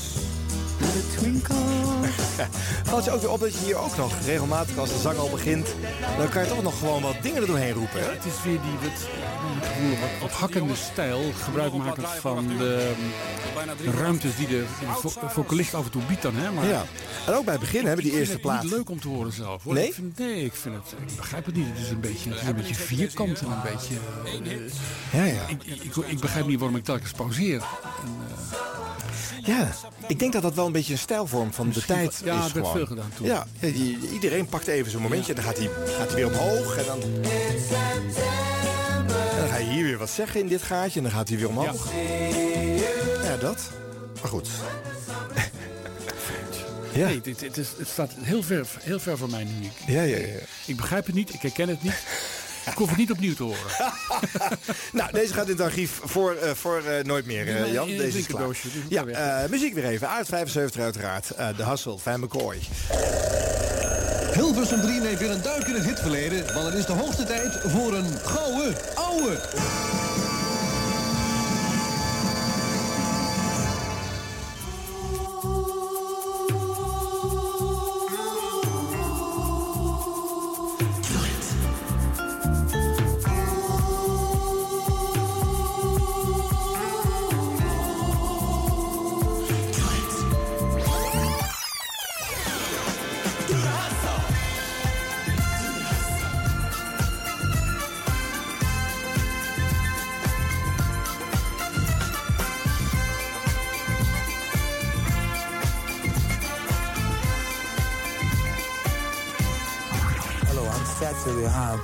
[2.90, 5.30] Valt je ook weer op dat je hier ook nog regelmatig als de zang al
[5.30, 5.66] begint...
[6.18, 8.00] dan kan je toch nog gewoon wat dingen er doorheen roepen.
[8.00, 8.10] Hè?
[8.10, 9.08] Het is weer die wat,
[10.00, 12.92] wat, wat hakkende stijl, gebruikmakend van de,
[13.98, 14.64] ruimtes die de,
[15.28, 16.34] vocalist af en toe biedt dan.
[16.36, 16.50] Hè?
[16.50, 16.84] Maar Ja.
[17.26, 18.62] En ook bij het begin hebben die ik eerste vind het plaat.
[18.62, 19.62] niet leuk om te horen zelf.
[19.62, 19.74] Hoor.
[19.74, 19.86] Nee?
[19.86, 20.94] Ik vind, nee, ik vind het.
[21.10, 21.66] Ik begrijp het niet.
[21.68, 23.94] Het is een beetje, het is een beetje vierkant en een beetje.
[25.12, 25.42] eh, Ja, ja.
[25.48, 27.62] Ik, ik, ik begrijp niet waarom ik telkens pauzeer.
[29.44, 29.68] Ja,
[30.06, 32.68] ik denk dat dat wel een beetje een stijlvorm van de tijd ja, is werd
[32.68, 33.26] veel gedaan toen.
[33.26, 33.46] Ja,
[34.12, 36.76] iedereen pakt even zo'n momentje en dan gaat hij, gaat hij weer omhoog.
[36.76, 37.20] En dan, en
[39.38, 41.48] dan ga je hier weer wat zeggen in dit gaatje en dan gaat hij weer
[41.48, 41.92] omhoog.
[43.22, 43.70] Ja, dat.
[44.20, 44.48] Maar goed.
[46.92, 47.06] Ja.
[47.06, 49.68] Nee, dit, het, is, het staat heel ver, heel ver van mij nu.
[49.86, 50.26] Ja, ja, ja.
[50.66, 51.94] ik begrijp het niet, ik herken het niet.
[52.70, 53.58] Ik hoef het niet opnieuw te horen.
[54.92, 57.86] Nou, deze gaat in het archief voor, eh, voor eh, nooit meer, eh, Jan.
[57.86, 58.48] Deze is klaar.
[58.48, 58.56] het
[58.88, 60.08] Ja, eh, muziek weer even.
[60.08, 61.30] Uit 75 uiteraard.
[61.30, 62.58] Eh, The Hustle, Van McCoy.
[64.32, 67.52] Hilversum 3 neemt weer een duik in het hitverleden, want het is de hoogste tijd
[67.66, 69.38] voor een gouden ouwe.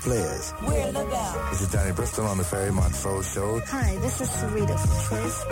[0.05, 0.53] Players.
[0.61, 1.47] We're the bell.
[1.49, 3.59] This is Danny Bristol on the Ferry Montreux Show.
[3.61, 5.45] Hi, this is Sarita from Choice.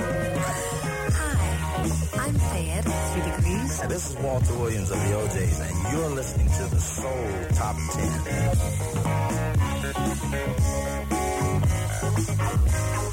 [1.16, 3.80] Hi, I'm Fayed, three degrees.
[3.80, 7.76] And this is Walter Williams of the OJs, and you're listening to the Soul Top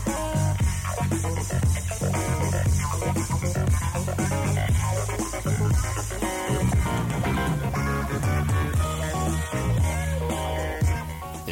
[0.09, 0.28] 10.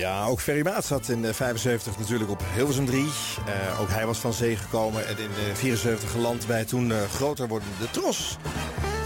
[0.08, 3.01] Ja, ook Ferry Maat zat in de 75 natuurlijk op Hilversum 3.
[3.01, 6.97] Eh, ook hij was van zee gekomen en in de 74 geland bij toen eh,
[7.03, 8.38] groter wordende Tros.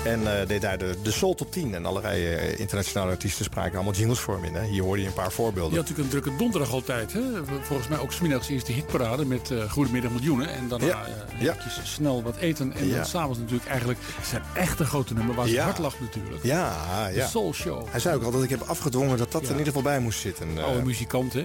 [0.06, 1.76] En eh, deed daar de, de Soul Top 10.
[1.76, 4.54] En allerlei eh, internationale artiesten spraken allemaal jingles voor hem in.
[4.56, 4.64] Hè.
[4.66, 5.72] Hier hoorde je een paar voorbeelden.
[5.72, 7.14] Je had natuurlijk een drukke donderdag altijd.
[7.14, 7.22] Hè?
[7.62, 10.50] Volgens mij ook smiddags eerst de hitparade met eh Goedemiddag Miljoenen.
[10.54, 11.06] En daarna Ja,
[11.40, 11.52] ja.
[11.56, 12.74] eventjes snel wat eten.
[12.74, 12.96] En Ja.
[12.96, 14.00] dan s'avonds natuurlijk eigenlijk
[14.30, 15.64] zijn echte grote nummer waar ze Ja.
[15.64, 16.44] hard lacht natuurlijk.
[16.44, 16.76] Ja,
[17.14, 17.24] ja.
[17.24, 17.86] De Soul Show.
[17.90, 20.00] Hij zei ook al dat ik heb afgedwongen dat dat er in ieder geval bij
[20.00, 20.48] moest zitten.
[20.64, 21.44] Oude muzikant, hè?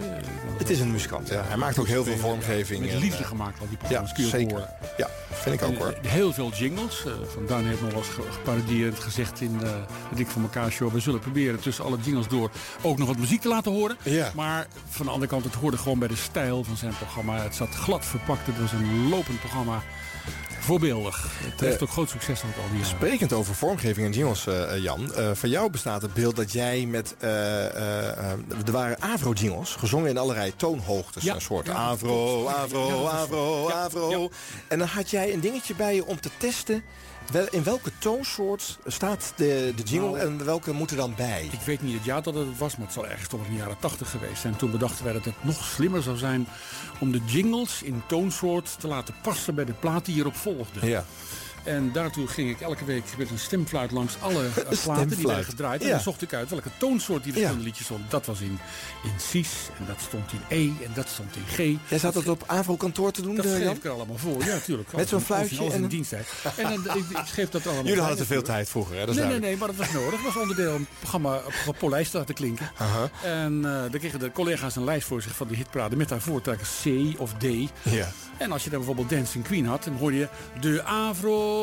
[0.58, 1.42] het is een muzikant, ja.
[1.46, 2.80] Hij maakt ook heel veel vormgeving.
[2.80, 4.12] Met liefde gemaakt al die Ja, programma's.
[4.12, 4.68] kun je ook zeker.
[4.96, 5.94] Ja, vind ik ook hoor.
[6.06, 7.04] Heel veel jingles.
[7.26, 8.08] Van Duin heeft nog wel eens
[8.50, 9.72] geparodieerd gezegd in de
[10.14, 10.92] Dik van elkaar show.
[10.92, 12.50] We zullen proberen tussen alle jingles door
[12.82, 13.96] ook nog wat muziek te laten horen.
[14.02, 14.30] Ja.
[14.34, 17.42] Maar van de andere kant, het hoorde gewoon bij de stijl van zijn programma.
[17.42, 18.46] Het zat glad verpakt.
[18.46, 19.82] Het was een lopend programma.
[20.60, 21.28] Voorbeeldig.
[21.44, 22.96] Het heeft Eh, ook groot succes gehad al die jaren.
[22.96, 25.12] Sprekend over vormgeving en jingles, eh, eh, Jan.
[25.34, 27.14] van jou bestaat het beeld dat jij met...
[27.18, 27.30] eh,
[28.66, 31.22] er waren Avro-jingles, gezongen in allerlei toonhoogtes.
[31.22, 31.34] Ja.
[31.34, 33.10] Een soort Ja, is- Avro, ja,
[33.72, 34.30] Avro.
[34.68, 36.82] En dan had jij een dingetje bij je om te testen...
[37.50, 41.48] In welke toonsoort staat de, de jingle Nou, en welke moet er dan bij?
[41.52, 43.56] Ik weet niet het jaar dat het was, maar het zal ergens toch in de
[43.56, 44.56] jaren 80 geweest zijn.
[44.56, 46.48] Toen bedachten wij dat het nog slimmer zou zijn
[46.98, 50.86] om de jingles in toonsoort te laten passen bij de plaat die hierop volgde.
[50.86, 51.04] Ja.
[51.66, 55.44] En daartoe ging ik elke week met een stemfluit langs alle eh, platen die werden
[55.44, 55.80] gedraaid.
[55.80, 55.92] En Ja.
[55.92, 58.10] dan zocht ik uit welke toonsoort die verschillende liedjes stond.
[58.10, 58.58] Dat was in,
[59.04, 59.48] in Cis
[59.78, 61.88] en dat stond in E en dat stond in G.
[61.90, 63.74] Jij zat dat op Avro-kantoor te doen, Dat eh, schreef Jan?
[63.76, 64.92] ik er allemaal voor, ja, natuurlijk.
[64.96, 66.28] Met zo'n fluitje in en- diensttijd.
[66.56, 69.06] En dan, ik, ik schreef dat allemaal Jullie hadden te veel tijd vroeger, hè?
[69.06, 70.10] Dat nee, nee, nee, maar dat was nodig.
[70.10, 72.70] Dat was onderdeel om het programma op polijst te laten klinken.
[73.22, 76.70] En dan kregen de collega's een lijst voor zich van die hitparade met daarvoor telkens
[76.82, 76.86] C
[77.20, 77.44] of D.
[77.82, 78.08] Ja.
[78.38, 80.28] En als je dan bijvoorbeeld Dancing Queen had, dan hoorde je
[80.60, 81.55] de Avro,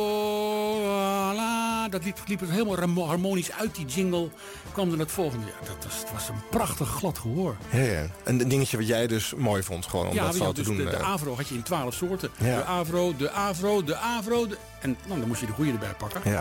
[1.36, 4.30] la, dat liep, liep het helemaal harmonisch uit die jingle.
[4.72, 5.46] Kwam er het volgende.
[5.46, 7.56] Ja, dat was, het was een prachtig glad gehoor.
[7.72, 8.06] Ja, ja.
[8.24, 10.66] En een dingetje wat jij dus mooi vond, gewoon om ja, dat zo te dus
[10.66, 10.78] doen.
[10.78, 11.10] de, de eh.
[11.12, 12.30] Avro had je in twaalf soorten.
[12.38, 12.58] Ja.
[12.58, 14.48] De Avro, de Avro, de Avro.
[14.48, 16.22] de- En nou, dan moest je de goede erbij pakken.
[16.32, 16.39] Ja.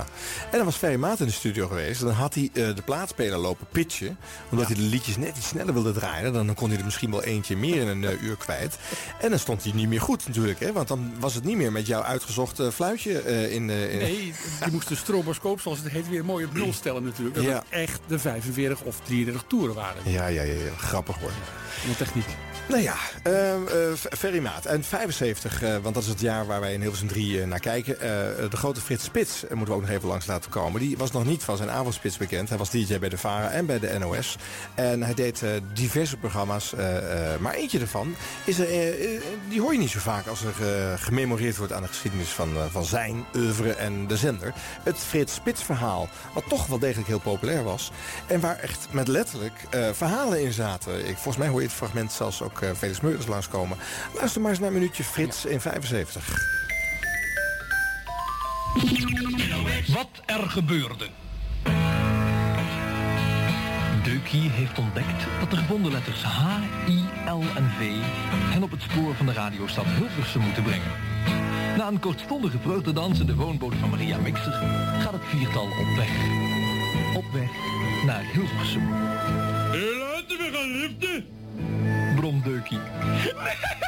[0.51, 2.01] En dan was Ferry Maat in de studio geweest.
[2.01, 4.19] Dan had hij eh, de plaatspeler lopen pitchen.
[4.51, 6.33] Omdat hij de liedjes net iets sneller wilde draaien.
[6.33, 8.77] Dan kon hij er misschien wel eentje meer in een eh, uur kwijt.
[9.21, 10.61] En dan stond hij niet meer goed natuurlijk.
[10.61, 10.73] Hè?
[10.73, 13.70] Want dan was het niet meer met jouw uitgezochte fluitje in...
[13.70, 14.26] eh, in- Nee,
[14.64, 17.34] je moest de stroboscoop, zoals het heet, weer mooi op nul stellen natuurlijk.
[17.36, 17.55] Dat Ja.
[17.55, 20.02] het echt de 45 of 33 toeren waren.
[20.10, 20.77] Ja, ja, ja, ja.
[20.77, 21.32] grappig hoor.
[21.86, 22.27] De techniek.
[22.68, 24.66] Nou ja, uh, Ferry Maat.
[24.66, 27.60] En 75, uh, want dat is het jaar waar wij in Hilversum 3 uh, naar
[27.60, 27.98] kijken.
[28.51, 30.80] de grote Frits Spits moeten we ook nog even langs laten komen.
[30.80, 32.48] Die was nog niet van zijn avondspits bekend.
[32.48, 34.36] Hij was DJ bij de VARA en bij de NOS.
[34.74, 36.72] En hij deed diverse programma's.
[37.40, 38.14] maar eentje ervan,
[38.44, 38.66] is er,
[39.48, 42.84] die hoor je niet zo vaak als er gememoreerd wordt aan de geschiedenis van, van
[42.84, 44.52] zijn oeuvre en de zender.
[44.82, 47.90] Het Frits Spits verhaal, wat toch wel degelijk heel populair was.
[48.26, 50.98] En waar echt met letterlijk verhalen in zaten.
[50.98, 53.78] Ik, volgens mij hoor je het fragment zelfs ook uh, Felix Meurders langskomen.
[54.14, 56.28] Luister maar eens naar een minuutje Frits in 75.
[59.86, 61.09] Wat er gebeurde.
[64.05, 66.59] Deukie heeft ontdekt dat de gevonden letters H,
[66.89, 67.90] I, L en V
[68.52, 70.93] hen op het spoor van de radiostad Hilversum moeten brengen.
[71.76, 74.52] Na een kortstondige vreugdedans in de woonboot van Maria Mixer
[75.01, 76.10] gaat het viertal op weg.
[77.16, 77.51] Op weg
[78.06, 78.90] naar Hilversum.
[78.90, 81.91] Laten we gaan liften!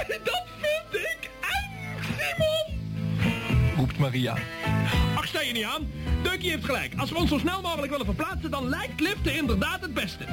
[0.09, 2.78] Nee, dat vind ik eng, Simon!
[3.77, 4.35] Roept Maria.
[5.15, 5.86] Ach, sta je niet aan?
[6.23, 6.93] Deukie heeft gelijk.
[6.97, 10.24] Als we ons zo snel mogelijk willen verplaatsen, dan lijkt liften inderdaad het beste.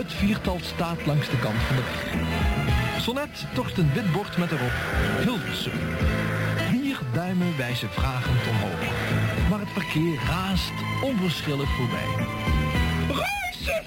[0.00, 3.02] Het viertal staat langs de kant van de weg.
[3.02, 4.72] Sonnet tocht een wit bord met erop
[5.22, 5.72] Hilversum.
[6.70, 8.80] Vier duimen wijzen vragend omhoog.
[9.50, 10.72] Maar het verkeer raast
[11.02, 12.26] onverschillig voorbij.
[13.08, 13.82] Reuze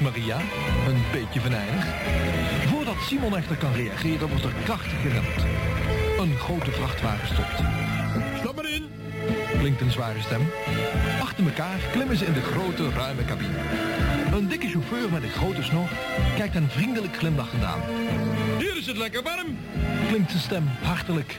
[0.00, 0.38] Maria,
[0.86, 1.84] een beetje venijnig.
[2.66, 5.44] Voordat Simon echter kan reageren, wordt er krachtig geremd.
[6.18, 7.62] Een grote vrachtwagen stopt.
[8.38, 8.86] Stap maar in!
[9.58, 10.48] Klinkt een zware stem.
[11.20, 13.58] Achter elkaar klimmen ze in de grote, ruime cabine.
[14.32, 15.88] Een dikke chauffeur met een grote snor
[16.36, 17.80] kijkt hen vriendelijk glimlachend aan.
[18.58, 19.58] Hier is het lekker warm!
[20.08, 21.38] Klinkt zijn stem hartelijk.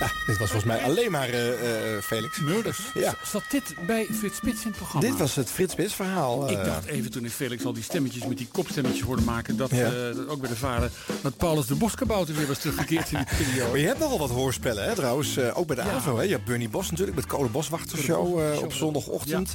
[0.00, 2.38] Ja, dit was volgens mij alleen maar uh, uh, Felix.
[2.38, 2.78] Murders.
[2.94, 3.14] Ja.
[3.24, 5.08] Zat dit bij Frits Spits in het programma?
[5.08, 6.44] Dit was het Frits Spits verhaal.
[6.44, 6.58] Uh...
[6.58, 9.56] Ik dacht even toen ik Felix al die stemmetjes met die kopstemmetjes hoorde maken...
[9.56, 9.90] dat, ja.
[9.90, 10.90] dat ook bij de vader
[11.22, 13.70] dat Paulus de Boskabouter weer was teruggekeerd in die periode.
[13.70, 15.38] Maar je hebt nogal wat hoorspellen, hè, trouwens.
[15.38, 15.90] ook bij de ja.
[15.90, 16.22] AVO, hè.
[16.22, 19.54] Je hebt Bernie Bos natuurlijk, met Code Boswachtershow op zondagochtend.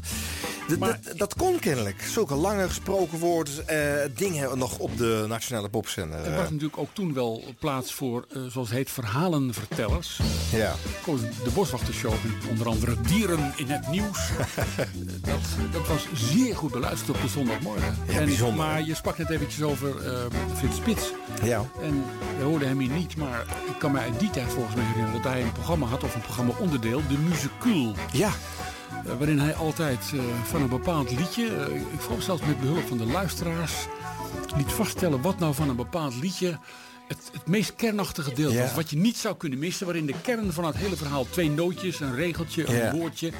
[0.67, 0.77] Ja.
[0.77, 2.01] Maar, dat, dat kon kennelijk.
[2.01, 3.53] Zulke lange gesproken woorden,
[4.15, 6.19] dingen nog op de nationale popzender.
[6.19, 10.19] Er was natuurlijk ook toen wel plaats voor, zoals het heet, verhalenvertellers...
[10.51, 10.75] Ja.
[11.43, 12.13] De Boswachtershow,
[12.49, 14.29] onder andere Dieren in het Nieuws.
[15.21, 15.39] dat,
[15.71, 17.97] dat was zeer goed beluisterd op de zondagmorgen.
[18.07, 18.65] Ja, en, bijzonder.
[18.65, 20.19] Maar je sprak net eventjes over uh,
[20.55, 21.11] Frits Spits.
[21.43, 21.65] Ja.
[21.81, 22.03] En
[22.37, 25.21] we hoorden hem hier niet, maar ik kan me uit die tijd volgens mij herinneren...
[25.21, 27.93] dat hij een programma had, of een programma onderdeel, de Musicul.
[28.11, 28.29] Ja.
[29.05, 31.45] Uh, waarin hij altijd uh, van een bepaald liedje,
[31.91, 33.73] ik geloof zelfs met behulp van de luisteraars...
[34.57, 36.59] liet vaststellen wat nou van een bepaald liedje
[37.07, 38.71] het, het meest kernachtige deel Ja.
[38.75, 39.85] Wat je niet zou kunnen missen.
[39.85, 42.91] Waarin de kern van het hele verhaal twee nootjes, een regeltje, een Ja.
[42.91, 43.31] woordje.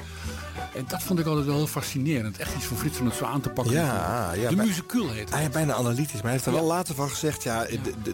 [0.74, 2.38] En dat vond ik altijd wel heel fascinerend.
[2.38, 3.74] Echt iets voor Frits om het zo aan te pakken.
[3.74, 5.30] Ja, ja, de musicul heet.
[5.30, 7.42] Hij is bijna analytisch, maar hij heeft er wel later van gezegd...
[7.42, 7.66] ja,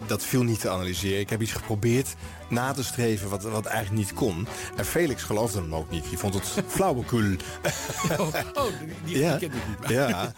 [0.07, 1.19] dat viel niet te analyseren.
[1.19, 2.13] Ik heb iets geprobeerd
[2.49, 4.47] na te streven wat, wat eigenlijk niet kon.
[4.75, 6.09] En Felix geloofde hem ook niet.
[6.09, 7.35] Die vond het flauwekul.
[8.11, 8.19] Oh,
[8.53, 8.63] oh,
[9.05, 9.79] die, ja, kende ik niet.
[9.79, 10.31] maar- ja.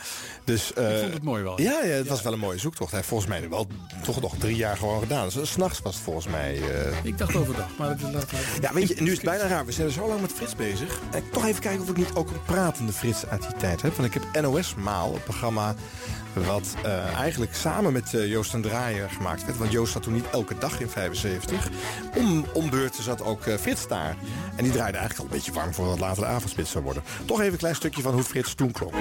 [0.44, 1.62] Dus, eh, Ik vond het mooi wel.
[1.62, 2.90] Ja, ja het was wel een mooie zoektocht.
[2.90, 3.68] Hij heeft volgens mij wel
[4.04, 5.30] toch nog drie jaar gewoon gedaan.
[5.34, 6.62] Dus, S'nachts was het volgens mij...
[6.62, 8.08] eh, Ik dacht overdag, maar het is
[8.62, 9.66] ja, weet je, nu is het bijna raar.
[9.66, 11.00] We zijn er zo lang met Frits bezig.
[11.12, 13.82] En ik toch even kijken of ik niet ook een pratende Frits uit die tijd
[13.82, 13.96] heb.
[13.96, 15.76] Want ik heb NOS Maal, een programma
[16.44, 19.58] wat eh, eigenlijk samen met eh, Joost en Draaier gemaakt werd.
[19.58, 21.70] Want Joost zat toen niet elke dag in 75.
[22.16, 24.16] Om, om beurten zat ook eh, Frits daar.
[24.56, 27.04] En die draaide eigenlijk al een beetje warm voor wat later de avondspits zou worden.
[27.26, 28.94] Toch even een klein stukje van hoe Frits toen klonk.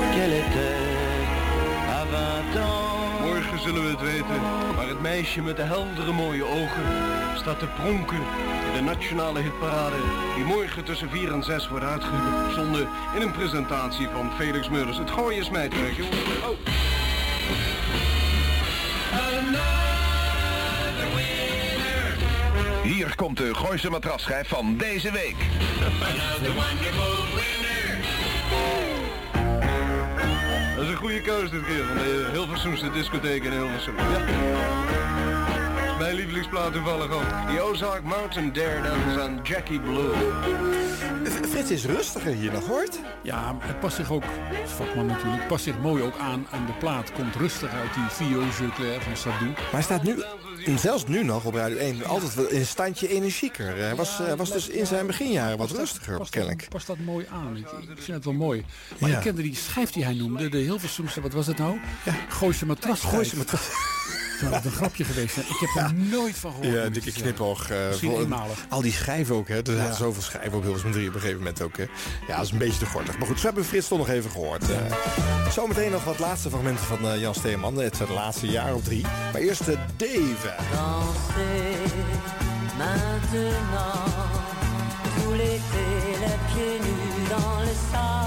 [3.20, 4.40] Morgen zullen we het weten,
[4.76, 6.84] maar het meisje met de heldere mooie ogen
[7.36, 8.22] staat te pronken
[8.66, 9.96] in de nationale hitparade
[10.34, 14.98] die morgen tussen 4 en 6 wordt uitgezonden in een presentatie van Felix Meurders.
[14.98, 16.18] Het gooien smijtwerk, jongens.
[16.18, 16.73] Oh.
[23.04, 25.36] Hier komt de Gooise matrasschijf van deze week.
[30.74, 33.96] Dat is een goede keuze dit keer van de Hilversumse discotheek in Hilversum.
[33.96, 35.33] Ja.
[36.04, 37.22] Mijn lievelingsplaat toevallig ook.
[37.48, 40.10] The Ozark Mountain Daredevils en Jackie Blue.
[41.48, 42.98] Frits is rustiger hier nog, hoort?
[43.22, 44.24] Ja, maar het past zich ook,
[44.64, 47.12] vakman natuurlijk, past zich mooi ook aan aan de plaat.
[47.12, 48.40] Komt rustig uit die Vio
[49.00, 49.50] van Sardou.
[49.50, 50.22] Maar hij staat nu,
[50.66, 53.76] en zelfs nu nog op Radio 1, altijd wel in een standje energieker.
[53.76, 56.60] Hij was, eh, was dus in zijn beginjaren wat rustiger, Past kennelijk.
[56.60, 57.56] dat, past dat mooi aan.
[57.56, 58.64] Ik, ik vind het wel mooi.
[58.98, 59.16] Maar Ja.
[59.16, 61.78] ik kende die schijf die hij noemde, de Hilversumse, wat was het nou?
[62.04, 62.14] Ja.
[62.28, 63.00] Gooise matras.
[63.00, 63.68] Gooise matras.
[64.64, 65.46] Een grapje geweest zijn?
[65.46, 66.74] Ik heb er nooit van gehoord.
[66.74, 67.70] Ja, dikke knipoog.
[67.70, 68.58] eh, Misschien eenmalig.
[68.68, 69.56] Al die schijven ook, hè.
[69.56, 69.92] Er zijn Ja.
[69.92, 71.84] zoveel schijven ook, Hilversum 3 op een gegeven moment ook, hè.
[72.28, 73.18] Ja, dat is een beetje te gortig.
[73.18, 74.70] Maar goed, we hebben Frits toch nog even gehoord.
[74.70, 74.76] Eh,
[75.52, 77.76] zometeen nog wat laatste fragmenten van eh, Jan Steeman.
[77.76, 79.02] Het zijn de laatste jaar op drie.
[79.32, 80.52] Maar eerst de Dave.
[82.78, 84.04] Maintenant,
[85.16, 85.86] tout l'été
[86.20, 88.23] les pieds nus dans le sable,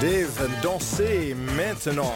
[0.00, 2.14] Dave, danser maintenant.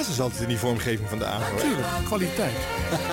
[0.00, 1.60] Blazers altijd in die vormgeving van de avond.
[1.60, 2.58] Tuurlijk, kwaliteit.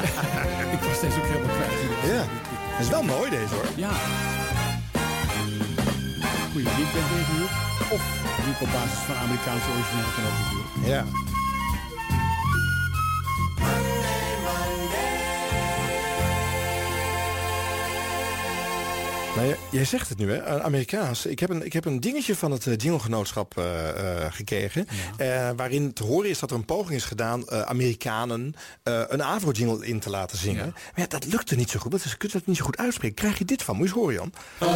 [0.76, 1.72] ik was steeds ook helemaal kwijt.
[2.14, 2.24] Ja,
[2.72, 3.70] dat is wel mooi deze hoor.
[3.76, 3.92] Ja.
[6.52, 7.56] Goeie big band natuurlijk.
[7.96, 8.02] Of
[8.38, 10.72] muziek op basis van Amerikaanse originele kan ook natuurlijk.
[10.94, 11.27] Ja.
[19.38, 20.64] Nou, jij- zegt het nu, hè?
[20.64, 21.26] Amerikaans.
[21.26, 23.90] Ik heb een, ik heb een dingetje van het eh, Jingle-genootschap eh,
[24.26, 24.88] eh, gekregen.
[25.18, 27.48] eh, waarin te horen is dat er een poging is gedaan...
[27.48, 28.54] eh, Amerikanen
[28.84, 30.66] eh, een Avro-jingle in te laten zingen.
[30.74, 31.92] Maar ja, dat lukte niet zo goed.
[31.92, 33.16] Dat is, kun je dat niet zo goed uitspreken.
[33.16, 33.76] Krijg je dit van?
[33.76, 34.34] Moet je eens horen, Jan.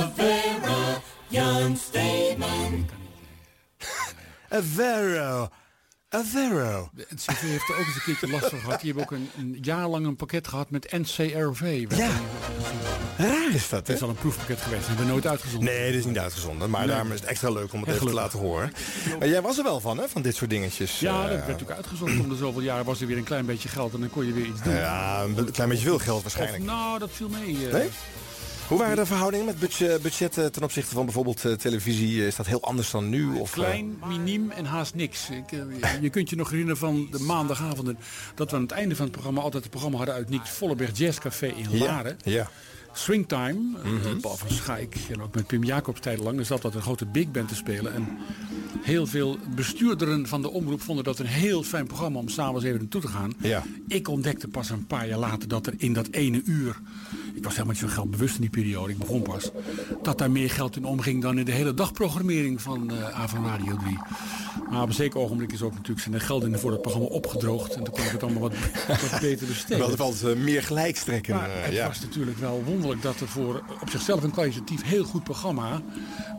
[4.53, 5.60] A very young statement.
[6.15, 6.47] A Vero.
[6.47, 6.89] A Vero.
[6.93, 8.81] De NCV heeft er ook eens een keertje last van gehad.
[8.81, 11.85] Die hebben ook een, een jaar lang een pakket gehad met NCRV.
[11.89, 12.09] Ja.
[13.17, 14.79] Raar is dat, Het is al een proefpakket geweest.
[14.79, 15.73] Dat hebben we nooit uitgezonden.
[15.73, 16.69] Nee, dit is niet uitgezonden.
[16.69, 16.89] Maar Nee.
[16.89, 18.73] daarom is het extra leuk om het Heel even te laten horen.
[19.19, 20.07] Maar jij was er wel van, hè?
[20.09, 20.99] Van dit soort dingetjes.
[20.99, 22.19] Ja, dat eh, werd natuurlijk uitgezonden.
[22.19, 24.33] Om de zoveel jaar was er weer een klein beetje geld en dan kon je
[24.33, 24.73] weer iets doen.
[24.73, 26.59] Ja, een klein beetje veel geld waarschijnlijk.
[26.63, 27.67] Of, nou, dat viel mee.
[27.67, 27.73] eh.
[27.73, 27.89] Nee?
[28.71, 32.25] Hoe waren de verhoudingen met budget, budgetten ten opzichte van bijvoorbeeld eh, televisie?
[32.25, 33.25] Is dat heel anders dan nu?
[33.39, 35.29] Of, eh, Klein, miniem en haast niks.
[35.29, 37.97] Ik, eh, je kunt je nog herinneren van de maandagavonden...
[38.35, 40.97] dat we aan het einde van het programma altijd het programma hadden uit Nick Volleberg
[40.97, 42.17] Jazz Café in Laren.
[42.23, 42.49] ja.
[42.93, 43.87] Swingtime, Mhm.
[44.07, 46.39] eh, Paul van Schaik en ook met Pim Jacobs tijdenlang.
[46.39, 47.93] Er zat dat een grote big band te spelen.
[47.93, 48.07] En
[48.81, 52.79] heel veel bestuurderen van de omroep vonden dat een heel fijn programma om s'avonds even
[52.79, 53.33] naartoe te gaan.
[53.41, 53.63] Ja.
[53.87, 56.79] Ik ontdekte pas een paar jaar later dat er in dat ene uur...
[57.41, 59.51] Ik was helemaal niet zo geldbewust in die periode, ik begon pas.
[60.01, 63.77] Dat daar meer geld in omging dan in de hele dagprogrammering van eh Avon Radio
[63.77, 63.97] 3.
[64.69, 67.73] Maar op een zeker ogenblik is ook natuurlijk zijn de geldingen voor het programma opgedroogd.
[67.73, 68.53] En toen kon ik het allemaal wat,
[68.87, 69.77] wat beter besteden.
[69.87, 71.35] Wel valt eh, meer gelijk strekken.
[71.35, 71.87] Maar eh, het ja.
[71.87, 75.81] was natuurlijk wel wonderlijk dat er voor op zichzelf een kwalitatief heel goed programma,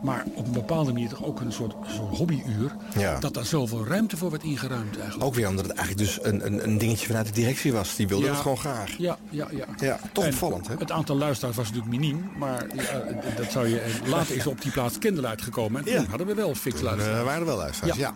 [0.03, 3.19] maar op een bepaalde manier toch ook een soort, soort hobbyuur, Ja.
[3.19, 5.23] dat daar zoveel ruimte voor werd ingeruimd eigenlijk.
[5.25, 7.95] Ook weer omdat het eigenlijk dus een, een, een dingetje vanuit de directie was.
[7.95, 8.31] Die wilde Ja.
[8.31, 8.97] het gewoon graag.
[8.97, 9.65] Ja, ja, ja.
[9.79, 10.75] Ja, toch En opvallend, hè?
[10.77, 13.03] Het aantal luisteraars was natuurlijk miniem, maar ja,
[13.35, 13.79] dat zou je.
[13.79, 15.79] en Later is op die plaats Kinderluid gekomen.
[15.79, 16.09] En toen Ja.
[16.09, 17.17] hadden we wel fix luisteraars.
[17.19, 18.13] Er waren er wel luisteraars, ja.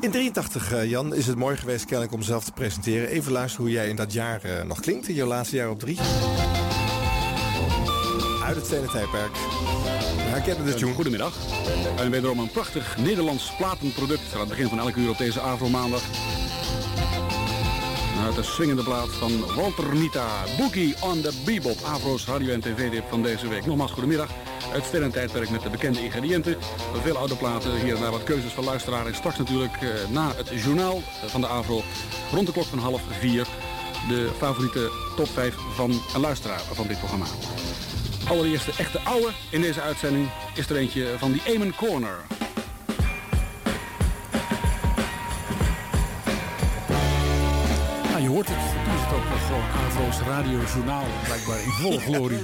[0.00, 3.08] In 83, eh, Jan, is het mooi geweest kennelijk om zelf te presenteren.
[3.08, 5.08] Even luisteren hoe jij in dat jaar eh, nog klinkt.
[5.08, 5.98] In jouw laatste jaar op drie.
[8.44, 9.30] Uit het stenen tijdperk.
[10.18, 10.92] Herkennen de tune.
[10.94, 11.34] Goedemiddag.
[11.98, 15.68] En wederom een prachtig Nederlands platenproduct aan het begin van elke uur op deze Avro
[15.68, 16.02] maandag.
[18.24, 23.04] Uit de swingende plaat van Walter Nita, Boogie on the Bebop, Avro's radio- en tv-dip
[23.08, 23.66] van deze week.
[23.66, 24.30] Nogmaals, goedemiddag.
[24.64, 26.56] Het tijdperk met de bekende ingrediënten.
[27.02, 29.06] Veel oude platen, hier en daar wat keuzes van luisteraar.
[29.06, 31.82] En straks natuurlijk eh, na het journaal van de Avro,
[32.32, 33.46] rond de klok van half vier,
[34.08, 37.26] de favoriete top 5 van een luisteraar van dit programma.
[38.28, 42.39] Allereerste echte oude in deze uitzending is er eentje van die Amen Corner.
[48.30, 48.79] Hoort het.
[49.14, 52.38] Ook nog gewoon Avro's radiojournaal, blijkbaar in volle glorie.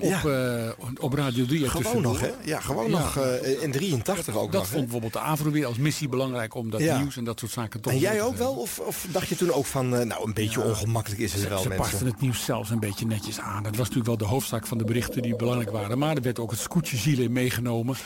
[0.00, 0.18] Ja.
[0.18, 1.68] Op, eh, op Radio 3.
[1.68, 2.12] Gewoon tussendoor.
[2.12, 2.30] nog, hè?
[2.44, 2.98] Ja, gewoon Ja.
[2.98, 4.62] nog eh, in 83 ook Dat nog.
[4.62, 4.68] hè?
[4.68, 6.98] vond bijvoorbeeld de Avro weer als missie belangrijk om dat Ja.
[6.98, 8.52] nieuws en dat soort zaken toch En jij ook wel?
[8.52, 11.48] Of, of dacht je toen ook van, eh, nou, een beetje ongemakkelijk is het Ze,
[11.48, 11.86] wel, ze mensen?
[11.86, 13.62] pasten het nieuws zelfs een beetje netjes aan.
[13.62, 15.98] Dat was natuurlijk wel de hoofdzaak van de berichten die belangrijk waren.
[15.98, 17.96] Maar er werd ook het scootje ziel in meegenomen.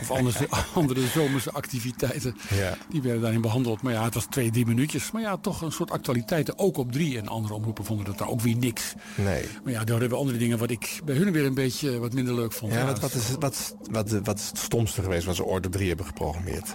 [0.00, 0.36] Of anders,
[0.74, 2.36] andere zomerse activiteiten.
[2.54, 2.76] Ja.
[2.88, 3.82] Die werden daarin behandeld.
[3.82, 5.10] Maar ja, het was twee, drie minuutjes.
[5.10, 6.58] Maar ja, toch een soort actualiteiten.
[6.58, 7.18] Ook op drie.
[7.18, 8.94] En andere omroepen vonden dat daar ook weer niks.
[9.14, 9.44] Nee.
[9.64, 12.12] Maar ja, daar hadden we andere dingen wat ik bij hun weer een beetje wat
[12.12, 12.72] minder leuk vond.
[12.72, 15.62] Ja, Ja, wat, wat, is, wat, wat, wat is het stomste geweest wat ze op
[15.62, 16.74] drie hebben geprogrammeerd?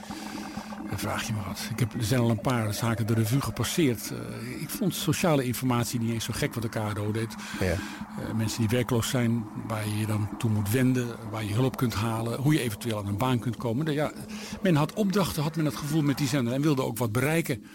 [0.90, 1.68] Dan vraag je me wat.
[1.72, 4.12] Ik heb, er zijn al een paar zaken de revue gepasseerd.
[4.12, 7.36] Eh, ik vond sociale informatie niet eens zo gek wat de KRO deed.
[7.60, 7.66] Ja.
[7.66, 11.78] Eh, mensen die werkloos zijn, waar je je dan toe moet wenden, waar je hulp
[11.78, 13.86] kunt halen, hoe je eventueel aan een baan kunt komen.
[13.86, 14.12] Nou Ja,
[14.62, 17.66] men had opdrachten, had men het gevoel met die zender en wilde ook wat bereiken.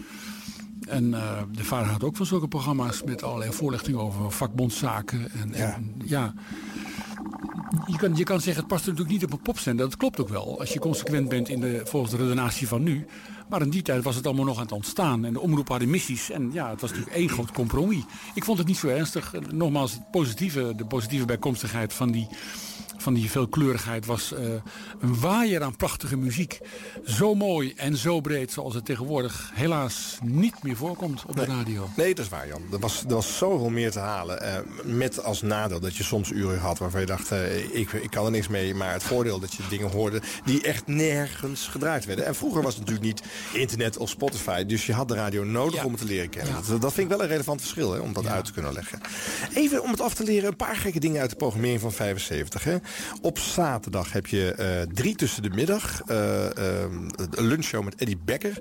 [0.89, 5.31] En eh, de vader had ook van zulke programma's met allerlei voorlichtingen over vakbondszaken.
[5.33, 6.35] En ja, en, ja
[7.87, 9.89] je, kan, je kan zeggen, het past natuurlijk niet op een popzender.
[9.89, 13.07] Dat klopt ook wel, als je consequent bent in de, volgens de redenatie van nu.
[13.49, 15.25] Maar in die tijd was het allemaal nog aan het ontstaan.
[15.25, 16.31] En de omroep hadden missies.
[16.31, 18.05] En ja, het was natuurlijk één groot compromis.
[18.35, 19.35] Ik vond het niet zo ernstig.
[19.51, 22.29] Nogmaals, het positieve, de positieve bijkomstigheid van die
[23.01, 24.39] van die veelkleurigheid was uh,
[25.01, 26.61] een waaier aan prachtige muziek.
[27.07, 31.47] Zo mooi en zo breed zoals het tegenwoordig helaas niet meer voorkomt op nee.
[31.47, 31.89] de radio.
[31.97, 32.63] Nee, dat is waar Jan.
[32.73, 34.43] Er was, er was zoveel meer te halen.
[34.43, 38.11] Uh, met als nadeel dat je soms uren had waarvan je dacht, uh, ik, ik
[38.11, 38.75] kan er niks mee.
[38.75, 42.27] Maar het voordeel dat je dingen hoorde die echt nergens gedraaid werden.
[42.27, 43.23] En vroeger was het natuurlijk niet
[43.53, 44.65] internet of Spotify.
[44.65, 45.85] Dus je had de radio nodig ja.
[45.85, 46.55] om het te leren kennen.
[46.55, 46.61] Ja.
[46.69, 48.31] Dat, dat, vind ik wel een relevant verschil, hè, om dat ja.
[48.31, 49.01] uit te kunnen leggen.
[49.55, 52.65] Even om het af te leren, een paar gekke dingen uit de programmering van 75.
[52.65, 52.77] Hè.
[53.23, 56.03] Op zaterdag heb je uh, drie tussen de middag.
[56.07, 56.51] Uh, uh,
[57.31, 58.59] een lunchshow met Eddie Becker.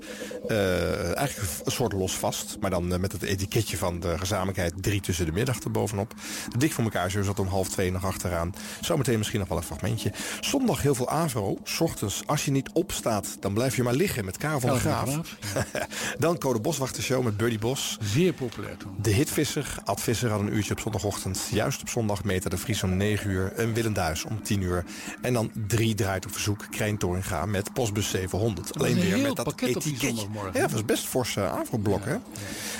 [1.16, 2.56] eigenlijk een soort losvast.
[2.60, 6.14] Maar dan met het etiketje van de gezamenlijkheid drie tussen de middag erbovenop.
[6.48, 8.54] De Dik voor elkaar zo zat om half twee nog achteraan.
[8.80, 10.12] Zometeen misschien nog wel een fragmentje.
[10.40, 11.58] Zondag heel veel Avro.
[11.64, 14.78] S ochtends, als je niet opstaat, dan blijf je maar liggen met Karel van der
[14.78, 15.36] Graaf.
[16.18, 17.98] dan Code Boswachtershow met Buddy Bos.
[18.00, 18.94] Zeer populair toen.
[19.02, 19.74] De Hitvisser.
[19.84, 21.48] Ad Visser had een uurtje op zondagochtend.
[21.50, 23.52] Juist op zondag Meter de Vries om 9 uur.
[23.52, 24.84] En Willem Duis om 10 uur.
[25.20, 28.78] En dan drie draait op verzoek Krijn Toringa met postbus 700.
[28.78, 30.26] Alleen weer met dat etiketje.
[30.52, 32.04] Ja, dat was best forse AVRO-blok.
[32.04, 32.20] Ja, ja.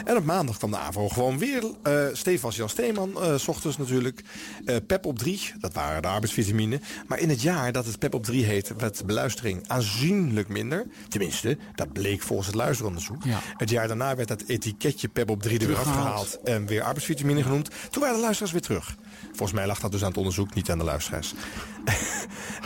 [0.05, 1.63] En op maandag kwam de AVRO gewoon weer.
[1.63, 4.23] Uh, Stefan Jan Steeman, uh, s ochtends natuurlijk.
[4.65, 6.81] Uh, Pep op 3, dat waren de arbeidsvitamine.
[7.07, 10.87] Maar in het jaar dat het Pep op 3 heette, werd de beluistering aanzienlijk minder.
[11.09, 13.25] Tenminste, dat bleek volgens het luisteronderzoek.
[13.25, 13.41] Ja.
[13.57, 16.39] Het jaar daarna werd dat etiketje Pep op 3 er weer afgehaald.
[16.45, 17.71] En weer arbeidsvitamine genoemd.
[17.91, 18.97] Toen waren de luisteraars weer terug.
[19.31, 21.35] Volgens mij lag dat dus aan het onderzoek, niet aan de luisteraars.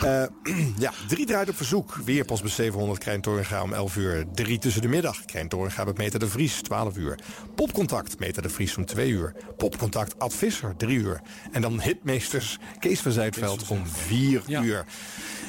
[0.03, 0.23] uh,
[0.77, 1.95] ja, drie draait op verzoek.
[2.05, 4.25] Weer pas bij 700 Krijn Torenga om 11 uur.
[4.33, 5.25] Drie tussen de middag.
[5.25, 7.19] Krijn Torenga met Meter de Vries, 12 uur.
[7.55, 9.35] Popcontact, Meter de Vries om 2 uur.
[9.57, 11.21] Popcontact Ad Visser, 3 uur.
[11.51, 14.61] En dan Hitmeesters, Kees van Zijtveld om 4 ja.
[14.61, 14.85] uur.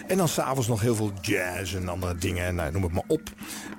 [0.07, 2.55] En dan s'avonds nog heel veel jazz en andere dingen.
[2.55, 3.31] Nou, noem het maar op.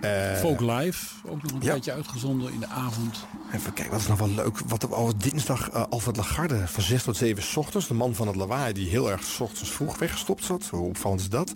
[0.01, 1.69] Uh, Folk Live, ook nog een ja.
[1.69, 3.25] tijdje uitgezonden in de avond.
[3.53, 4.59] Even kijken, wat is nog wel leuk.
[4.67, 7.87] Wat oh, dinsdag uh, Alfred Lagarde van 6 tot 7 s ochtends.
[7.87, 10.67] De man van het lawaai die heel erg s ochtends vroeg weggestopt zat.
[10.71, 11.53] Hoe opvallend is dat?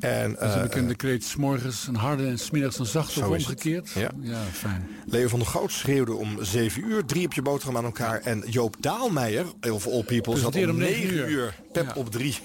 [0.00, 1.24] En, uh, is een bekende kreet.
[1.24, 3.90] S morgens een harde en smiddags een zachte of omgekeerd.
[3.90, 4.10] Ja.
[4.20, 4.88] ja, fijn.
[5.06, 7.04] Leo van der Goot schreeuwde om 7 uur.
[7.04, 8.20] Drie op je boterham aan elkaar.
[8.20, 11.28] En Joop Daalmeijer, of all people, zat om 9 uur.
[11.28, 11.54] uur.
[11.72, 11.92] Pep ja.
[11.94, 12.38] op 3.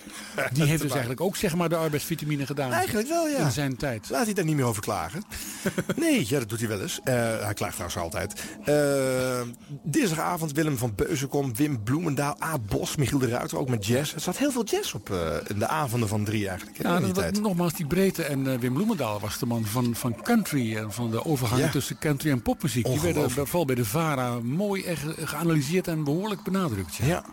[0.54, 2.72] Die heeft dus eigenlijk ook zeg maar de arbeidsvitamine gedaan.
[2.72, 3.38] Eigenlijk wel, ja.
[3.38, 4.10] In zijn tijd.
[4.10, 5.24] Laat hij daar niet meer over klagen.
[5.96, 7.00] nee, ja, dat doet hij wel eens.
[7.04, 8.44] Uh, hij klaagt trouwens altijd.
[8.66, 9.42] Uh,
[9.84, 12.60] dinsdagavond Willem van Beuzenkom, Wim Bloemendaal, A.
[12.60, 14.14] Bos, Michiel de Ruiter, ook met jazz.
[14.14, 15.18] Er zat heel veel jazz op uh,
[15.48, 16.82] in de avonden van drie eigenlijk.
[16.82, 17.42] Ja, dat, tijd.
[17.42, 18.24] nogmaals die breedte.
[18.24, 21.70] En Wim Bloemendaal was de man van, van country en van de overgang ja.
[21.70, 22.86] tussen country en popmuziek.
[22.86, 24.84] Die werden vooral bij de VARA mooi
[25.20, 26.96] geanalyseerd en behoorlijk benadrukt.
[26.96, 27.06] Ja.
[27.06, 27.24] ja.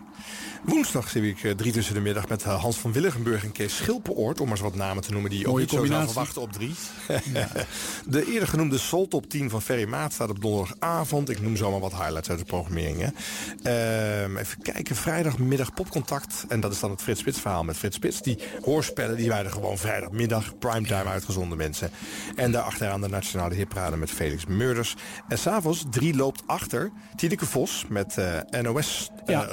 [0.63, 3.75] Woensdag zie ik uh, drie tussen de middag met uh, Hans van Willigenburg en Kees
[3.75, 4.39] Schilpenoort.
[4.39, 6.73] Om maar eens wat namen te noemen die je ook niet zo verwachten op drie.
[7.33, 7.47] Ja.
[8.05, 11.29] de eerder genoemde Sol Top 10 van Ferry Maat staat op donderdagavond.
[11.29, 13.13] Ik noem zomaar wat highlights uit de programmering.
[13.63, 16.45] Uh, even kijken, vrijdagmiddag popcontact.
[16.47, 18.21] En dat is dan het Frits Spits verhaal met Frits Spits.
[18.21, 21.91] Die hoorspellen die waren gewoon vrijdagmiddag primetime uitgezonden mensen.
[22.35, 24.95] En daarachteraan de Nationale Hitparade met Felix Murders.
[25.27, 28.15] En s'avonds drie loopt achter Tineke Vos met
[28.61, 29.09] NOS.
[29.25, 29.47] Ja,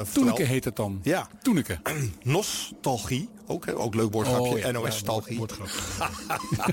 [0.58, 1.00] heet het dan.
[1.02, 1.28] Ja.
[1.42, 1.78] Toeneke.
[2.22, 3.28] Nostalgie.
[3.50, 4.52] Ook, ook leuk woordgrapje.
[4.52, 5.40] Oh, ja, NOS-stalgie.
[6.56, 6.66] Ja,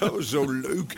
[0.08, 0.96] oh, zo leuk.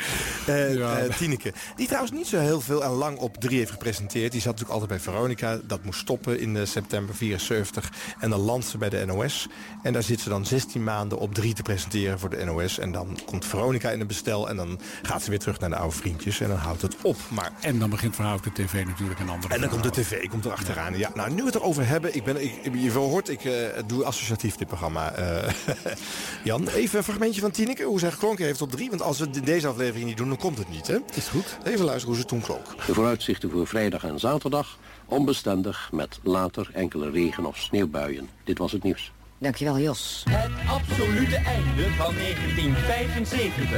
[0.48, 1.04] Uh, ja.
[1.04, 1.52] uh, Tineke.
[1.76, 4.32] Die trouwens niet zo heel veel en lang op 3 heeft gepresenteerd.
[4.32, 5.60] Die zat natuurlijk altijd bij Veronica.
[5.64, 7.92] Dat moest stoppen in uh, september 74.
[8.18, 9.48] En dan landt ze bij de NOS.
[9.82, 12.78] En daar zit ze dan 16 maanden op 3 te presenteren voor de NOS.
[12.78, 14.48] En dan komt Veronica in een bestel.
[14.48, 16.40] En dan gaat ze weer terug naar de oude vriendjes.
[16.40, 17.16] En dan houdt het op.
[17.28, 17.52] Maar...
[17.60, 20.44] En dan begint verhaal de tv natuurlijk een andere En dan komt de tv, komt
[20.44, 20.92] er achteraan.
[20.92, 20.98] Ja.
[20.98, 21.10] ja.
[21.14, 22.14] nou, nu we het erover hebben.
[22.16, 23.40] Ik ben, ik, je hoort, ik
[23.86, 25.12] doe associatief dit programma.
[25.24, 25.48] Uh,
[26.44, 27.82] Jan, even een fragmentje van Tineke.
[27.82, 28.90] Hoe zij geklonken heeft op drie.
[28.90, 30.86] Want als we deze aflevering niet doen, dan komt het niet.
[30.86, 30.98] Hè?
[31.14, 31.58] Is goed.
[31.64, 32.86] Even luisteren hoe ze toen klonk.
[32.86, 34.78] De vooruitzichten voor vrijdag en zaterdag.
[35.06, 38.28] Onbestendig met later enkele regen- of sneeuwbuien.
[38.44, 39.12] Dit was het nieuws.
[39.38, 40.24] Dankjewel, Jos.
[40.30, 43.68] Het absolute einde van 1975.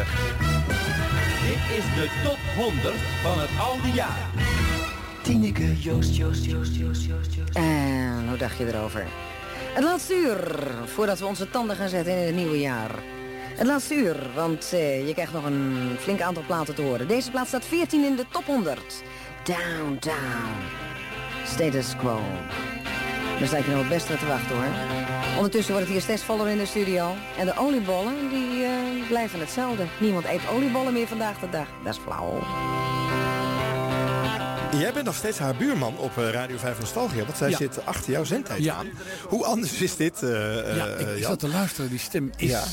[1.46, 4.30] Dit is de top 100 van het oude jaar.
[5.22, 7.54] Tineke, Joost, Joost, Joost, Joost, Joost, Joost.
[7.54, 9.06] En hoe dacht je erover?
[9.76, 12.90] Het laatste uur, voordat we onze tanden gaan zetten in het nieuwe jaar.
[13.54, 17.08] Het laatste uur, want eh, je krijgt nog een flink aantal platen te horen.
[17.08, 19.02] Deze plaat staat 14 in de top 100.
[19.44, 20.54] Downtown.
[21.46, 22.20] Status quo.
[23.38, 24.72] Daar sta je nog het beste te wachten hoor.
[25.36, 27.14] Ondertussen wordt het hier steeds voller in de studio.
[27.38, 28.70] En de oliebollen, die eh,
[29.08, 29.84] blijven hetzelfde.
[30.00, 31.68] Niemand eet oliebollen meer vandaag de dag.
[31.84, 32.42] Dat is flauw.
[34.72, 37.24] Jij bent nog steeds haar buurman op eh, Radio 5 Nostalgia.
[37.24, 37.56] Want zij Ja.
[37.56, 38.86] zit achter jouw zendtijd aan.
[39.28, 40.30] Hoe anders is dit, eh
[40.76, 41.90] Ja, eh, ik, zat te luisteren.
[41.90, 42.64] Die stem is Ja.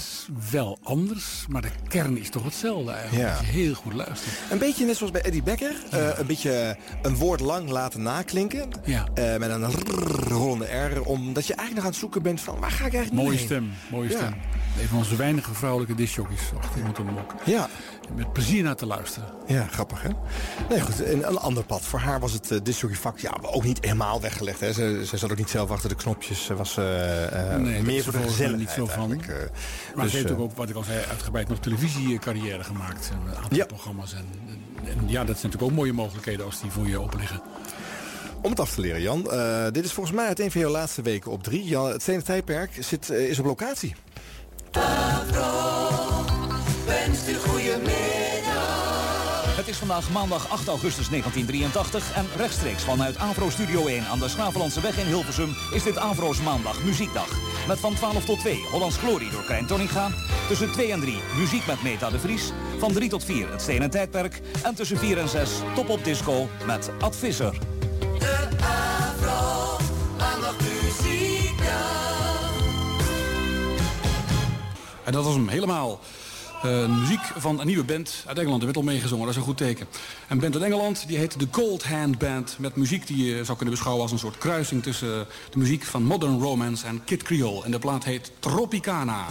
[0.51, 3.27] wel anders, maar de kern is toch hetzelfde eigenlijk.
[3.29, 3.37] Ja.
[3.37, 4.35] Als je heel goed luistert.
[4.51, 5.73] Een beetje net zoals bij Eddie Becker.
[6.17, 8.69] een beetje een woord lang laten naklinken.
[8.85, 9.03] Ja.
[9.15, 9.71] Met een
[10.27, 11.01] rollende R.
[11.01, 13.71] Omdat je eigenlijk nog aan het zoeken bent van waar ga ik eigenlijk Mooie stem,
[13.91, 14.15] mooie Ja.
[14.17, 14.33] stem.
[14.81, 16.41] Een van onze weinige vrouwelijke discjockeys.
[16.57, 17.33] Achter iemand mok.
[17.45, 17.69] Ja.
[18.15, 19.27] Met plezier naar te luisteren.
[19.47, 20.09] Ja, grappig hè?
[20.69, 21.81] Nee goed, en een ander pad.
[21.81, 24.59] Voor haar was het uh, disjockeyvak ja, ook niet helemaal weggelegd.
[24.59, 24.73] Hè.
[24.73, 26.45] Ze, ze zat ook niet zelf achter de knopjes.
[26.45, 29.11] Ze was eh, eh, Nee, meer voor de gezelligheid niet zo van.
[29.11, 29.27] eh.
[29.95, 33.09] Maar Dus, ze heeft eh, ook, ook, wat ik al zei, uitgebreid nog televisiecarrière gemaakt.
[33.11, 34.13] En een aantal programma's.
[34.13, 37.19] En, en, en ja, dat zijn natuurlijk ook mooie mogelijkheden als die voor je open
[37.19, 37.41] liggen.
[38.41, 39.31] Om het af te leren, Jan.
[39.31, 41.63] eh, dit is volgens mij uit een van jouw laatste weken op drie.
[41.63, 43.95] Jan, het Stenen Tijdperk zit, eh, is op locatie.
[47.73, 49.55] Goedemiddag.
[49.55, 54.27] Het is vandaag maandag 8 augustus 1983 en rechtstreeks vanuit Avro Studio 1 aan de
[54.27, 57.27] Schravenlandse weg in Hilversum is dit Avro's Maandag Muziekdag.
[57.67, 60.09] Met van 12 tot 2 Hollands Glorie door Krijn Toninga,
[60.47, 63.89] tussen 2 en 3 muziek met Meta de Vries, van 3 tot 4 het Stenen
[63.89, 67.59] Tijdperk en tussen 4 en 6 Top op Disco met Ad Visser.
[68.19, 69.77] De Avro,
[70.17, 72.51] maandag muziekdag.
[75.03, 75.99] En dat was hem helemaal.
[76.63, 78.59] Eh, muziek van een nieuwe band uit Engeland.
[78.59, 79.87] Er werd al meegezongen, dat is een goed teken.
[80.29, 82.55] Een band uit Engeland, die heet de Cold Hand Band.
[82.59, 84.83] Met muziek die je zou kunnen beschouwen als een soort kruising...
[84.83, 87.63] tussen de muziek van Modern Romance en Kid Creole.
[87.63, 89.25] En de plaat heet Tropicana.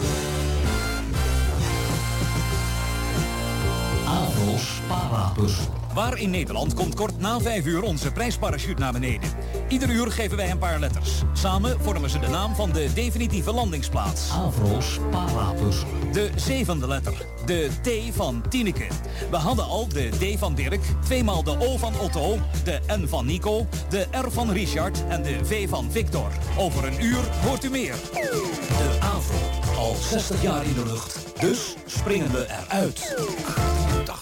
[4.87, 5.65] Parapuzzel.
[5.93, 9.29] Waar in Nederland komt kort na 5 uur onze prijsparachute naar beneden.
[9.67, 11.11] Ieder uur geven wij een paar letters.
[11.33, 14.29] Samen vormen ze de naam van de definitieve landingsplaats.
[14.31, 15.87] Avro's Parapuzzel.
[16.11, 17.13] De zevende letter.
[17.45, 18.87] De T van Tineke.
[19.31, 23.25] We hadden al de D van Dirk, tweemaal de O van Otto, de N van
[23.25, 26.31] Nico, de R van Richard en de V van Victor.
[26.57, 27.95] Over een uur hoort u meer.
[28.11, 29.37] De Avro.
[29.77, 31.17] Al 60 jaar in de lucht.
[31.39, 33.15] Dus springen we eruit.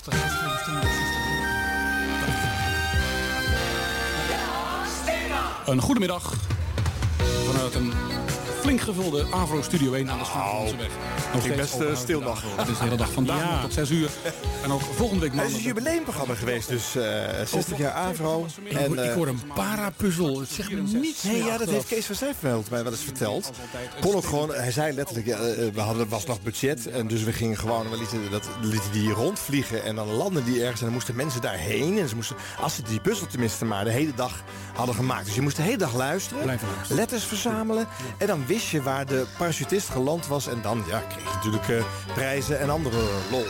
[0.01, 0.31] 80.
[5.65, 6.33] Een goedemiddag
[7.45, 7.93] vanuit een
[8.61, 10.87] flink gevulde Avro Studio 1 aan de Schouwlandse weg.
[11.33, 12.43] Nog steeds best, open stil dag.
[12.55, 13.51] Het is de hele dag vandaag Ja.
[13.51, 14.09] nog tot 6 uur.
[14.63, 17.03] En ook volgende week Het is een jubileumprogramma geweest, dus eh
[17.45, 18.45] 60 jaar Avro.
[18.63, 20.39] Ik hoor- ik eh, hoor een parapuzzel.
[20.39, 23.51] Het zegt me niets Nee, ja, dat heeft Kees van Zijverveld mij wel eens verteld.
[23.99, 26.87] Kon ook gewoon, hij zei letterlijk, ja, eh, we hadden was nog budget.
[26.89, 29.83] En dus we gingen gewoon, we lieten, dat, lieten die rondvliegen.
[29.83, 31.99] En dan landden die ergens en dan moesten mensen daarheen.
[31.99, 34.43] En ze moesten, als ze die puzzel tenminste maar de hele dag
[34.75, 35.25] hadden gemaakt.
[35.25, 36.59] Dus je moest de hele dag luisteren.
[36.89, 37.87] letters verzamelen.
[38.17, 40.47] En dan wist je waar de parachutist geland was.
[40.47, 41.83] En dan ja, kreeg je natuurlijk eh,
[42.13, 42.97] prijzen en andere
[43.31, 43.45] lol.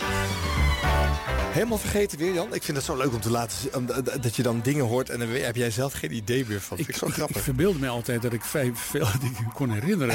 [1.52, 2.54] Helemaal vergeten weer, Jan.
[2.54, 3.86] Ik vind het zo leuk om te laten zien, om-
[4.22, 6.78] dat je dan dingen hoort en dan heb jij zelf geen idee meer van.
[6.78, 7.36] Ik, Vind ik zo ik, grappig.
[7.36, 10.08] ik verbeelde mij altijd dat ik vrij veel dingen kon herinneren.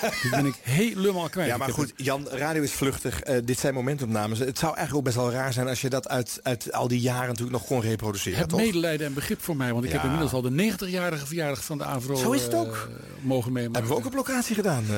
[0.00, 1.48] Maar die ben ik helemaal kwijt.
[1.48, 3.20] Ja, maar goed, Jan, radio is vluchtig.
[3.20, 4.38] Eh, dit zijn momentopnames.
[4.38, 7.00] Het zou eigenlijk ook best wel raar zijn als je dat uit, uit al die
[7.00, 8.60] jaren natuurlijk nog kon reproduceren, Heb toch?
[8.60, 9.72] medelijden en begrip voor mij.
[9.72, 9.96] Want ik Ja.
[9.96, 12.88] heb inmiddels al de 90-jarige verjaardag van de AVRO Zo is het eh, ook.
[13.20, 13.74] mogen meemaken.
[13.80, 14.84] Hebben we ook op gedaan.
[14.90, 14.96] eh,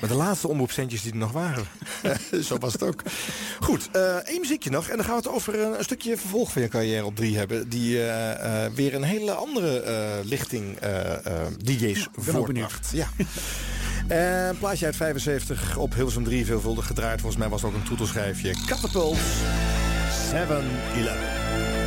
[0.00, 1.64] Met de laatste omroepcentjes die er nog waren.
[2.48, 3.02] Zo was het ook.
[3.60, 4.88] Goed, eh één muziekje nog.
[4.88, 7.36] En dan gaan we het over een, een stukje vervolg van je carrière op drie
[7.36, 7.68] hebben.
[7.68, 9.84] Die eh, weer een hele andere
[10.24, 10.78] lichting
[11.62, 12.88] DJ's ben ook voortbracht.
[12.92, 13.08] Ja.
[14.08, 17.20] Een plaatje uit 75 op Hilversum 3 veelvuldig gedraaid.
[17.20, 18.54] Volgens mij was het ook een toetelschrijfje.
[18.66, 19.16] Catapult
[20.32, 21.77] 7-Eleven.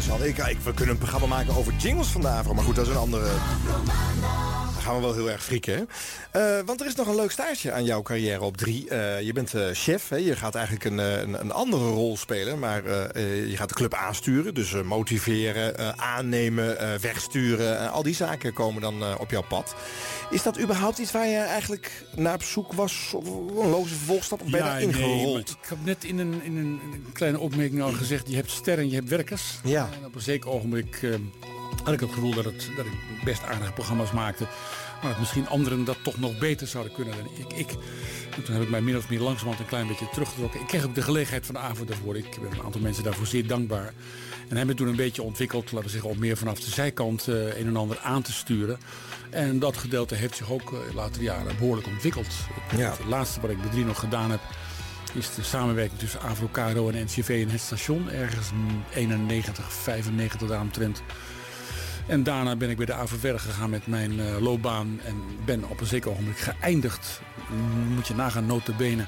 [0.00, 0.48] Jingles.
[0.48, 2.54] Ik, we kunnen een programma maken over jingles van de Avro.
[2.54, 3.24] Maar goed, dat is een andere...
[4.74, 5.74] dan gaan we wel heel erg frieken.
[5.74, 5.82] Hè?
[6.30, 8.88] Eh, want er is nog een leuk staartje aan jouw carrière op drie.
[8.88, 10.16] Eh, je bent eh, chef, hè?
[10.16, 12.58] je gaat eigenlijk een, een, een andere rol spelen.
[12.58, 12.82] Maar
[13.18, 14.54] je gaat de club aansturen.
[14.54, 17.90] Dus motiveren, aannemen, wegsturen.
[17.90, 19.74] al die zaken komen dan op jouw pad.
[20.30, 23.12] Is dat überhaupt iets waar je eigenlijk naar op zoek was?
[23.14, 24.42] Of een logische vervolgstap?
[24.42, 25.50] Of ben je nee, ingerold?
[25.50, 28.28] ik heb net in een, in een, in een kleine opmerking al gezegd...
[28.28, 29.58] je hebt sterren en je hebt werkers.
[29.64, 29.88] Ja.
[30.00, 31.00] En op een zeker ogenblik
[31.84, 34.46] had ik het gevoel dat, het, dat ik best aardige programma's maakte.
[35.02, 37.52] Maar dat misschien anderen dat toch nog beter zouden kunnen dan ik.
[37.52, 37.70] ik.
[38.36, 40.60] En toen heb ik mij min of meer langzamerhand een klein beetje teruggetrokken.
[40.60, 42.16] Ik kreeg ook de gelegenheid van de avond daarvoor.
[42.16, 43.92] Ik ben een aantal mensen daarvoor zeer dankbaar.
[44.48, 47.58] En hebben toen een beetje ontwikkeld, laten we zeggen, om meer vanaf de zijkant eh,
[47.58, 48.78] een en ander aan te sturen.
[49.30, 52.26] En dat gedeelte heeft zich ook in latere jaren behoorlijk ontwikkeld.
[52.68, 52.90] Het, Ja.
[52.90, 54.40] het laatste wat ik bij drie nog gedaan heb,
[55.14, 58.10] is de samenwerking tussen Avro Caro en NCV in het station.
[58.10, 61.02] Ergens in 91, 95 daaromtrent.
[62.10, 65.00] En daarna ben ik bij de verder gegaan met mijn eh, loopbaan.
[65.04, 65.14] En
[65.44, 67.20] ben op een zeker ogenblik geëindigd.
[67.94, 69.04] Moet je nagaan, notabene.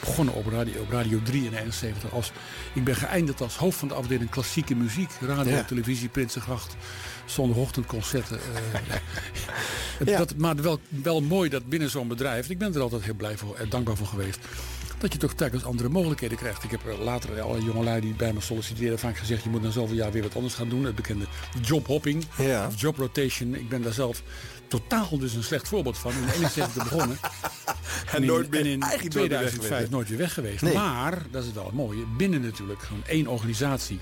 [0.00, 2.12] Begonnen op radio, op radio 3 in 71.
[2.12, 2.32] Als,
[2.72, 5.10] ik ben geëindigd als hoofd van de afdeling klassieke muziek.
[5.20, 5.62] Radio, Ja.
[5.64, 6.76] televisie, Prinsengracht.
[7.24, 8.38] Zondagochtendconcerten.
[8.38, 8.96] eh,
[10.06, 10.18] Ja.
[10.18, 12.48] dat, maar wel, wel mooi dat binnen zo'n bedrijf...
[12.50, 14.38] ik ben er altijd heel blij voor en dankbaar voor geweest...
[14.98, 16.62] dat je toch telkens andere mogelijkheden krijgt.
[16.64, 19.42] Ik heb er later alle jongelui die bij me solliciteren vaak gezegd...
[19.42, 20.84] je moet na zoveel jaar weer wat anders gaan doen.
[20.84, 21.24] Het bekende
[21.62, 22.66] jobhopping, Ja.
[22.66, 23.54] of job rotation.
[23.54, 24.22] Ik ben daar zelf
[24.68, 26.12] totaal dus een slecht voorbeeld van.
[26.12, 27.18] In 71 begonnen.
[28.12, 29.96] En in, nooit meer- en in eigenlijk nooit meer weg 2005 geweest, hè?
[29.96, 30.62] nooit weer weg geweest.
[30.62, 30.74] Nee.
[30.74, 34.00] Maar, dat is wel het mooie, binnen natuurlijk gewoon één organisatie.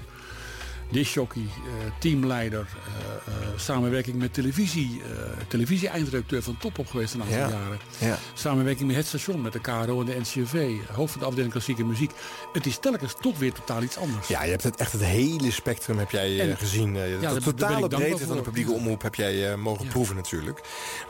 [0.93, 5.03] Disjockey, eh, teamleider, eh, eh, samenwerking met televisie,
[5.49, 7.49] televisie-eindredacteur van Top op geweest een aantal Ja.
[7.49, 7.79] jaren.
[7.99, 8.19] Ja.
[8.35, 11.85] Samenwerking met het station, met de KRO en de NCV, hoofd van de afdeling klassieke
[11.85, 12.11] muziek.
[12.53, 14.29] Het is telkens toch weer totaal iets anders.
[14.29, 16.97] Ja, je hebt het, echt het hele spectrum heb jij En- gezien.
[16.97, 20.61] Eh, Ja, totale breedte van de publieke omroep heb jij mogen proeven natuurlijk.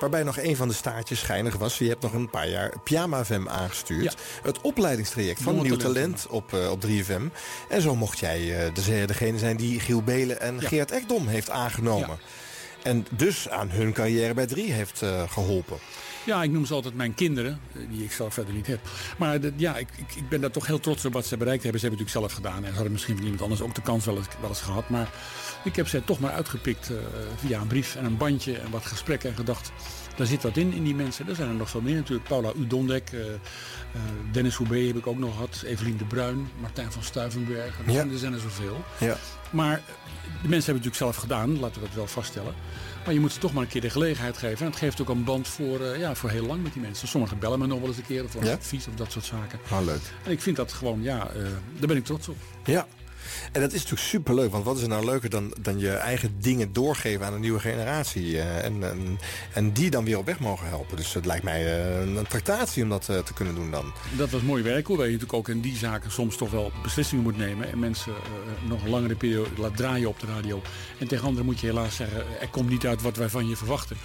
[0.00, 1.78] Waarbij nog een van de staartjes schijnig was.
[1.78, 4.16] Je hebt nog een paar jaar Pyjama FM aangestuurd.
[4.42, 5.76] Het opleidingstraject van Nieuw.
[5.76, 7.22] Talent op, op 3FM.
[7.68, 10.68] En zo mocht jij de- degene zijn die Giel Belen en Ja.
[10.68, 12.18] Geert Ekdom heeft aangenomen.
[12.82, 15.78] En dus aan hun carrière bij 3 heeft eh, geholpen.
[16.26, 18.78] Ja, ik noem ze altijd mijn kinderen, eh, die ik zelf verder niet heb.
[19.18, 21.62] Maar de- ja, ik, ik, ik ben daar toch heel trots op wat ze bereikt
[21.62, 21.80] hebben.
[21.80, 22.62] Ze hebben het natuurlijk zelf gedaan.
[22.64, 24.88] En ze hadden misschien van iemand anders ook de kans wel eens, wel eens gehad.
[24.88, 25.10] Maar
[25.64, 26.96] ik heb ze toch maar uitgepikt eh,
[27.36, 29.30] via een brief en een bandje en wat gesprekken.
[29.30, 29.72] En gedacht,
[30.16, 31.28] daar zit wat in, in die mensen.
[31.28, 32.28] Er zijn er nog veel meer natuurlijk.
[32.28, 33.36] Paula Udondek, eh, eh,
[34.32, 35.62] Dennis Hoebe heb ik ook nog gehad.
[35.66, 37.78] Evelien de Bruin, Martijn van Stuivenberg.
[37.78, 37.92] Er Ja.
[37.92, 38.84] zijn- Er zijn er zoveel.
[38.98, 39.16] Ja.
[39.50, 39.76] Maar
[40.42, 42.54] de mensen hebben het natuurlijk zelf gedaan, laten we dat wel vaststellen.
[43.04, 44.58] Maar je moet ze toch maar een keer de gelegenheid geven.
[44.58, 47.08] En het geeft ook een band voor, eh, ja, voor heel lang met die mensen.
[47.08, 48.52] Sommigen bellen me nog wel eens een keer, of voor Ja?
[48.52, 49.58] advies of dat soort zaken.
[49.70, 50.00] Nou, leuk.
[50.24, 51.42] En ik vind dat gewoon, ja, eh,
[51.78, 52.36] daar ben ik trots op.
[52.64, 52.86] Ja.
[53.52, 56.34] En dat is natuurlijk superleuk, want wat is er nou leuker dan, dan je eigen
[56.40, 58.38] dingen doorgeven aan een nieuwe generatie.
[58.38, 59.18] eh, en, en,
[59.52, 60.96] en die dan weer op weg mogen helpen.
[60.96, 63.92] Dus het lijkt mij eh, een, tractatie om dat eh, te kunnen doen dan.
[64.16, 67.24] Dat was mooi werk, hoewel je natuurlijk ook in die zaken soms toch wel beslissingen
[67.24, 67.72] moet nemen.
[67.72, 68.12] En mensen
[68.68, 70.62] nog een langere periode laat draaien op de radio.
[70.98, 73.56] En tegen anderen moet je helaas zeggen, er komt niet uit wat wij van je
[73.56, 73.96] verwachten.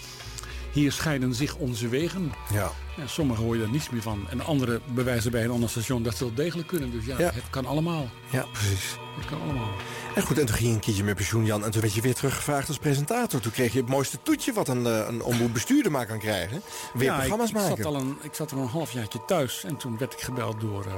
[0.77, 2.33] Hier scheiden zich onze wegen.
[2.53, 2.71] Ja.
[2.97, 4.25] Ja, sommigen hoor je er niets meer van.
[4.29, 6.91] En anderen bewijzen bij een ander station dat ze wel degelijk kunnen.
[6.91, 7.31] Dus ja, Ja.
[7.33, 8.09] het kan allemaal.
[8.29, 8.97] Ja, precies.
[9.17, 9.69] Het kan allemaal.
[10.15, 11.63] En goed, en toen ging je een keertje met pensioen, Jan.
[11.65, 13.39] En toen werd je weer teruggevraagd als presentator.
[13.39, 16.61] Toen kreeg je het mooiste toetje wat een, eh, een omroepbestuurder maar kan krijgen.
[16.93, 17.83] Weer ja, programma's ik, ik maken.
[17.83, 19.63] Zat al een, ik zat al een halfjaartje thuis.
[19.63, 20.93] En toen werd ik gebeld door, eh,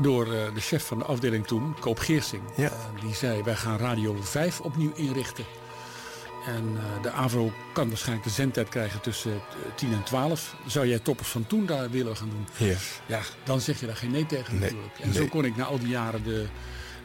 [0.00, 2.42] door eh, de chef van de afdeling toen, Koop Geersing.
[2.56, 2.72] Ja.
[3.00, 5.44] Die zei, wij gaan Radio 5 opnieuw inrichten.
[6.46, 10.54] En eh, de AVRO kan waarschijnlijk de zendtijd krijgen tussen eh, 10 en 12.
[10.66, 12.68] Zou jij toppers van toen daar willen gaan doen?
[12.68, 12.76] Ja.
[13.06, 14.98] Ja, dan zeg je daar geen nee tegen Nee, natuurlijk.
[14.98, 16.46] En zo kon ik na al die jaren de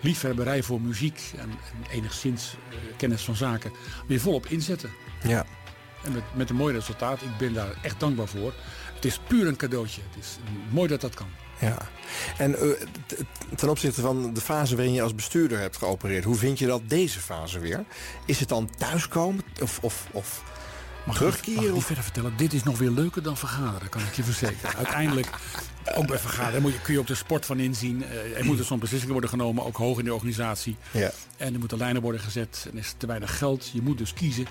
[0.01, 3.71] liefhebberij voor muziek en, en enigszins eh, kennis van zaken
[4.07, 4.89] weer volop inzetten.
[5.23, 5.45] Ja.
[6.03, 7.21] En met, met een mooi resultaat.
[7.21, 8.53] Ik ben daar echt dankbaar voor.
[8.93, 10.01] Het is puur een cadeautje.
[10.09, 10.37] Het is
[10.69, 11.27] mooi dat dat kan.
[11.59, 11.77] Ja.
[12.37, 12.67] En eh,
[13.55, 16.23] ten opzichte van de fase waarin je als bestuurder hebt geopereerd...
[16.23, 17.83] hoe vind je dat deze fase weer?
[18.25, 20.43] Is het dan thuiskomen of, of, of
[21.05, 21.51] Mag terugkeren?
[21.51, 22.33] Ik, mag ik niet of- verder vertellen?
[22.37, 24.75] Dit is nog weer leuker dan vergaderen, kan ik je verzekeren.
[24.83, 25.27] Uiteindelijk,
[25.95, 28.03] ook bij vergaderen, moet je, kun je ook de sport van inzien.
[28.03, 30.75] Eh, er moeten soms beslissingen worden genomen, ook hoog in de organisatie.
[30.91, 31.11] Ja.
[31.37, 32.65] En er moeten lijnen worden gezet.
[32.65, 33.69] En er is te weinig geld.
[33.73, 34.45] Je moet dus kiezen.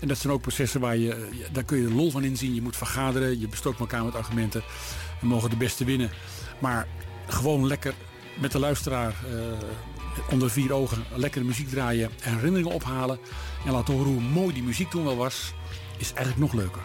[0.00, 1.20] En dat zijn ook processen waar je, eh,
[1.52, 2.54] daar kun je de lol van inzien.
[2.54, 4.62] Je moet vergaderen, je bestookt elkaar met argumenten.
[5.20, 6.10] We mogen de beste winnen.
[6.64, 6.86] Maar
[7.26, 7.94] gewoon lekker
[8.40, 13.18] met de luisteraar eh, onder vier ogen lekkere muziek draaien en herinneringen ophalen.
[13.66, 15.54] En laten horen hoe mooi die muziek toen wel was,
[15.98, 16.82] is eigenlijk nog leuker.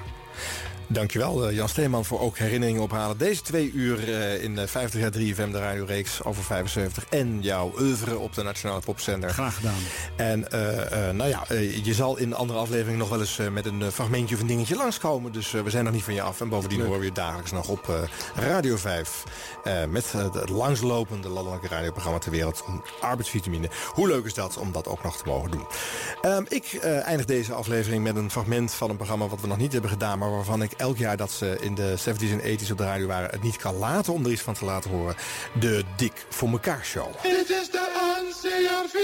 [0.92, 3.18] Dankjewel eh, Jan Steeman voor ook herinneringen ophalen.
[3.18, 7.06] Deze twee uur eh, in eh, 50 jaar 3FM, de radioreeks over 75.
[7.10, 9.30] En jouw oeuvre op de Nationale Popzender.
[9.30, 9.74] Graag gedaan.
[10.16, 13.48] En eh, eh, nou ja, eh, je zal in andere afleveringen nog wel eens eh,
[13.50, 15.32] met een eh, fragmentje of een dingetje langskomen.
[15.32, 16.42] Dus eh, we zijn nog niet van je af.
[16.42, 17.96] En bovendien horen we je dagelijks nog op eh,
[18.36, 19.24] Radio 5.
[19.64, 22.64] eh, met eh, het langslopende landelijke radioprogramma ter wereld.
[23.02, 23.70] Arbeidsvitamine.
[23.94, 25.66] Hoe leuk is dat om dat ook nog te mogen doen?
[26.22, 29.58] Ehm, ik eh, eindig deze aflevering met een fragment van een programma wat we nog
[29.58, 30.20] niet hebben gedaan.
[30.20, 33.08] Maar waarvan ik elk jaar dat ze in de 70s en 80s op de radio
[33.08, 35.16] waren het niet kan laten om er iets van te laten horen.
[35.60, 37.22] De Dik voor elkaar show.
[37.22, 37.86] Dit is de
[38.28, 38.96] NCRV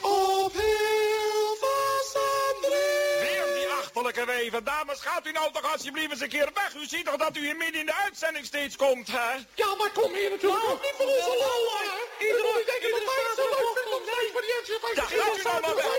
[0.00, 2.72] op Hilversum 3.
[3.20, 4.64] Weer die achterlijke weven.
[4.64, 6.74] Dames, gaat u nou toch alsjeblieft eens een keer weg.
[6.82, 9.30] U ziet toch dat u hier midden in de uitzending steeds komt, hè?
[9.62, 11.94] Ja, maar kom hier natuurlijk ook niet voor onze lol, hè?
[12.26, 15.38] Iedereen denkt dat wij het zo leuk vinden om steeds voor die NCRV Ja, gaat
[15.38, 15.94] u nou maar weg.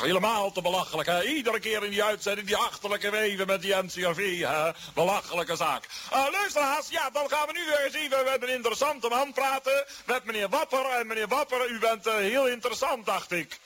[0.00, 1.24] Helemaal te belachelijk, hè?
[1.24, 4.70] Iedere keer in die uitzending die achterlijke weven met die NCRV, hè?
[4.94, 5.88] Belachelijke zaak.
[6.12, 9.86] Uh, luisteraars, ja, dan gaan we nu weer eens even met een interessante man praten.
[10.06, 10.84] Met meneer Wapper.
[10.84, 13.60] En meneer Wapper, u bent eh, heel interessant, dacht ik.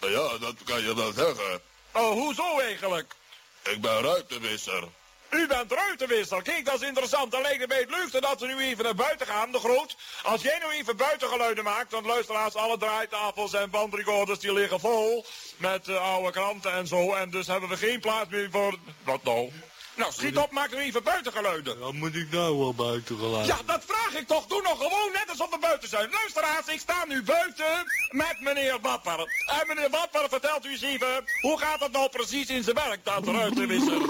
[0.00, 1.60] Ja, dat kan je wel zeggen.
[1.92, 3.14] Oh, hoezo eigenlijk?
[3.62, 4.88] Ik ben ruitenwisser.
[5.30, 6.42] U bent ruitenwisser.
[6.42, 7.32] Kijk, dat is interessant.
[7.32, 9.96] Dan lijkt het mij het leukste dat we nu even naar buiten gaan, de groot.
[10.22, 15.26] Als jij nou even buitengeluiden maakt, want luisteraars, alle draaitafels en bandrecorders die liggen vol
[15.56, 17.14] met eh, oude kranten en zo.
[17.14, 18.78] En dus hebben we geen plaats meer voor...
[19.04, 19.52] Wat nou?
[19.94, 21.78] Nou, schiet op, maak nu even buitengeluiden.
[21.78, 23.46] Wat moet ik nou wel buiten geluid?
[23.46, 24.46] Ja, dat vraag ik toch.
[24.46, 26.10] Doe nog gewoon net alsof we buiten zijn.
[26.10, 29.18] Luisteraars, ik sta nu buiten met meneer Wapper.
[29.46, 33.04] En meneer Wapper, vertelt u eens even, hoe gaat het nou precies in zijn werk,
[33.04, 34.00] dat ruitenwisser?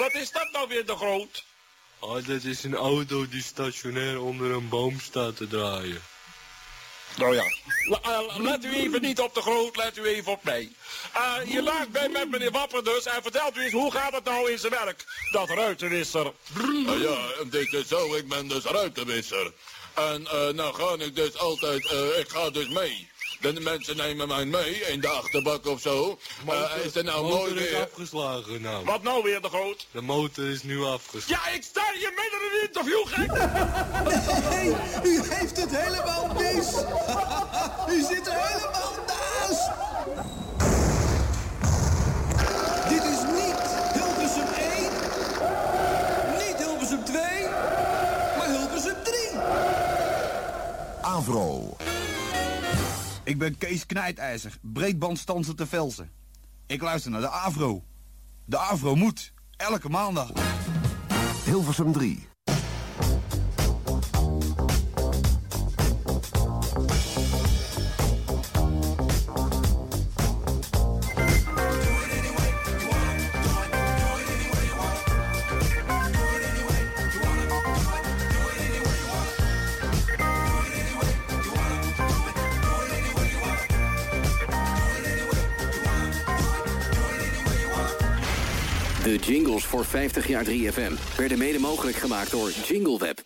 [0.00, 1.44] Wat is dat nou weer de groot?
[1.98, 6.02] Oh, dat is een auto die stationair onder een boom staat te draaien.
[7.16, 7.44] Nou ja,
[8.02, 10.72] eh, let u even niet op de groot, let u even op mij.
[11.12, 14.24] Eh je laat bij met meneer Wapper dus en vertelt u eens, hoe gaat het
[14.24, 15.04] nou in zijn werk?
[15.30, 16.32] Dat ruitenwisser.
[16.54, 19.52] Nou ja, en dit is zo, ik ben dus ruitenwisser.
[19.94, 21.84] En eh nou ga ik dus altijd,
[22.18, 23.09] ik ga dus mee.
[23.40, 26.18] De mensen nemen mij mee in de achterbak of zo.
[26.46, 27.76] Eh, is het nou mooi weer?
[27.76, 28.84] afgeslagen nou.
[28.84, 29.86] Wat nou weer de groot?
[29.90, 31.48] De motor is nu afgeslagen.
[31.50, 33.32] Ja, ik sta hier midden in een interview, gek!
[34.50, 34.68] Nee,
[35.12, 36.68] u heeft het helemaal mis.
[37.94, 39.70] U zit er helemaal naast.
[42.88, 43.60] Dit is niet
[43.92, 44.90] Hilversum 1,
[46.46, 47.22] niet Hilversum 2,
[48.38, 49.40] maar Hilversum 3.
[51.00, 51.76] Avro.
[53.30, 56.10] Ik ben Kees Knijtijzer, breedbandstanser te Velsen.
[56.66, 57.84] Ik luister naar de Avro.
[58.44, 60.30] De Avro moet, elke maandag.
[61.44, 62.29] Hilversum 3.
[89.10, 93.18] De jingles voor 50 jaar 3FM werden mede mogelijk gemaakt door Jingleweb.